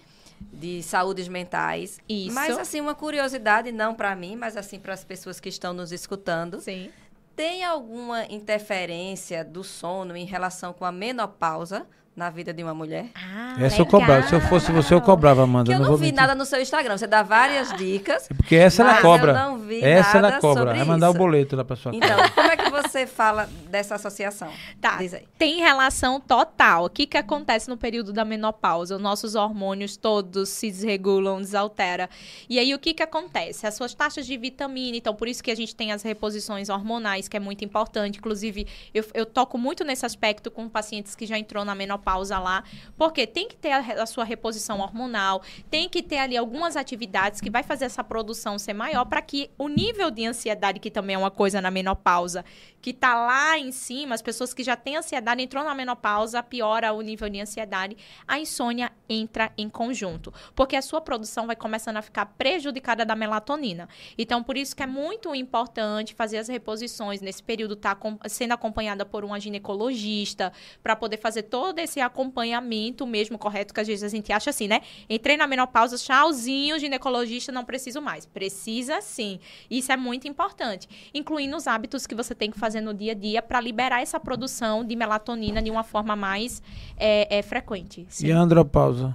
[0.52, 1.98] de saúdes mentais.
[2.08, 2.34] Isso.
[2.34, 5.92] Mas assim, uma curiosidade, não para mim, mas assim para as pessoas que estão nos
[5.92, 6.60] escutando.
[6.60, 6.90] Sim.
[7.36, 11.86] Tem alguma interferência do sono em relação com a menopausa?
[12.14, 13.06] na vida de uma mulher.
[13.14, 14.26] Ah, essa eu cobrava.
[14.26, 15.70] Se eu fosse você, eu cobrava, Amanda.
[15.70, 16.16] Que eu não, não vi mentir.
[16.20, 16.98] nada no seu Instagram.
[16.98, 18.30] Você dá várias dicas.
[18.30, 19.30] É porque essa ela cobra.
[19.32, 20.64] Eu não vi essa nada ela cobra.
[20.66, 21.16] Vai mandar isso.
[21.16, 22.30] o boleto lá pra sua Então, casa.
[22.30, 24.52] como é que você fala dessa associação?
[24.80, 24.98] Tá.
[25.38, 26.84] Tem relação total.
[26.86, 28.96] O que, que acontece no período da menopausa?
[28.96, 32.08] Os nossos hormônios todos se desregulam, desaltera.
[32.48, 33.66] E aí, o que, que acontece?
[33.66, 37.28] As suas taxas de vitamina, então, por isso que a gente tem as reposições hormonais,
[37.28, 38.18] que é muito importante.
[38.18, 42.64] Inclusive, eu, eu toco muito nesse aspecto com pacientes que já entrou na menopausa lá,
[42.96, 47.40] porque tem que ter a, a, sua reposição hormonal, tem que ter ali algumas atividades
[47.40, 51.14] que vai fazer essa produção ser maior para que o nível de ansiedade, que também
[51.14, 52.44] é uma coisa na menopausa,
[52.80, 56.92] que tá lá em cima, as pessoas que já têm ansiedade entrou na menopausa, piora
[56.92, 61.96] o nível de ansiedade, a insônia entra em conjunto, porque a sua produção vai começando
[61.96, 63.88] a ficar prejudicada da melatonina.
[64.16, 67.96] Então, por isso que é muito importante fazer as reposições nesse período tá
[68.28, 70.52] sendo acompanhada por uma ginecologista
[70.82, 74.68] para poder fazer todo esse acompanhamento mesmo correto que às vezes a gente acha assim,
[74.68, 74.82] né?
[75.08, 78.26] Entrei na menopausa, tchauzinho, ginecologista, não preciso mais.
[78.26, 79.40] Precisa sim.
[79.70, 83.14] Isso é muito importante, incluindo os hábitos que você tem que fazer no dia a
[83.14, 86.62] dia para liberar essa produção de melatonina de uma forma mais
[86.96, 88.06] é, é, frequente.
[88.08, 88.28] Sim.
[88.28, 89.12] E a andropausa?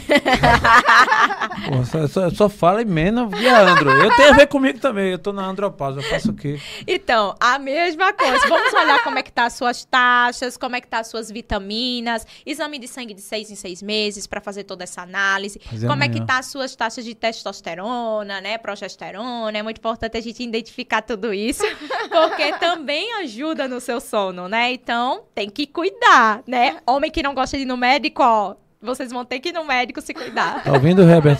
[1.68, 3.90] Pô, só, só, só, fala em menos de Andro.
[3.90, 5.12] Eu tenho a ver comigo também.
[5.12, 6.00] Eu tô na andropausa.
[6.00, 6.60] Eu faço o quê?
[6.86, 8.48] Então, a mesma coisa.
[8.48, 11.30] Vamos olhar como é que tá as suas taxas, como é que tá as suas
[11.30, 15.60] vitaminas, exame de sangue de seis em seis meses para fazer toda essa análise.
[15.60, 16.10] Fazer como amanhã.
[16.10, 19.56] é que tá as suas taxas de testosterona, né, progesterona.
[19.58, 21.64] É muito importante a gente identificar tudo isso,
[22.10, 24.72] porque também ajuda no seu sono, né?
[24.72, 26.78] Então, tem que cuidar, né?
[26.86, 29.64] Homem que não gosta de ir no médico, ó, vocês vão ter que ir no
[29.64, 30.62] médico se cuidar.
[30.62, 31.38] Tá ouvindo, Herbert?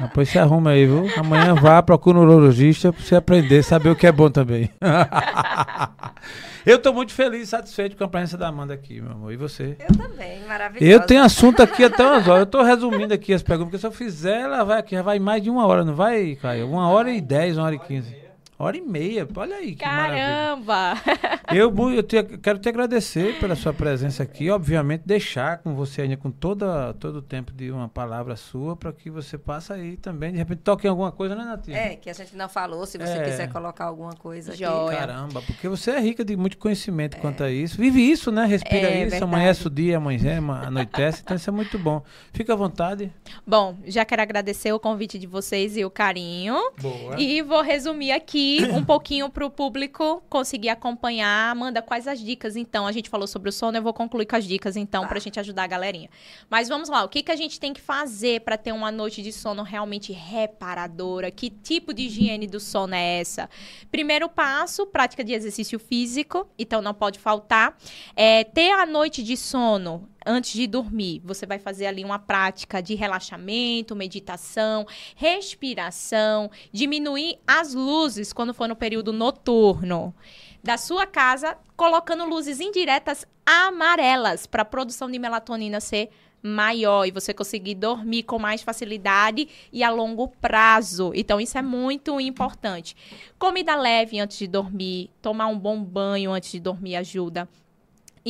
[0.00, 1.06] Depois se arruma aí, viu?
[1.16, 4.70] Amanhã vá, procura um neurologista pra você aprender, saber o que é bom também.
[6.66, 9.32] Eu tô muito feliz e satisfeito com a presença da Amanda aqui, meu amor.
[9.32, 9.76] E você?
[9.80, 10.84] Eu também, maravilhoso.
[10.92, 12.40] Eu tenho assunto aqui até umas horas.
[12.40, 15.18] Eu tô resumindo aqui as perguntas, porque se eu fizer, ela vai aqui, já vai
[15.18, 16.68] mais de uma hora, não vai, Caio?
[16.68, 18.14] Uma hora e dez, uma hora e quinze.
[18.60, 20.94] Hora e meia, olha aí que Caramba!
[21.54, 24.50] Eu, eu te, quero te agradecer pela sua presença aqui.
[24.50, 28.92] Obviamente, deixar com você ainda com toda, todo o tempo de uma palavra sua para
[28.92, 30.32] que você passe aí também.
[30.32, 31.78] De repente, toque em alguma coisa, né, Natinha?
[31.78, 32.84] É, que a gente não falou.
[32.84, 33.24] Se você é.
[33.24, 34.62] quiser colocar alguma coisa aqui.
[34.62, 37.20] Caramba, porque você é rica de muito conhecimento é.
[37.20, 37.78] quanto a isso.
[37.78, 38.44] Vive isso, né?
[38.44, 39.10] Respira é, isso.
[39.10, 39.22] Verdade.
[39.22, 41.22] Amanhece o dia, amanhã anoitece.
[41.24, 42.02] então, isso é muito bom.
[42.32, 43.12] Fica à vontade.
[43.46, 46.56] Bom, já quero agradecer o convite de vocês e o carinho.
[46.80, 47.18] Boa.
[47.20, 51.50] E vou resumir aqui um pouquinho para o público conseguir acompanhar.
[51.50, 52.86] Amanda, quais as dicas, então?
[52.86, 55.08] A gente falou sobre o sono, eu vou concluir com as dicas, então, tá.
[55.08, 56.08] para a gente ajudar a galerinha.
[56.48, 59.22] Mas vamos lá, o que, que a gente tem que fazer para ter uma noite
[59.22, 61.30] de sono realmente reparadora?
[61.30, 63.48] Que tipo de higiene do sono é essa?
[63.90, 67.76] Primeiro passo, prática de exercício físico, então não pode faltar.
[68.16, 72.82] É, ter a noite de sono antes de dormir, você vai fazer ali uma prática
[72.82, 74.86] de relaxamento, meditação,
[75.16, 80.14] respiração, diminuir as luzes quando for no período noturno
[80.62, 86.10] da sua casa, colocando luzes indiretas amarelas para a produção de melatonina ser
[86.42, 91.12] maior e você conseguir dormir com mais facilidade e a longo prazo.
[91.14, 92.94] Então, isso é muito importante.
[93.38, 97.48] Comida leve antes de dormir, tomar um bom banho antes de dormir ajuda.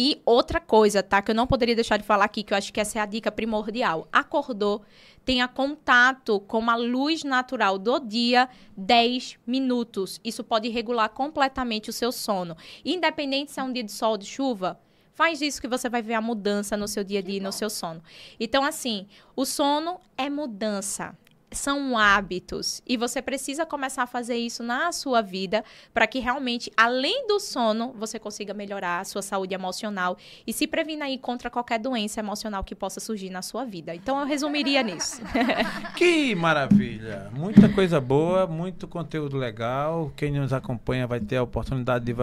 [0.01, 1.21] E outra coisa, tá?
[1.21, 3.05] Que eu não poderia deixar de falar aqui, que eu acho que essa é a
[3.05, 4.07] dica primordial.
[4.13, 4.83] Acordou,
[5.25, 10.21] tenha contato com a luz natural do dia 10 minutos.
[10.23, 12.57] Isso pode regular completamente o seu sono.
[12.85, 14.79] Independente se é um dia de sol ou de chuva,
[15.13, 17.51] faz isso que você vai ver a mudança no seu dia a dia e no
[17.51, 18.01] seu sono.
[18.39, 19.05] Então, assim,
[19.35, 21.19] o sono é mudança
[21.51, 25.65] são hábitos e você precisa começar a fazer isso na sua vida
[25.95, 30.17] para que realmente, além do sono, você consiga melhorar a sua saúde emocional
[30.47, 33.95] e se prevenir aí contra qualquer doença emocional que possa surgir na sua vida.
[33.95, 35.23] Então eu resumiria nisso.
[35.97, 37.31] que maravilha!
[37.33, 40.13] Muita coisa boa, muito conteúdo legal.
[40.17, 42.15] Quem nos acompanha vai ter a oportunidade de,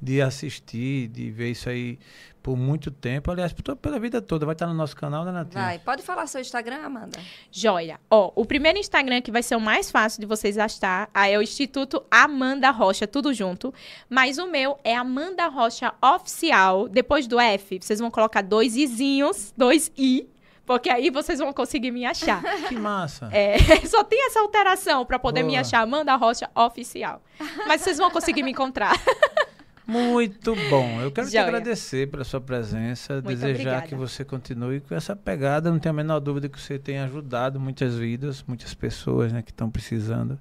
[0.00, 1.98] de assistir, de ver isso aí
[2.42, 3.30] por muito tempo.
[3.30, 4.46] Aliás, pela vida toda.
[4.46, 5.62] Vai estar no nosso canal, né, Natinha?
[5.62, 5.78] Vai.
[5.78, 7.18] Pode falar seu Instagram, Amanda?
[7.50, 8.00] Joia.
[8.10, 11.42] Ó, o primeiro Instagram que vai ser o mais fácil de vocês achar é o
[11.42, 13.72] Instituto Amanda Rocha, tudo junto.
[14.08, 16.88] Mas o meu é Amanda Rocha Oficial.
[16.88, 20.28] Depois do F, vocês vão colocar dois izinhos, dois i.
[20.70, 22.40] Porque aí vocês vão conseguir me achar.
[22.68, 23.28] Que massa.
[23.32, 23.58] É,
[23.88, 25.50] só tem essa alteração para poder Boa.
[25.50, 27.20] me achar Amanda Rocha Oficial.
[27.66, 28.92] Mas vocês vão conseguir me encontrar.
[29.90, 31.00] Muito bom.
[31.00, 31.42] Eu quero Joia.
[31.42, 33.86] te agradecer pela sua presença, Muito desejar obrigada.
[33.88, 35.68] que você continue com essa pegada.
[35.68, 39.50] Não tenho a menor dúvida que você tem ajudado muitas vidas, muitas pessoas né, que
[39.50, 40.38] estão precisando.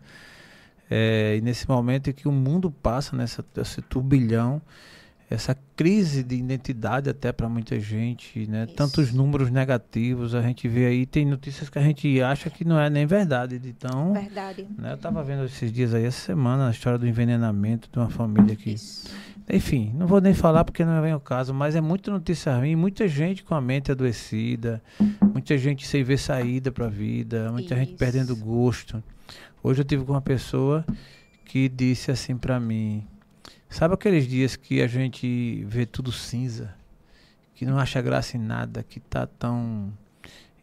[0.87, 4.61] É, e nesse momento em que o mundo passa nessa esse turbilhão,
[5.29, 8.65] essa crise de identidade até para muita gente, né?
[8.65, 12.79] Tantos números negativos, a gente vê aí, tem notícias que a gente acha que não
[12.79, 13.61] é nem verdade.
[13.63, 14.67] Então, verdade.
[14.77, 18.09] Né, eu estava vendo esses dias aí, essa semana, a história do envenenamento de uma
[18.09, 19.09] família que Isso
[19.51, 22.75] enfim, não vou nem falar porque não vem o caso, mas é muita notícia ruim,
[22.75, 24.81] muita gente com a mente adoecida,
[25.21, 27.83] muita gente sem ver saída para a vida, muita Isso.
[27.83, 29.03] gente perdendo gosto.
[29.63, 30.85] Hoje eu tive com uma pessoa
[31.45, 33.07] que disse assim para mim:
[33.69, 36.73] Sabe aqueles dias que a gente vê tudo cinza,
[37.55, 39.91] que não acha graça em nada, que tá tão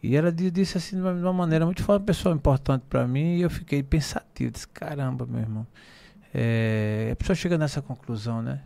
[0.02, 3.42] e ela disse assim de uma maneira muito forte, uma pessoa importante para mim, e
[3.42, 5.66] eu fiquei pensativo, disse, caramba, meu irmão.
[6.32, 8.60] É, a pessoa chega nessa conclusão, né?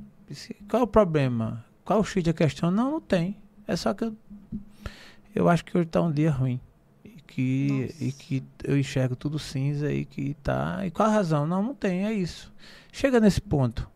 [0.68, 1.64] Qual é o problema?
[1.84, 2.70] Qual o X da questão?
[2.70, 3.36] Não, não tem.
[3.66, 4.16] É só que eu,
[5.34, 6.60] eu acho que hoje está um dia ruim.
[7.04, 10.84] E que, e que eu enxergo tudo cinza e que tá.
[10.84, 11.46] E qual a razão?
[11.46, 12.52] Não, não tem, é isso.
[12.92, 13.88] Chega nesse ponto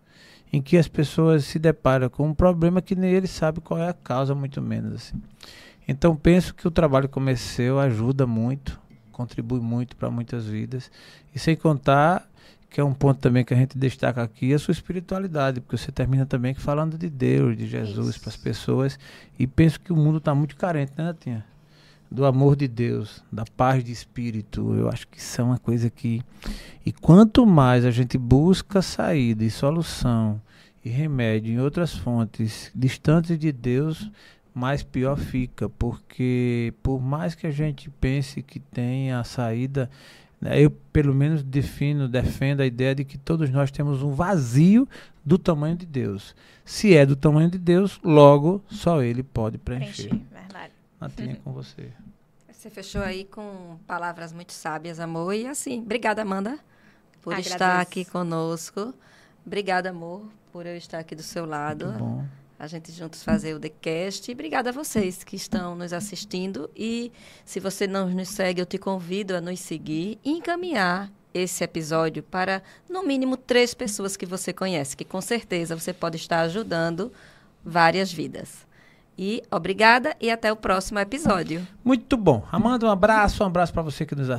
[0.53, 3.89] em que as pessoas se deparam com um problema que nem ele sabe qual é
[3.89, 5.21] a causa, muito menos assim.
[5.87, 8.81] Então penso que o trabalho seu ajuda muito,
[9.11, 10.91] contribui muito para muitas vidas.
[11.35, 12.29] E sem contar
[12.75, 15.93] que é um ponto também que a gente destaca aqui, a sua espiritualidade, porque você
[15.93, 18.99] termina também falando de Deus, de Jesus para as pessoas,
[19.39, 21.45] e penso que o mundo está muito carente, né, Natinha?
[22.11, 25.89] Do amor de Deus, da paz de espírito, eu acho que isso é uma coisa
[25.89, 26.21] que...
[26.85, 30.43] E quanto mais a gente busca saída e solução
[30.85, 34.11] e remédio em outras fontes distantes de Deus,
[34.53, 39.89] mais pior fica, porque por mais que a gente pense que tenha a saída
[40.45, 44.89] eu, pelo menos, defino, defendo a ideia de que todos nós temos um vazio
[45.25, 46.35] do tamanho de Deus.
[46.65, 50.09] Se é do tamanho de Deus, logo só Ele pode preencher.
[50.09, 50.73] Preencher, verdade.
[51.01, 51.89] Natinha, com você.
[52.53, 55.35] Você fechou aí com palavras muito sábias, amor.
[55.35, 56.59] E assim, obrigada, Amanda,
[57.23, 57.55] por Agradeço.
[57.55, 58.95] estar aqui conosco.
[59.47, 61.87] Obrigada, amor, por eu estar aqui do seu lado.
[61.87, 64.31] Muito bom a gente juntos fazer o TheCast.
[64.31, 66.71] E obrigada a vocês que estão nos assistindo.
[66.77, 67.13] E
[67.45, 72.23] se você não nos segue, eu te convido a nos seguir e encaminhar esse episódio
[72.23, 77.13] para, no mínimo, três pessoas que você conhece, que com certeza você pode estar ajudando
[77.65, 78.65] várias vidas.
[79.17, 81.67] E obrigada e até o próximo episódio.
[81.85, 82.45] Muito bom.
[82.51, 84.33] Amanda, um abraço, um abraço para você que nos assiste.